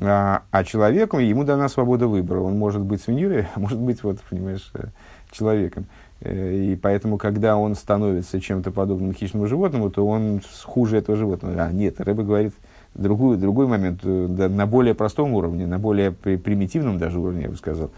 А, 0.00 0.42
а 0.50 0.64
человеку, 0.64 1.18
ему 1.18 1.44
дана 1.44 1.68
свобода 1.68 2.06
выбора. 2.06 2.40
Он 2.40 2.58
может 2.58 2.82
быть 2.82 3.02
свиньей, 3.02 3.46
а 3.54 3.60
может 3.60 3.78
быть, 3.78 4.02
вот, 4.02 4.20
понимаешь, 4.28 4.70
э, 4.74 4.86
человеком. 5.30 5.86
Э, 6.20 6.54
и 6.54 6.76
поэтому, 6.76 7.18
когда 7.18 7.56
он 7.56 7.74
становится 7.74 8.40
чем-то 8.40 8.70
подобным 8.70 9.14
хищному 9.14 9.46
животному, 9.46 9.90
то 9.90 10.06
он 10.06 10.40
хуже 10.64 10.98
этого 10.98 11.16
животного. 11.16 11.64
А 11.64 11.72
нет, 11.72 12.00
Рэба 12.00 12.22
говорит, 12.22 12.54
другой, 12.94 13.36
другой 13.36 13.66
момент, 13.66 14.00
э, 14.02 14.26
да, 14.28 14.48
на 14.48 14.66
более 14.66 14.94
простом 14.94 15.32
уровне, 15.34 15.66
на 15.66 15.78
более 15.78 16.12
примитивном 16.12 16.98
даже 16.98 17.18
уровне, 17.18 17.42
я 17.42 17.48
бы 17.48 17.56
сказал. 17.56 17.90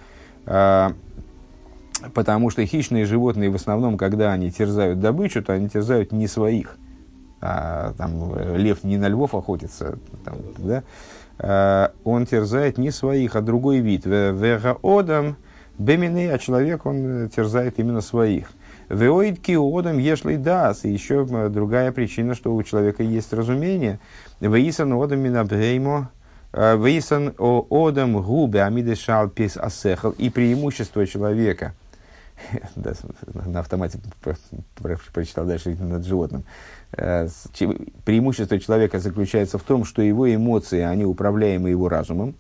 А, 0.47 0.93
потому 2.14 2.51
что 2.51 2.64
хищные 2.64 3.07
животные 3.07 3.51
в 3.51 3.55
основном, 3.55 3.97
когда 3.97 4.32
они 4.32 4.51
терзают 4.51 5.01
добычу, 5.01 5.43
то 5.43 5.53
они 5.53 5.68
терзают 5.68 6.12
не 6.12 6.26
своих. 6.26 6.76
а 7.41 7.95
там 7.97 8.34
лев 8.57 8.84
не 8.84 8.99
на 8.99 9.09
львов 9.09 9.34
охотится, 9.34 9.99
там, 10.24 10.36
да, 10.59 10.82
а, 11.38 11.93
он 12.05 12.26
терзает 12.26 12.78
не 12.78 12.91
своих, 12.91 13.36
а 13.36 13.41
другой 13.41 13.78
вид. 13.78 14.05
Вега 14.05 14.76
одам 14.82 15.36
бемины, 15.78 16.30
а 16.30 16.38
человек, 16.38 16.84
он 16.84 17.30
терзает 17.34 17.78
именно 17.78 18.03
своих. 18.03 18.51
Веоид 18.91 19.41
киодам 19.41 19.99
ешлей 19.99 20.36
дас. 20.36 20.84
И 20.84 20.91
еще 20.91 21.24
другая 21.49 21.93
причина, 21.93 22.34
что 22.34 22.55
у 22.55 22.62
человека 22.62 23.03
есть 23.03 23.32
разумение. 23.32 24.01
Веисан 24.41 24.93
одам 24.93 25.20
минабреймо, 25.20 26.11
веисан 26.53 27.34
одам 27.38 28.22
губе 28.22 28.62
амидешал 28.62 29.28
пес 29.28 29.57
асехал. 29.57 30.11
И 30.12 30.30
преимущество 30.30 31.07
человека– 31.07 31.74
да, 32.76 32.93
на 33.45 33.61
автомате 33.61 33.99
прочитал 35.12 35.47
дальше 35.47 35.76
над 35.78 36.05
животным. 36.05 36.45
Э, 36.93 37.28
преимущество 38.05 38.59
человека 38.59 38.99
заключается 38.99 39.59
в 39.59 39.62
том, 39.62 39.84
что 39.84 40.03
его 40.03 40.32
эмоции, 40.32 40.80
они 40.80 41.05
управляемы 41.05 41.70
его 41.70 41.88
разумом. 41.88 42.34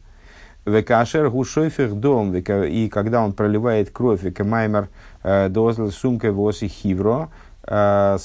Векашер 0.66 1.30
гушойфер 1.30 1.92
дом, 1.92 2.34
и 2.34 2.88
когда 2.88 3.22
он 3.22 3.32
проливает 3.32 3.90
кровь, 3.90 4.22
векамаймер 4.22 4.88
э, 5.22 5.48
дозл 5.48 5.88
сумка 5.90 6.32
воси 6.32 6.68
хивро, 6.68 7.30
э, 7.64 8.18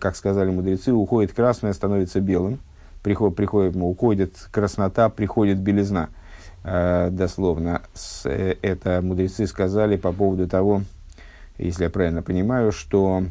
как 0.00 0.16
сказали 0.16 0.50
мудрецы, 0.50 0.92
уходит 0.92 1.32
красное, 1.32 1.72
становится 1.72 2.20
белым. 2.20 2.60
Приход, 3.02 3.36
приходит, 3.36 3.76
уходит 3.76 4.34
краснота, 4.50 5.08
приходит 5.08 5.58
белизна. 5.58 6.08
Дословно. 6.64 7.82
Это 8.24 9.00
мудрецы 9.02 9.46
сказали 9.46 9.96
по 9.96 10.12
поводу 10.12 10.48
того, 10.48 10.82
если 11.58 11.84
я 11.84 11.90
правильно 11.90 12.22
понимаю, 12.22 12.70
что 12.70 13.24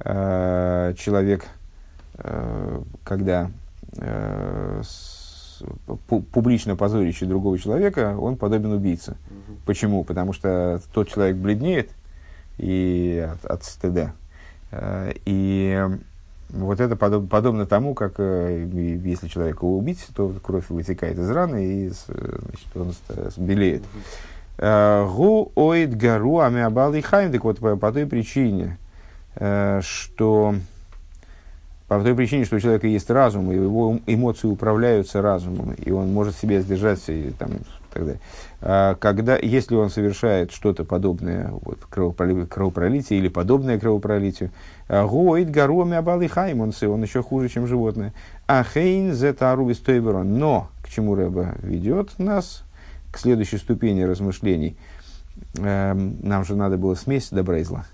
э, 0.00 0.94
человек, 0.98 1.46
э, 2.14 2.82
когда 3.04 3.50
э, 3.98 4.82
публично 6.08 6.74
позорящий 6.74 7.26
другого 7.26 7.58
человека, 7.58 8.16
он 8.18 8.36
подобен 8.36 8.72
убийце. 8.72 9.12
Угу. 9.12 9.58
Почему? 9.64 10.02
Потому 10.02 10.32
что 10.32 10.80
тот 10.92 11.08
человек 11.08 11.36
бледнеет 11.36 11.90
и 12.58 13.28
от, 13.32 13.44
от 13.44 13.64
стыда. 13.64 14.12
Э, 14.72 15.12
и 15.24 15.88
вот 16.52 16.80
это 16.80 16.96
подоб, 16.96 17.28
подобно 17.28 17.66
тому, 17.66 17.94
как 17.94 18.14
э, 18.18 18.68
если 19.04 19.28
человека 19.28 19.64
убить, 19.64 20.06
то 20.14 20.32
кровь 20.42 20.68
вытекает 20.68 21.18
из 21.18 21.30
раны 21.30 21.64
и 21.64 21.88
значит, 21.88 22.68
он 22.74 22.92
белеет. 23.38 23.82
Угу. 23.82 25.12
Гу 25.16 25.52
оид 25.56 25.96
гару 25.96 26.40
амиабал 26.40 26.94
и 26.94 27.00
хайм. 27.00 27.32
Так 27.32 27.42
вот, 27.44 27.58
по, 27.58 27.76
по 27.76 27.92
той 27.92 28.06
причине, 28.06 28.76
э, 29.36 29.80
что 29.82 30.54
по 31.88 32.00
той 32.00 32.14
причине, 32.14 32.44
что 32.44 32.56
у 32.56 32.60
человека 32.60 32.86
есть 32.86 33.10
разум, 33.10 33.52
и 33.52 33.56
его 33.56 33.98
эмоции 34.06 34.46
управляются 34.46 35.20
разумом, 35.20 35.72
и 35.72 35.90
он 35.90 36.12
может 36.12 36.36
себя 36.36 36.60
сдержать 36.60 37.00
и 37.92 37.94
так 37.94 38.04
далее. 38.04 38.20
А 38.60 38.94
когда, 38.94 39.36
если 39.36 39.74
он 39.74 39.90
совершает 39.90 40.52
что-то 40.52 40.84
подобное 40.84 41.50
вот, 41.50 41.78
кровопролитие 41.84 43.18
или 43.18 43.28
подобное 43.28 43.78
кровопролитию, 43.78 44.50
гоид 44.88 45.50
гароми 45.50 45.96
абалы 45.96 46.28
хаймонсы, 46.28 46.88
он 46.88 47.02
еще 47.02 47.22
хуже, 47.22 47.48
чем 47.48 47.66
животное. 47.66 48.12
А 48.46 48.64
хейн 48.64 49.12
зетару 49.12 49.70
Но 50.24 50.68
к 50.82 50.88
чему 50.88 51.14
Рэба 51.14 51.54
ведет 51.62 52.18
нас, 52.18 52.64
к 53.10 53.18
следующей 53.18 53.58
ступени 53.58 54.02
размышлений, 54.02 54.76
э, 55.58 55.94
нам 55.94 56.44
же 56.44 56.56
надо 56.56 56.76
было 56.76 56.94
смесь 56.94 57.28
добра 57.30 57.58
и 57.58 57.62
зла. 57.62 57.86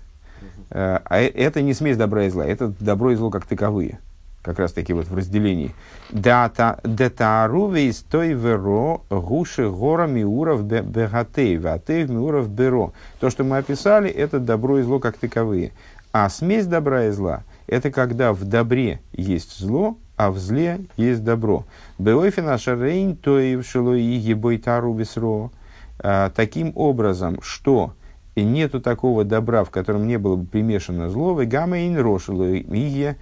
Э, 0.69 0.99
а 1.03 1.21
э, 1.21 1.27
это 1.27 1.61
не 1.61 1.73
смесь 1.73 1.97
добра 1.97 2.25
и 2.25 2.29
зла, 2.29 2.45
это 2.45 2.73
добро 2.79 3.11
и 3.11 3.15
зло 3.15 3.29
как 3.29 3.45
таковые. 3.45 3.99
Как 4.41 4.57
раз 4.59 4.71
таки 4.71 4.93
вот 4.93 5.07
в 5.07 5.15
разделении. 5.15 5.73
Детааруве 6.11 7.87
из 7.89 7.99
той 7.99 8.33
веро 8.33 9.01
гуши 9.09 9.69
гора 9.69 10.07
миуров 10.07 10.63
бегатей, 10.63 11.57
ватей 11.57 12.05
миуров 12.05 12.49
беро. 12.49 12.93
То, 13.19 13.29
что 13.29 13.43
мы 13.43 13.57
описали, 13.57 14.09
это 14.09 14.39
добро 14.39 14.79
и 14.79 14.83
зло 14.83 14.99
как 14.99 15.17
таковые. 15.17 15.73
А 16.11 16.29
смесь 16.29 16.65
добра 16.65 17.05
и 17.05 17.11
зла– 17.11 17.43
это 17.69 17.91
когда 17.91 18.33
в 18.33 18.45
добре 18.45 18.99
есть 19.13 19.59
зло, 19.59 19.97
а 20.17 20.31
в 20.31 20.39
зле 20.39 20.81
есть 20.97 21.23
добро. 21.23 21.65
Беойфина 21.99 22.57
шарейн 22.57 23.15
тоев 23.15 23.65
шилой 23.65 24.01
егибой 24.01 24.57
тару 24.57 24.93
весро. 24.93 25.51
А, 25.99 26.31
таким 26.31 26.71
образом, 26.75 27.39
что 27.43 27.93
и 28.33 28.43
нету 28.43 28.81
такого 28.81 29.23
добра, 29.23 29.63
в 29.63 29.69
котором 29.69 30.07
не 30.07 30.17
было 30.17 30.35
бы 30.35 30.47
примешано 30.47 31.09
зло, 31.09 31.39
и 31.41 31.45
гамма 31.45 31.85
ин 31.85 31.99
рошилой 31.99 32.61
иге 32.61 33.05
э, 33.05 33.15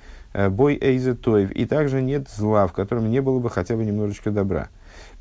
бой 0.49 0.77
эйзе 0.79 1.13
тоев. 1.13 1.51
И 1.51 1.65
также 1.65 2.01
нет 2.01 2.29
зла, 2.29 2.67
в 2.67 2.73
котором 2.73 3.09
не 3.09 3.21
было 3.21 3.39
бы 3.39 3.49
хотя 3.49 3.75
бы 3.75 3.83
немножечко 3.83 4.31
добра. 4.31 4.69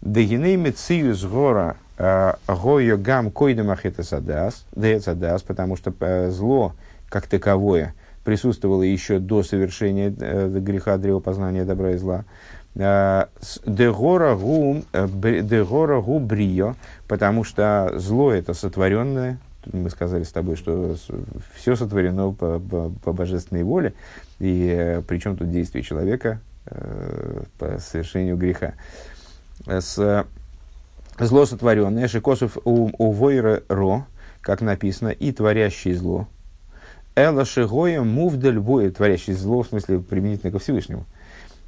Дегиней 0.03 0.57
мециюс 0.57 1.25
гора 1.25 1.77
э, 1.99 2.35
гойо 2.47 2.97
гам 2.97 3.31
койдемах 3.31 3.87
это 3.87 4.03
садас, 4.03 4.67
потому 5.43 5.77
что 5.77 5.93
э, 6.01 6.31
зло, 6.31 6.75
как 7.09 7.27
таковое, 7.27 7.95
присутствовало 8.25 8.83
еще 8.83 9.19
до 9.19 9.43
совершения 9.43 10.14
э, 10.19 10.49
греха 10.61 10.99
древопознания 10.99 11.64
добра 11.64 11.93
и 11.93 11.97
зла. 11.97 12.25
Э, 12.75 13.27
дегора 13.64 14.37
гу 14.37 14.83
э, 14.93 15.07
брио, 15.07 16.75
потому 17.09 17.45
что 17.45 17.93
зло 17.97 18.33
это 18.33 18.53
сотворенное, 18.53 19.39
мы 19.73 19.91
сказали 19.91 20.23
с 20.23 20.31
тобой, 20.31 20.57
что 20.57 20.97
все 21.55 21.75
сотворено 21.75 22.33
по, 22.33 22.59
по, 22.61 22.93
по 23.03 23.12
божественной 23.12 23.64
воле, 23.64 23.95
и 24.39 24.74
э, 24.76 25.03
причем 25.03 25.37
тут 25.37 25.51
действие 25.51 25.82
человека 25.82 26.41
э, 26.66 27.43
по 27.59 27.78
совершению 27.78 28.37
греха. 28.37 28.74
С, 29.66 30.26
зло 31.18 31.47
сотворенное, 31.47 32.09
шикосов 32.09 32.59
у, 32.64 32.91
у 32.99 33.11
войра 33.12 33.62
ро, 33.68 34.07
как 34.41 34.61
написано, 34.61 35.09
и 35.09 35.32
творящий 35.32 35.95
зло, 35.95 36.28
Эла 37.16 37.47
Шигоя 37.47 38.03
Мувдаль 38.03 38.59
будет, 38.59 38.99
творящий 38.99 39.32
зло, 39.32 39.62
в 39.62 39.68
смысле 39.68 40.01
применительно 40.01 40.53
ко 40.53 40.59
Всевышнему. 40.59 41.07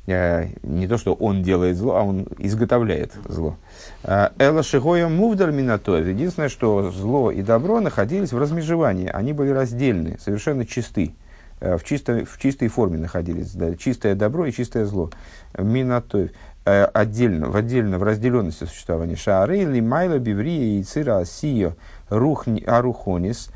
Э, 0.06 0.48
не 0.62 0.86
то, 0.86 0.98
что 0.98 1.14
он 1.14 1.42
делает 1.42 1.78
зло, 1.78 1.96
а 1.96 2.02
он 2.02 2.26
изготовляет 2.38 3.12
зло. 3.26 3.56
Э, 4.02 4.28
Эла 4.38 4.62
Шигоя 4.62 5.08
Мувдаль 5.08 5.52
Минатоев. 5.52 6.06
Единственное, 6.06 6.50
что 6.50 6.90
зло 6.90 7.30
и 7.30 7.40
добро 7.40 7.80
находились 7.80 8.32
в 8.32 8.38
размежевании. 8.38 9.08
Они 9.08 9.32
были 9.32 9.48
раздельны, 9.48 10.18
совершенно 10.20 10.66
чисты. 10.66 11.14
Э, 11.60 11.76
в, 11.76 11.84
чистой, 11.84 12.24
в 12.24 12.38
чистой 12.38 12.68
форме 12.68 12.98
находились. 12.98 13.52
Да, 13.52 13.74
чистое 13.76 14.14
добро 14.14 14.46
и 14.46 14.52
чистое 14.52 14.84
зло. 14.84 15.10
Минатоев 15.56 16.30
отдельно, 16.64 17.48
в 17.48 17.56
отдельно, 17.56 17.98
в 17.98 18.02
разделенности 18.02 18.64
существования. 18.64 19.16
Шаары, 19.16 19.64
Лимайла, 19.64 20.18
Биврия, 20.18 20.82
Ицира, 20.82 21.16
Асио, 21.16 21.72
Рух, 22.10 22.46
Арухонис, 22.66 23.50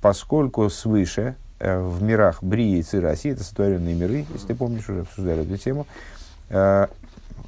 поскольку 0.00 0.68
свыше 0.70 1.36
э, 1.58 1.78
в 1.78 2.02
мирах 2.02 2.42
Брии 2.42 2.78
и 2.78 2.82
Цираси, 2.82 3.28
это 3.28 3.44
сотворенные 3.44 3.94
миры, 3.94 4.26
если 4.32 4.48
ты 4.48 4.54
помнишь, 4.54 4.88
уже 4.88 5.00
обсуждали 5.00 5.42
эту 5.42 5.56
тему, 5.56 5.86
э, 6.48 6.86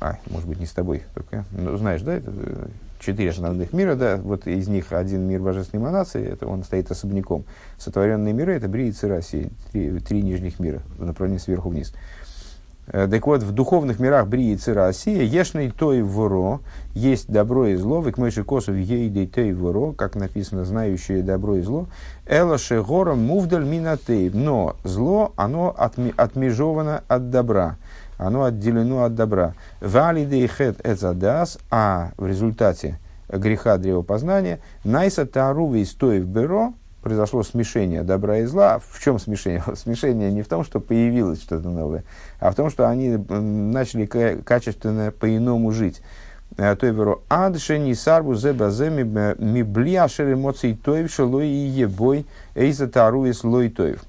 а, 0.01 0.19
может 0.31 0.49
быть, 0.49 0.61
не 0.61 0.67
с 0.67 0.73
тобой, 0.73 1.03
только, 1.15 1.45
ну, 1.53 1.77
знаешь, 1.77 2.03
да, 2.03 2.15
это 2.15 2.33
э, 2.35 2.67
четыре 3.03 3.31
основных 3.31 3.73
мира, 3.73 3.95
да, 3.95 4.17
вот 4.17 4.47
из 4.47 4.69
них 4.69 4.93
один 4.93 5.23
мир 5.23 5.41
божественной 5.41 5.83
эманации, 5.83 6.25
это 6.25 6.47
он 6.47 6.63
стоит 6.63 6.91
особняком. 6.91 7.45
Сотворенные 7.79 8.33
миры– 8.33 8.55
это 8.55 8.69
Брии 8.69 8.89
и 8.89 8.93
Цираси, 8.93 9.51
три, 9.73 9.99
три 10.01 10.23
нижних 10.23 10.61
мира 10.61 10.81
в 10.99 11.05
направлении 11.05 11.39
сверху 11.39 11.69
вниз. 11.69 11.93
Э, 12.87 13.07
так 13.09 13.27
вот, 13.27 13.43
в 13.43 13.53
духовных 13.53 14.01
мирах 14.01 14.27
Брии 14.27 14.53
и 14.53 14.57
Цира 14.57 14.89
Осия, 14.89 15.23
Ешный 15.23 15.71
той 15.71 16.03
воро, 16.03 16.61
есть 16.95 17.31
добро 17.31 17.67
и 17.67 17.77
зло, 17.77 18.01
век 18.03 18.19
мойши 18.19 18.43
косов 18.43 18.75
ейдей 18.75 19.27
той 19.27 19.53
воро, 19.53 19.93
как 19.93 20.17
написано, 20.17 20.65
знающие 20.65 21.23
добро 21.23 21.57
и 21.57 21.63
зло, 21.63 21.87
эла 22.27 22.59
шегора 22.59 23.15
мувдаль 23.15 23.65
минатей, 23.65 24.31
но 24.31 24.77
зло, 24.83 25.33
оно 25.37 25.75
отми, 25.77 26.13
отмежовано 26.17 27.05
от 27.07 27.31
добра, 27.31 27.77
оно 28.27 28.45
отделено 28.45 29.05
от 29.05 29.15
добра. 29.15 29.55
Вали 29.81 30.25
дейхет 30.25 30.85
эцадас, 30.87 31.59
а 31.71 32.13
в 32.17 32.27
результате 32.27 32.99
греха 33.29 33.79
древопознания, 33.79 34.61
найса 34.85 35.27
тарувей 35.27 35.87
стоев 35.87 36.25
беро, 36.27 36.75
произошло 37.03 37.43
смешение 37.43 38.03
добра 38.03 38.39
и 38.39 38.45
зла. 38.45 38.79
В 38.79 39.01
чем 39.03 39.19
смешение? 39.19 39.63
Смешение 39.75 40.31
не 40.31 40.43
в 40.43 40.49
том, 40.49 40.65
что 40.65 40.81
появилось 40.81 41.43
что-то 41.43 41.69
новое, 41.69 42.05
а 42.39 42.51
в 42.51 42.55
том, 42.55 42.71
что 42.71 42.89
они 42.89 43.17
начали 43.17 44.07
качественно 44.07 45.13
по-иному 45.13 45.73
жить. 45.73 46.03
Э, 46.59 46.77
то 46.77 46.87
веру 46.87 47.23
адше 47.31 47.79
не 47.79 47.95
сарбу 47.95 48.35
зе 48.35 48.53
базе 48.53 48.91
ми 48.91 49.63
бли 49.63 49.97
ашер 49.97 50.33
эмоций 50.33 50.75
тоев 50.75 51.11
шелой 51.11 51.49
и 51.49 51.67
ебой 51.67 52.27
эйза 52.55 52.89
тару 52.89 53.25
и 53.25 53.33
слой 53.33 53.71
тоев. 53.71 54.05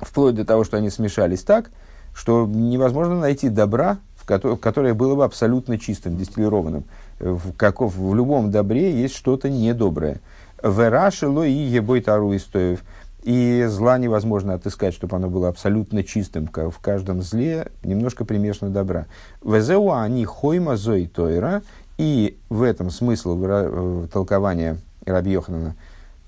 Вплоть 0.00 0.34
до 0.34 0.44
того, 0.44 0.64
что 0.64 0.76
они 0.76 0.90
смешались 0.90 1.42
так, 1.42 1.70
что 2.16 2.46
невозможно 2.46 3.20
найти 3.20 3.50
добра, 3.50 3.98
в 4.16 4.24
которое, 4.24 4.56
которое 4.56 4.94
было 4.94 5.14
бы 5.14 5.24
абсолютно 5.24 5.78
чистым, 5.78 6.16
дистиллированным. 6.16 6.84
В, 7.20 7.52
каков, 7.52 7.94
в 7.94 8.14
любом 8.14 8.50
добре 8.50 8.90
есть 8.98 9.14
что-то 9.14 9.50
недоброе. 9.50 10.20
Верашило 10.62 11.46
и 11.46 11.52
ебой 11.52 12.00
тару 12.00 12.32
и 12.32 12.38
стоев. 12.38 12.80
и 13.22 13.66
зла 13.68 13.98
невозможно 13.98 14.54
отыскать, 14.54 14.94
чтобы 14.94 15.16
оно 15.16 15.28
было 15.28 15.48
абсолютно 15.48 16.02
чистым. 16.02 16.48
В 16.50 16.78
каждом 16.80 17.20
зле 17.20 17.70
немножко 17.84 18.24
примешано 18.24 18.70
добра. 18.70 19.06
Везеу 19.44 19.92
они 19.92 20.24
хойма 20.24 20.76
зой 20.76 21.06
тойра, 21.06 21.62
и 21.98 22.38
в 22.48 22.62
этом 22.62 22.90
смысл 22.90 23.38
э, 23.42 24.06
толкования 24.10 24.78
Раби 25.04 25.32
Йоханана 25.32 25.76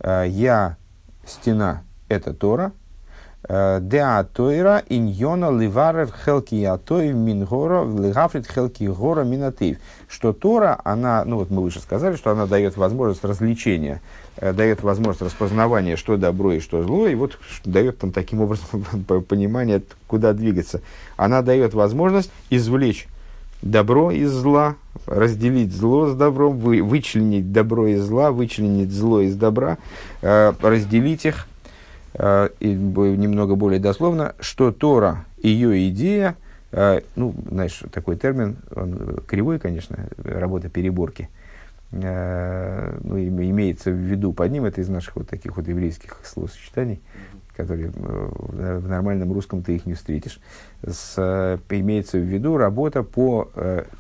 э, 0.01 0.27
«Я 0.29 0.77
стена– 1.27 1.83
это 2.09 2.35
Тора», 2.35 2.73
э, 3.45 3.79
Деа 3.83 4.25
Тойра 4.25 4.83
иньона 4.89 5.51
ливарер 5.51 6.09
хелки 6.25 6.65
атой 6.65 7.13
мингора 7.13 7.85
лигафрит 7.85 8.47
хелки 8.47 8.89
гора 8.89 9.25
минатив. 9.25 9.79
Что 10.09 10.33
Тора, 10.33 10.81
она, 10.85 11.25
ну 11.25 11.37
вот 11.37 11.51
мы 11.51 11.63
выше 11.63 11.81
сказали, 11.81 12.17
что 12.17 12.31
она 12.31 12.47
дает 12.47 12.77
возможность 12.77 13.25
развлечения 13.25 14.01
Э, 14.41 14.53
дает 14.53 14.83
возможность 14.83 15.23
распознавания, 15.23 15.97
что 15.97 16.17
добро 16.17 16.53
и 16.53 16.61
что 16.61 16.83
зло, 16.85 17.09
и 17.09 17.15
вот 17.17 17.39
дает 17.65 17.99
там 17.99 18.13
таким 18.13 18.41
образом 18.41 18.85
понимание, 19.29 19.83
куда 20.07 20.33
двигаться. 20.33 20.81
Она 21.17 21.43
дает 21.43 21.75
возможность 21.75 22.31
извлечь 22.49 23.09
добро 23.63 24.13
из 24.13 24.31
зла, 24.31 24.77
разделить 25.07 25.73
зло 25.73 26.07
с 26.07 26.15
добром, 26.15 26.59
вы, 26.59 26.83
вычленить 26.83 27.51
добро 27.51 27.89
из 27.89 28.03
зла, 28.03 28.31
вычленить 28.31 28.93
зло 28.93 29.21
из 29.21 29.35
добра, 29.35 29.79
э, 30.23 30.53
разделить 30.63 31.25
их, 31.25 31.49
э, 32.15 32.49
и 32.61 32.69
немного 32.73 33.55
более 33.55 33.81
дословно, 33.81 34.35
что 34.41 34.73
Тора, 34.73 35.25
ее 35.43 35.89
идея, 35.89 36.37
э, 36.73 37.01
ну, 37.17 37.35
знаешь, 37.51 37.83
такой 37.93 38.17
термин, 38.17 38.57
он 38.75 39.21
кривой, 39.27 39.59
конечно, 39.59 40.09
работа 40.17 40.69
переборки– 40.69 41.29
Э, 41.91 42.99
ну, 43.03 43.19
имеется 43.19 43.91
в 43.91 43.95
виду 43.95 44.33
под 44.33 44.53
ним, 44.53 44.65
это 44.67 44.81
из 44.81 44.89
наших 44.89 45.17
вот 45.17 45.29
таких 45.29 45.57
вот 45.57 45.69
еврейских 45.69 46.21
словосочетаний, 46.23 47.01
которые 47.57 47.91
э, 47.95 48.79
в 48.79 48.89
нормальном 48.89 49.33
русском 49.33 49.63
ты 49.63 49.77
их 49.77 49.87
не 49.87 49.95
встретишь. 49.95 50.39
С, 50.83 51.15
э, 51.17 51.59
имеется 51.71 52.19
в 52.19 52.23
виду 52.23 52.57
работа 52.59 53.03
по 53.03 53.49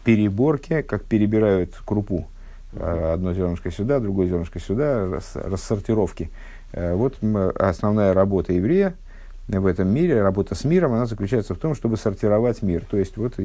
переборке, 0.04 0.82
как 0.82 1.04
перебирают 1.04 1.74
крупу. 1.84 2.26
Одно 2.78 3.32
зернышко 3.32 3.70
сюда, 3.70 3.98
другое 3.98 4.26
зернышко 4.26 4.60
сюда, 4.60 5.20
рассортировки. 5.34 6.30
Вот 6.72 7.16
основная 7.56 8.12
работа 8.12 8.52
еврея– 8.52 8.94
в 9.48 9.66
этом 9.66 9.88
мире, 9.88 10.20
работа 10.22 10.54
с 10.54 10.64
миром, 10.64 10.92
она 10.92 11.06
заключается 11.06 11.54
в 11.54 11.58
том, 11.58 11.74
чтобы 11.74 11.96
сортировать 11.96 12.60
мир, 12.62 12.84
то 12.88 12.98
есть 12.98 13.16
вот 13.16 13.36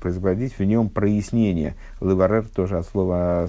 производить 0.00 0.56
в 0.56 0.62
нем 0.62 0.88
прояснение. 0.88 1.74
Леварер 2.00 2.46
тоже 2.46 2.78
от 2.78 2.86
слова 2.86 3.48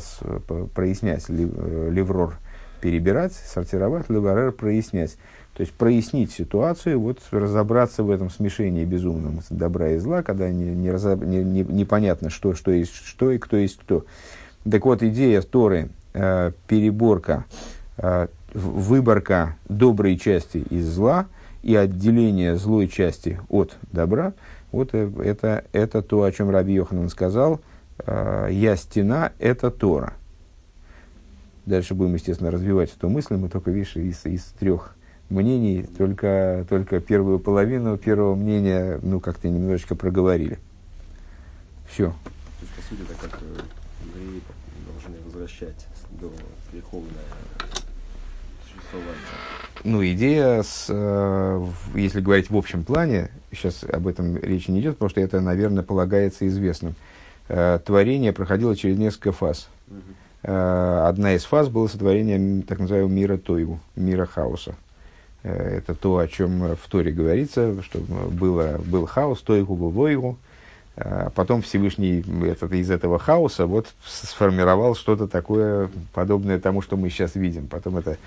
прояснять, 0.73 1.25
э, 1.29 1.89
леврор 1.91 2.39
перебирать, 2.81 3.33
сортировать, 3.33 4.09
леварер 4.09 4.51
прояснять. 4.51 5.17
То 5.53 5.61
есть 5.61 5.73
прояснить 5.73 6.31
ситуацию, 6.31 6.99
вот 6.99 7.19
разобраться 7.31 8.03
в 8.03 8.09
этом 8.09 8.29
смешении 8.29 8.85
безумном 8.85 9.41
добра 9.49 9.89
и 9.89 9.97
зла, 9.97 10.23
когда 10.23 10.49
не, 10.49 10.73
не, 10.73 10.89
не, 10.89 11.63
не, 11.63 12.29
что, 12.29 12.55
что 12.55 12.71
есть 12.71 12.93
что 12.93 13.29
и 13.31 13.37
кто 13.37 13.57
есть 13.57 13.77
кто. 13.77 14.05
Так 14.69 14.85
вот, 14.85 15.03
идея 15.03 15.41
Торы, 15.41 15.89
э, 16.13 16.53
переборка, 16.67 17.45
э, 17.97 18.27
выборка 18.53 19.55
доброй 19.67 20.17
части 20.17 20.57
из 20.57 20.87
зла– 20.87 21.27
и 21.63 21.75
отделение 21.75 22.55
злой 22.55 22.87
части 22.87 23.39
от 23.49 23.77
добра, 23.91 24.33
вот 24.71 24.89
э, 24.93 25.11
это, 25.23 25.65
это 25.71 26.01
то, 26.01 26.23
о 26.23 26.31
чем 26.31 26.49
Раби 26.49 26.73
Йоханан 26.73 27.09
сказал, 27.09 27.59
э, 27.99 28.49
«Я 28.51 28.75
стена– 28.75 29.33
это 29.39 29.71
Тора». 29.71 30.13
Дальше 31.65 31.93
будем, 31.93 32.15
естественно, 32.15 32.51
развивать 32.51 32.95
эту 32.95 33.09
мысль, 33.09 33.35
мы 33.35 33.49
только, 33.49 33.71
видишь, 33.71 33.95
из, 33.95 34.25
из 34.25 34.43
трех 34.59 34.95
мнений, 35.29 35.85
только, 35.97 36.65
только 36.67 36.99
первую 36.99 37.39
половину 37.39 37.97
первого 37.97 38.35
мнения, 38.35 38.99
ну, 39.03 39.19
как-то 39.19 39.49
немножечко 39.49 39.95
проговорили. 39.95 40.57
Все. 41.87 42.05
То 42.05 42.13
есть, 42.61 42.73
по 42.73 42.81
сути, 42.81 43.01
это 43.01 43.13
как 43.21 43.39
э, 43.41 44.39
должны 44.87 45.23
возвращать 45.25 45.87
до 46.19 46.31
греховное 46.71 47.23
ну, 49.83 50.05
идея, 50.05 50.61
с, 50.61 50.87
э, 50.89 51.65
если 51.95 52.19
говорить 52.19 52.49
в 52.49 52.57
общем 52.57 52.83
плане, 52.83 53.29
сейчас 53.51 53.83
об 53.83 54.07
этом 54.07 54.35
речи 54.37 54.69
не 54.71 54.81
идет, 54.81 54.95
потому 54.95 55.09
что 55.09 55.21
это, 55.21 55.39
наверное, 55.39 55.83
полагается 55.83 56.47
известным. 56.47 56.95
Э, 57.47 57.79
творение 57.83 58.33
проходило 58.33 58.75
через 58.75 58.97
несколько 58.97 59.31
фаз. 59.31 59.69
Э, 60.43 61.05
одна 61.07 61.33
из 61.33 61.45
фаз 61.45 61.69
было 61.69 61.87
сотворение 61.87 62.63
так 62.63 62.79
называемого 62.79 63.11
мира 63.11 63.37
Тойву, 63.37 63.79
мира 63.95 64.25
хаоса. 64.25 64.75
Это 65.43 65.95
то, 65.95 66.17
о 66.17 66.27
чем 66.27 66.75
в 66.75 66.89
Торе 66.89 67.13
говорится, 67.13 67.81
что 67.83 67.99
было, 67.99 68.77
был 68.85 69.05
хаос, 69.05 69.41
Тойву, 69.41 69.75
Войву. 69.75 70.37
Э, 70.97 71.29
потом 71.33 71.61
Всевышний 71.61 72.25
этот, 72.45 72.73
из 72.73 72.91
этого 72.91 73.19
хаоса 73.19 73.65
вот 73.65 73.87
сформировал 74.05 74.95
что-то 74.95 75.27
такое, 75.27 75.89
подобное 76.13 76.59
тому, 76.59 76.81
что 76.81 76.97
мы 76.97 77.09
сейчас 77.09 77.35
видим. 77.35 77.67
Потом 77.67 77.97
это 77.97 78.17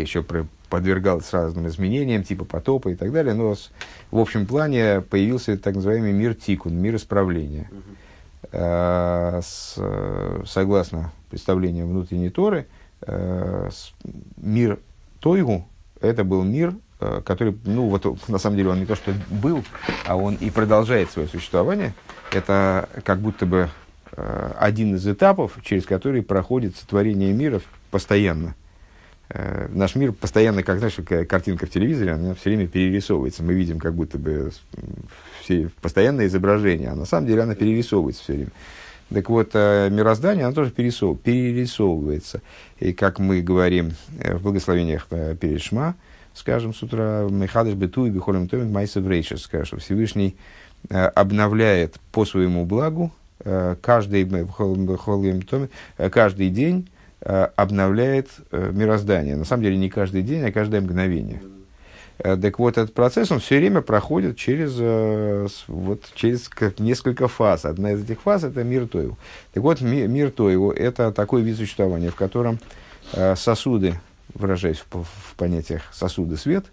еще 0.00 0.24
подвергалась 0.68 1.32
разным 1.32 1.66
изменениям, 1.68 2.22
типа 2.22 2.44
потопа 2.44 2.88
и 2.88 2.94
так 2.94 3.12
далее, 3.12 3.34
но 3.34 3.54
с, 3.54 3.70
в 4.10 4.18
общем 4.18 4.46
плане 4.46 5.00
появился 5.00 5.56
так 5.56 5.74
называемый 5.74 6.12
мир 6.12 6.34
тикун, 6.34 6.74
мир 6.74 6.96
исправления. 6.96 7.70
Э, 8.52 9.40
с, 9.42 9.78
согласно 10.46 11.12
представлениям 11.30 11.88
внутренней 11.88 12.30
Торы, 12.30 12.66
э, 13.02 13.68
с, 13.72 13.92
мир 14.36 14.78
Тойгу– 15.20 15.66
это 16.00 16.24
был 16.24 16.42
мир, 16.42 16.74
э, 17.00 17.22
который, 17.24 17.56
ну 17.64 17.88
вот 17.88 18.28
на 18.28 18.38
самом 18.38 18.56
деле 18.56 18.70
он 18.70 18.80
не 18.80 18.86
то 18.86 18.94
что 18.94 19.12
был, 19.30 19.64
а 20.06 20.16
он 20.16 20.36
и 20.36 20.50
продолжает 20.50 21.10
свое 21.10 21.28
существование. 21.28 21.92
Это 22.32 22.88
как 23.04 23.18
будто 23.18 23.46
бы 23.46 23.68
один 24.58 24.94
из 24.94 25.06
этапов, 25.06 25.58
через 25.62 25.84
который 25.84 26.22
проходит 26.22 26.76
сотворение 26.76 27.32
мира 27.32 27.60
постоянно– 27.90 28.54
Э, 29.28 29.68
наш 29.72 29.96
мир 29.96 30.12
постоянно, 30.12 30.62
как 30.62 30.78
знаешь, 30.78 30.98
картинка 31.28 31.66
в 31.66 31.70
телевизоре, 31.70 32.12
она 32.12 32.34
все 32.34 32.50
время 32.50 32.68
перерисовывается. 32.68 33.42
Мы 33.42 33.54
видим 33.54 33.78
как 33.78 33.94
будто 33.94 34.18
бы 34.18 34.52
все, 35.42 35.70
постоянное 35.80 36.26
изображение, 36.26 36.90
а 36.90 36.94
на 36.94 37.06
самом 37.06 37.26
деле 37.26 37.42
она 37.42 37.54
перерисовывается 37.54 38.22
все 38.22 38.32
время. 38.34 38.50
Так 39.12 39.28
вот, 39.28 39.50
э, 39.54 39.88
мироздание, 39.90 40.46
оно 40.46 40.54
тоже 40.54 40.70
перерисов, 40.70 41.20
перерисовывается. 41.20 42.40
И 42.78 42.92
как 42.92 43.18
мы 43.18 43.40
говорим 43.40 43.92
э, 44.20 44.36
в 44.36 44.42
благословениях 44.42 45.08
перед 45.08 45.60
Шма, 45.60 45.96
скажем 46.34 46.72
с 46.72 46.82
утра, 46.82 47.26
Михадыш 47.28 47.74
Бету 47.74 48.06
и 48.06 48.10
Бихолем 48.10 48.48
Томик 48.48 48.70
Майса 48.72 49.00
Врейшес, 49.00 49.42
скажем, 49.42 49.66
что 49.66 49.76
Всевышний 49.78 50.36
обновляет 50.88 51.96
по 52.12 52.24
своему 52.24 52.64
благу 52.64 53.10
каждый, 53.80 54.28
каждый 56.10 56.50
день 56.50 56.86
Э, 56.86 56.95
обновляет 57.20 58.28
э, 58.52 58.70
мироздание. 58.72 59.36
На 59.36 59.44
самом 59.44 59.62
деле 59.62 59.76
не 59.76 59.88
каждый 59.88 60.22
день, 60.22 60.44
а 60.44 60.52
каждое 60.52 60.80
мгновение. 60.80 61.40
Э, 62.18 62.36
так 62.36 62.58
вот, 62.58 62.76
этот 62.76 62.94
процесс, 62.94 63.30
он 63.32 63.40
все 63.40 63.58
время 63.58 63.80
проходит 63.80 64.36
через, 64.36 64.76
вот, 65.66 66.02
через 66.14 66.50
несколько 66.78 67.26
фаз. 67.26 67.64
Одна 67.64 67.92
из 67.92 68.02
этих 68.02 68.20
фаз– 68.20 68.44
это 68.44 68.62
мир 68.64 68.86
Тоеву. 68.86 69.16
Так 69.52 69.62
вот, 69.62 69.80
мир, 69.80 70.08
мир 70.08 70.30
Тоеву– 70.30 70.70
это 70.72 71.10
такой 71.10 71.42
вид 71.42 71.56
существования, 71.56 72.10
в 72.10 72.16
котором 72.16 72.58
сосуды, 73.34 73.98
выражаясь 74.34 74.84
в, 74.90 75.02
в 75.02 75.34
понятиях 75.36 75.82
сосуды 75.92 76.36
свет, 76.36 76.66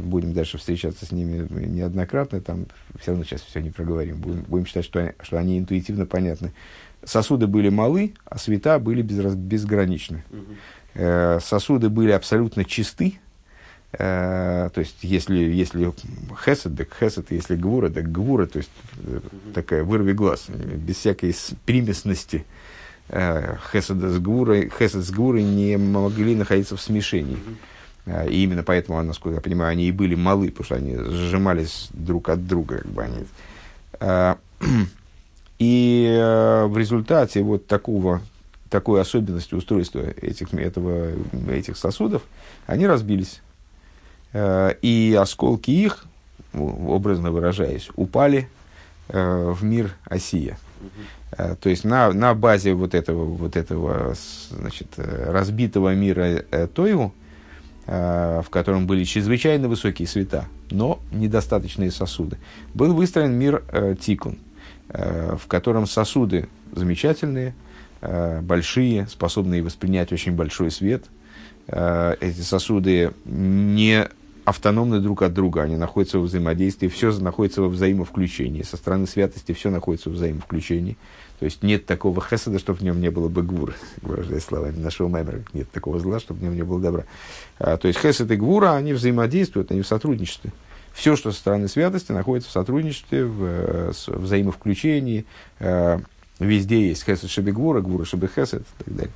будем 0.00 0.32
дальше 0.32 0.58
встречаться 0.58 1.06
с 1.06 1.12
ними 1.12 1.46
неоднократно, 1.66 2.40
там 2.40 2.66
все 3.00 3.12
равно 3.12 3.24
сейчас 3.24 3.42
все 3.42 3.60
не 3.60 3.70
проговорим, 3.70 4.18
будем, 4.18 4.42
будем 4.42 4.66
считать, 4.66 4.84
что 4.84 5.14
что 5.22 5.38
они 5.38 5.58
интуитивно 5.58 6.06
понятны 6.06 6.52
сосуды 7.06 7.46
были 7.46 7.70
малы, 7.70 8.14
а 8.24 8.38
света 8.38 8.78
были 8.78 9.00
безраз, 9.00 9.34
безграничны. 9.34 10.24
Угу. 10.30 11.40
сосуды 11.40 11.88
были 11.88 12.10
абсолютно 12.10 12.64
чисты. 12.64 13.18
Э, 13.98 14.68
то 14.74 14.80
есть, 14.80 14.96
если, 15.02 15.38
если 15.38 15.92
хесед, 16.44 16.76
так 16.76 16.88
хесед, 16.98 17.30
если 17.30 17.56
гвура, 17.56 17.88
так 17.88 18.10
гвура, 18.10 18.46
то 18.46 18.58
есть 18.58 18.70
угу. 19.06 19.22
такая 19.54 19.84
вырви 19.84 20.12
глаз, 20.12 20.48
без 20.48 20.96
всякой 20.96 21.34
примесности. 21.64 22.44
Э, 23.08 23.56
хеседа 23.72 24.10
с 24.10 24.18
гвурой, 24.18 24.70
хесед 24.76 25.04
с 25.04 25.10
гвурой 25.10 25.44
не 25.44 25.78
могли 25.78 26.34
находиться 26.34 26.76
в 26.76 26.82
смешении. 26.82 27.36
Угу. 27.36 28.30
И 28.30 28.44
именно 28.44 28.62
поэтому, 28.62 29.02
насколько 29.02 29.36
я 29.36 29.40
понимаю, 29.40 29.72
они 29.72 29.88
и 29.88 29.92
были 29.92 30.14
малы, 30.14 30.50
потому 30.50 30.64
что 30.64 30.74
они 30.76 30.96
сжимались 30.96 31.88
друг 31.92 32.28
от 32.28 32.46
друга. 32.46 32.78
Как 32.78 32.90
бы 32.90 33.02
они. 33.02 33.26
И 35.58 36.06
э, 36.10 36.66
в 36.66 36.76
результате 36.76 37.42
вот 37.42 37.66
такого, 37.66 38.20
такой 38.68 39.00
особенности 39.00 39.54
устройства 39.54 40.00
этих, 40.00 40.52
этого, 40.52 41.12
этих 41.50 41.76
сосудов, 41.76 42.22
они 42.66 42.86
разбились. 42.86 43.40
Э, 44.32 44.74
и 44.82 45.16
осколки 45.18 45.70
их, 45.70 46.04
образно 46.52 47.30
выражаясь, 47.30 47.88
упали 47.96 48.48
э, 49.08 49.50
в 49.50 49.64
мир 49.64 49.94
Осия. 50.04 50.58
То 51.36 51.68
есть 51.68 51.84
на, 51.84 52.12
на 52.12 52.34
базе 52.34 52.74
вот 52.74 52.94
этого, 52.94 53.24
вот 53.24 53.56
этого 53.56 54.14
значит, 54.50 54.88
разбитого 54.96 55.94
мира 55.94 56.44
Тойву 56.74 57.14
в 57.86 58.46
котором 58.50 58.86
были 58.86 59.04
чрезвычайно 59.04 59.68
высокие 59.68 60.08
света, 60.08 60.46
но 60.70 60.98
недостаточные 61.12 61.92
сосуды. 61.92 62.36
Был 62.74 62.94
выстроен 62.94 63.32
мир 63.32 63.62
Тикун, 64.00 64.38
в 64.88 65.46
котором 65.48 65.86
сосуды 65.86 66.48
замечательные, 66.72 67.54
большие, 68.00 69.06
способные 69.08 69.62
воспринять 69.62 70.12
очень 70.12 70.32
большой 70.32 70.70
свет. 70.70 71.04
Эти 71.68 72.40
сосуды 72.40 73.12
не 73.24 74.08
автономны 74.44 75.00
друг 75.00 75.22
от 75.22 75.34
друга, 75.34 75.62
они 75.62 75.76
находятся 75.76 76.20
во 76.20 76.24
взаимодействии, 76.24 76.86
все 76.86 77.10
находится 77.18 77.62
во 77.62 77.68
взаимовключении. 77.68 78.62
Со 78.62 78.76
стороны 78.76 79.08
святости 79.08 79.52
все 79.52 79.70
находится 79.70 80.08
в 80.08 80.12
взаимовключении. 80.12 80.96
То 81.40 81.44
есть 81.44 81.64
нет 81.64 81.84
такого 81.84 82.22
хесада, 82.22 82.60
чтобы 82.60 82.78
в 82.78 82.82
нем 82.82 83.00
не 83.00 83.10
было 83.10 83.28
бы 83.28 83.42
гвур, 83.42 83.74
выражаясь 84.02 84.44
словами 84.48 84.78
нашего 84.78 85.08
маймера, 85.08 85.42
нет 85.52 85.70
такого 85.72 85.98
зла, 85.98 86.20
чтобы 86.20 86.40
в 86.40 86.42
нем 86.44 86.54
не 86.54 86.62
было 86.62 86.80
добра. 86.80 87.04
То 87.58 87.88
есть 87.88 87.98
хесад 87.98 88.30
и 88.30 88.36
гвура, 88.36 88.74
они 88.76 88.92
взаимодействуют, 88.92 89.72
они 89.72 89.82
в 89.82 89.86
сотрудничестве. 89.86 90.52
Все, 90.96 91.14
что 91.14 91.30
со 91.30 91.38
стороны 91.38 91.68
святости, 91.68 92.10
находится 92.10 92.48
в 92.48 92.52
сотрудничестве, 92.54 93.26
в, 93.26 93.44
э, 93.44 93.92
в 94.06 94.22
взаимовключении. 94.22 95.26
А, 95.60 96.00
везде 96.38 96.88
есть 96.88 97.04
хесад 97.04 97.28
шеби 97.28 97.52
гвура, 97.52 97.82
хесад 97.82 98.62
и 98.62 98.84
так 98.84 98.96
далее. 98.96 99.12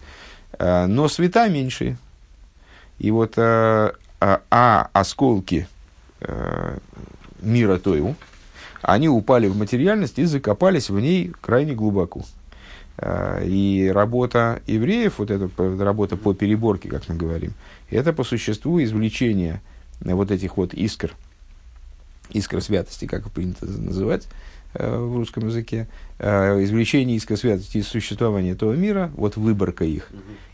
А, 0.58 0.86
но 0.86 1.08
света 1.08 1.48
меньшие. 1.48 1.96
И 2.98 3.10
вот 3.10 3.38
а, 3.38 3.94
а, 4.20 4.90
осколки 4.92 5.66
э, 6.20 6.78
мира 7.40 7.78
Тойу, 7.78 8.14
они 8.82 9.08
упали 9.08 9.48
в 9.48 9.56
материальность 9.56 10.18
и 10.18 10.26
закопались 10.26 10.90
в 10.90 11.00
ней 11.00 11.32
крайне 11.40 11.72
глубоко. 11.72 12.24
Э, 12.98 13.42
и 13.46 13.90
работа 13.90 14.60
евреев, 14.66 15.18
вот 15.18 15.30
эта 15.30 15.48
работа 15.82 16.18
по 16.18 16.34
переборке, 16.34 16.90
как 16.90 17.08
мы 17.08 17.14
говорим, 17.14 17.54
это 17.88 18.12
по 18.12 18.22
существу 18.22 18.82
извлечение 18.82 19.62
вот 20.02 20.30
этих 20.30 20.58
вот 20.58 20.74
искр, 20.74 21.14
искр 22.32 22.60
святости, 22.60 23.06
как 23.06 23.30
принято 23.30 23.66
называть 23.66 24.26
э, 24.74 24.96
в 24.96 25.16
русском 25.16 25.46
языке, 25.46 25.88
э, 26.18 26.62
извлечение 26.64 27.16
искр 27.16 27.36
святости 27.36 27.78
из 27.78 27.88
существования 27.88 28.52
этого 28.52 28.72
мира, 28.74 29.10
вот 29.16 29.36
выборка 29.36 29.84
их, 29.84 30.08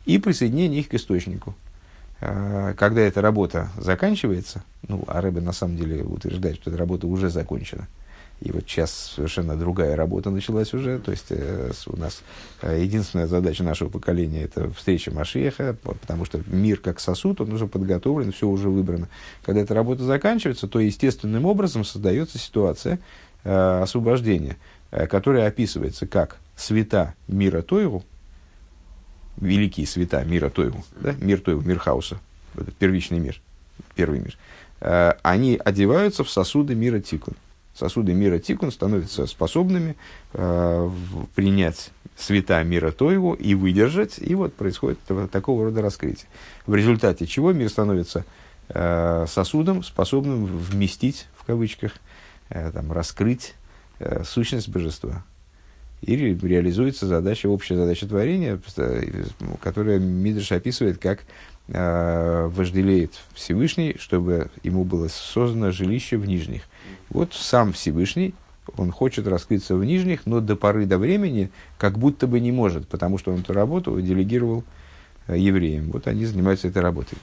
и 0.05 0.18
присоединение 0.18 0.81
их 0.81 0.89
к 0.89 0.95
источнику. 0.95 1.55
А, 2.20 2.74
когда 2.74 3.03
эта 3.03 3.20
работа 3.20 3.68
заканчивается, 3.77 4.62
ну, 4.89 5.05
а 5.07 5.20
Рэбе 5.20 5.41
на 5.41 5.53
самом 5.53 5.77
деле 5.77 6.03
утверждает, 6.03 6.57
что 6.57 6.70
эта 6.70 6.79
работа 6.79 7.07
уже 7.07 7.29
закончена, 7.29 7.89
и 8.41 8.53
вот 8.53 8.64
сейчас 8.66 9.12
совершенно 9.16 9.57
другая 9.57 9.97
работа 9.97 10.30
началась 10.30 10.74
уже. 10.74 10.99
То 10.99 11.11
есть 11.11 11.26
э, 11.30 11.72
у 11.87 11.97
нас 11.97 12.22
э, 12.61 12.82
единственная 12.82 13.26
задача 13.26 13.64
нашего 13.64 13.89
поколения 13.89 14.43
это 14.43 14.70
встреча 14.70 15.11
Машеха, 15.11 15.74
потому 15.82 16.26
что 16.26 16.41
мир 16.47 16.78
как 16.78 17.01
сосуд, 17.01 17.41
он 17.41 17.53
уже 17.53 17.66
подготовлен, 17.66 18.32
все 18.32 18.47
уже 18.47 18.68
выбрано. 18.68 19.09
Когда 19.43 19.62
эта 19.62 19.72
работа 19.72 20.05
заканчивается, 20.05 20.68
то 20.68 20.80
естественным 20.80 21.47
образом 21.47 21.84
создается 21.84 22.39
ситуация 22.39 22.99
э, 23.45 23.80
освобождения, 23.82 24.57
которая 24.91 25.49
описывается 25.49 26.07
как 26.07 26.37
света 26.57 27.14
мира 27.28 27.62
Тойру, 27.62 28.05
великие 29.39 29.87
света 29.87 30.22
мира 30.24 30.51
Тойву, 30.51 30.84
да? 31.01 31.14
мир 31.20 31.41
Тойву, 31.41 31.62
мир 31.62 31.78
хаоса, 31.78 32.18
первичный 32.78 33.18
мир, 33.18 33.41
первый 33.95 34.20
мир, 34.20 34.39
они 35.22 35.59
одеваются 35.62 36.22
в 36.22 36.30
сосуды 36.30 36.74
мира 36.74 37.01
Тикун. 37.01 37.34
Сосуды 37.77 38.14
мира 38.14 38.39
Тикун 38.39 38.72
становятся 38.72 39.27
способными 39.27 39.97
э, 40.33 40.91
принять 41.35 41.91
света 42.16 42.62
мира 42.64 42.91
Тойву 42.91 43.35
и 43.35 43.55
выдержать, 43.55 44.18
и 44.18 44.35
вот 44.35 44.55
происходит 44.55 44.99
такого 45.31 45.64
рода 45.64 45.83
раскрытие. 45.83 46.27
В 46.66 46.74
результате 46.74 47.27
чего 47.27 47.53
мир 47.53 47.68
становится 47.68 48.24
э, 48.70 49.27
сосудом, 49.29 49.83
способным 49.83 50.47
вместить, 50.47 51.27
в 51.37 51.45
кавычках, 51.45 51.93
э, 52.49 52.70
там, 52.72 52.93
раскрыть 52.93 53.55
э, 53.99 54.24
сущность 54.24 54.70
божества, 54.70 55.22
и 56.01 56.16
реализуется 56.16 57.07
задача, 57.07 57.49
общая 57.49 57.77
задача 57.77 58.07
творения, 58.07 58.59
которая 59.61 59.99
Мидриш 59.99 60.53
описывает 60.53 60.99
как 60.99 61.24
э, 61.69 62.49
вожделеет 62.53 63.12
Всевышний, 63.35 63.97
чтобы 63.99 64.51
ему 64.62 64.85
было 64.85 65.09
создано 65.09 65.71
жилище 65.71 66.17
в 66.17 66.27
нижних. 66.27 66.62
Вот 67.11 67.35
сам 67.35 67.73
Всевышний, 67.73 68.35
он 68.77 68.91
хочет 68.91 69.27
раскрыться 69.27 69.77
в 69.77 69.85
нижних, 69.85 70.27
но 70.27 70.41
до 70.41 70.57
поры 70.57 70.87
до 70.87 70.99
времени 70.99 71.51
как 71.79 71.99
будто 71.99 72.27
бы 72.27 72.41
не 72.41 72.53
может, 72.53 72.89
потому 72.89 73.19
что 73.19 73.33
он 73.33 73.41
эту 73.41 73.53
работу 73.53 74.01
делегировал 74.01 74.64
э, 75.29 75.39
евреям. 75.39 75.91
Вот 75.91 76.07
они 76.07 76.25
занимаются 76.25 76.69
этой 76.69 76.83
работой. 76.83 77.19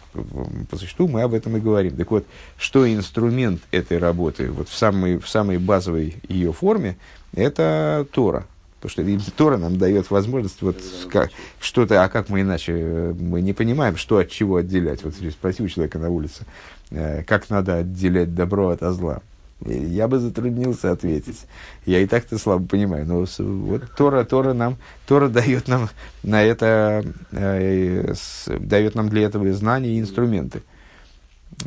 По 0.69 0.77
существу 0.77 1.07
мы 1.07 1.21
об 1.21 1.33
этом 1.33 1.57
и 1.57 1.59
говорим. 1.59 1.95
Так 1.95 2.11
вот, 2.11 2.25
что 2.57 2.91
инструмент 2.91 3.61
этой 3.71 3.97
работы 3.97 4.51
вот 4.51 4.69
в 4.69 4.75
самой, 4.75 5.17
в 5.17 5.27
самой 5.27 5.57
базовой 5.57 6.15
ее 6.27 6.53
форме, 6.53 6.97
это 7.33 8.07
Тора. 8.11 8.45
Потому 8.83 9.19
что 9.21 9.31
Тора 9.31 9.57
нам 9.57 9.77
дает 9.77 10.11
возможность 10.11 10.61
вот 10.61 10.75
как, 11.09 11.29
что-то, 11.61 12.03
а 12.03 12.09
как 12.09 12.27
мы 12.27 12.41
иначе, 12.41 13.15
мы 13.17 13.41
не 13.41 13.53
понимаем, 13.53 13.95
что 13.95 14.17
от 14.17 14.29
чего 14.29 14.57
отделять. 14.57 15.03
Вот 15.05 15.13
спроси 15.31 15.63
у 15.63 15.69
человека 15.69 15.99
на 15.99 16.09
улице, 16.09 16.43
э, 16.91 17.23
как 17.23 17.49
надо 17.49 17.77
отделять 17.77 18.35
добро 18.35 18.69
от 18.69 18.81
зла. 18.81 19.21
Я 19.61 20.09
бы 20.09 20.19
затруднился 20.19 20.91
ответить. 20.91 21.45
Я 21.85 21.99
и 21.99 22.07
так-то 22.07 22.37
слабо 22.37 22.67
понимаю. 22.67 23.05
Но 23.05 23.25
вот 23.37 23.83
Тора, 23.95 24.25
Тора 24.25 24.51
нам, 24.51 24.75
Тора 25.07 25.29
дает 25.29 25.69
нам 25.69 25.89
на 26.21 26.43
это, 26.43 27.05
э, 27.31 28.13
с, 28.13 28.51
дает 28.59 28.95
нам 28.95 29.07
для 29.07 29.23
этого 29.23 29.49
знания 29.53 29.95
и 29.95 29.99
инструменты. 30.01 30.61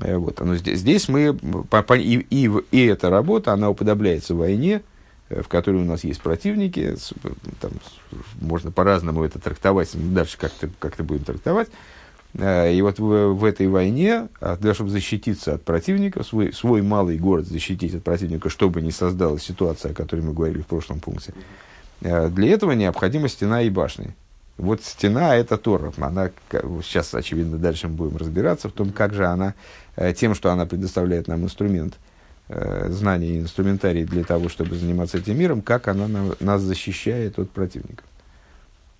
Э, 0.03 0.19
вот. 0.19 0.39
Но 0.41 0.55
здесь, 0.57 0.81
здесь 0.81 1.09
мы, 1.09 1.35
и, 1.95 2.27
и, 2.29 2.51
и 2.73 2.85
эта 2.85 3.09
работа, 3.09 3.55
она 3.55 3.71
уподобляется 3.71 4.35
войне, 4.35 4.83
Э, 4.83 4.96
в 5.29 5.49
которой 5.49 5.83
у 5.83 5.85
нас 5.85 6.05
есть 6.05 6.21
противники, 6.21 6.97
там, 7.61 7.73
можно 8.41 8.71
по-разному 8.71 9.25
это 9.25 9.41
трактовать, 9.41 9.91
дальше 9.95 10.39
как-то 10.39 10.71
как 10.79 10.95
будем 11.05 11.25
трактовать. 11.25 11.69
Э, 12.35 12.73
и 12.73 12.81
вот 12.83 12.99
в, 12.99 13.33
в 13.33 13.45
этой 13.45 13.67
войне, 13.67 14.29
а, 14.41 14.57
для 14.57 14.75
чтобы 14.75 14.91
защититься 14.91 15.55
от 15.55 15.65
противника, 15.65 16.23
свой, 16.23 16.53
свой 16.53 16.83
малый 16.83 17.19
город 17.19 17.47
защитить 17.47 17.95
от 17.95 18.05
противника, 18.05 18.51
чтобы 18.51 18.83
не 18.83 18.93
создалась 18.93 19.43
ситуация, 19.43 19.93
о 19.93 19.95
которой 19.95 20.21
мы 20.21 20.33
говорили 20.33 20.63
в 20.63 20.67
прошлом 20.67 21.01
пункте, 21.01 21.35
э, 22.03 22.29
для 22.29 22.53
этого 22.53 22.73
необходима 22.73 23.29
стена 23.29 23.63
и 23.63 23.71
башни. 23.71 24.15
Вот 24.59 24.83
стена– 24.83 25.37
это 25.37 25.59
Тора. 25.59 25.93
Она, 25.99 26.31
сейчас, 26.83 27.13
очевидно, 27.15 27.59
дальше 27.59 27.89
мы 27.89 27.95
будем 27.95 28.17
разбираться 28.17 28.71
в 28.71 28.73
том, 28.73 28.91
как 28.91 29.13
же 29.13 29.27
она, 29.27 29.53
тем, 30.17 30.35
что 30.35 30.51
она 30.51 30.65
предоставляет 30.65 31.29
нам 31.29 31.45
инструмент– 31.45 31.95
э, 32.49 32.89
знаний 32.91 33.37
и 33.37 33.39
инструментарий 33.41 34.05
для 34.05 34.25
того, 34.25 34.49
чтобы 34.49 34.77
заниматься 34.77 35.19
этим 35.19 35.39
миром, 35.39 35.61
как 35.61 35.89
она 35.89 36.09
на, 36.09 36.35
нас 36.41 36.63
защищает 36.63 37.39
от 37.39 37.51
противников. 37.51 38.06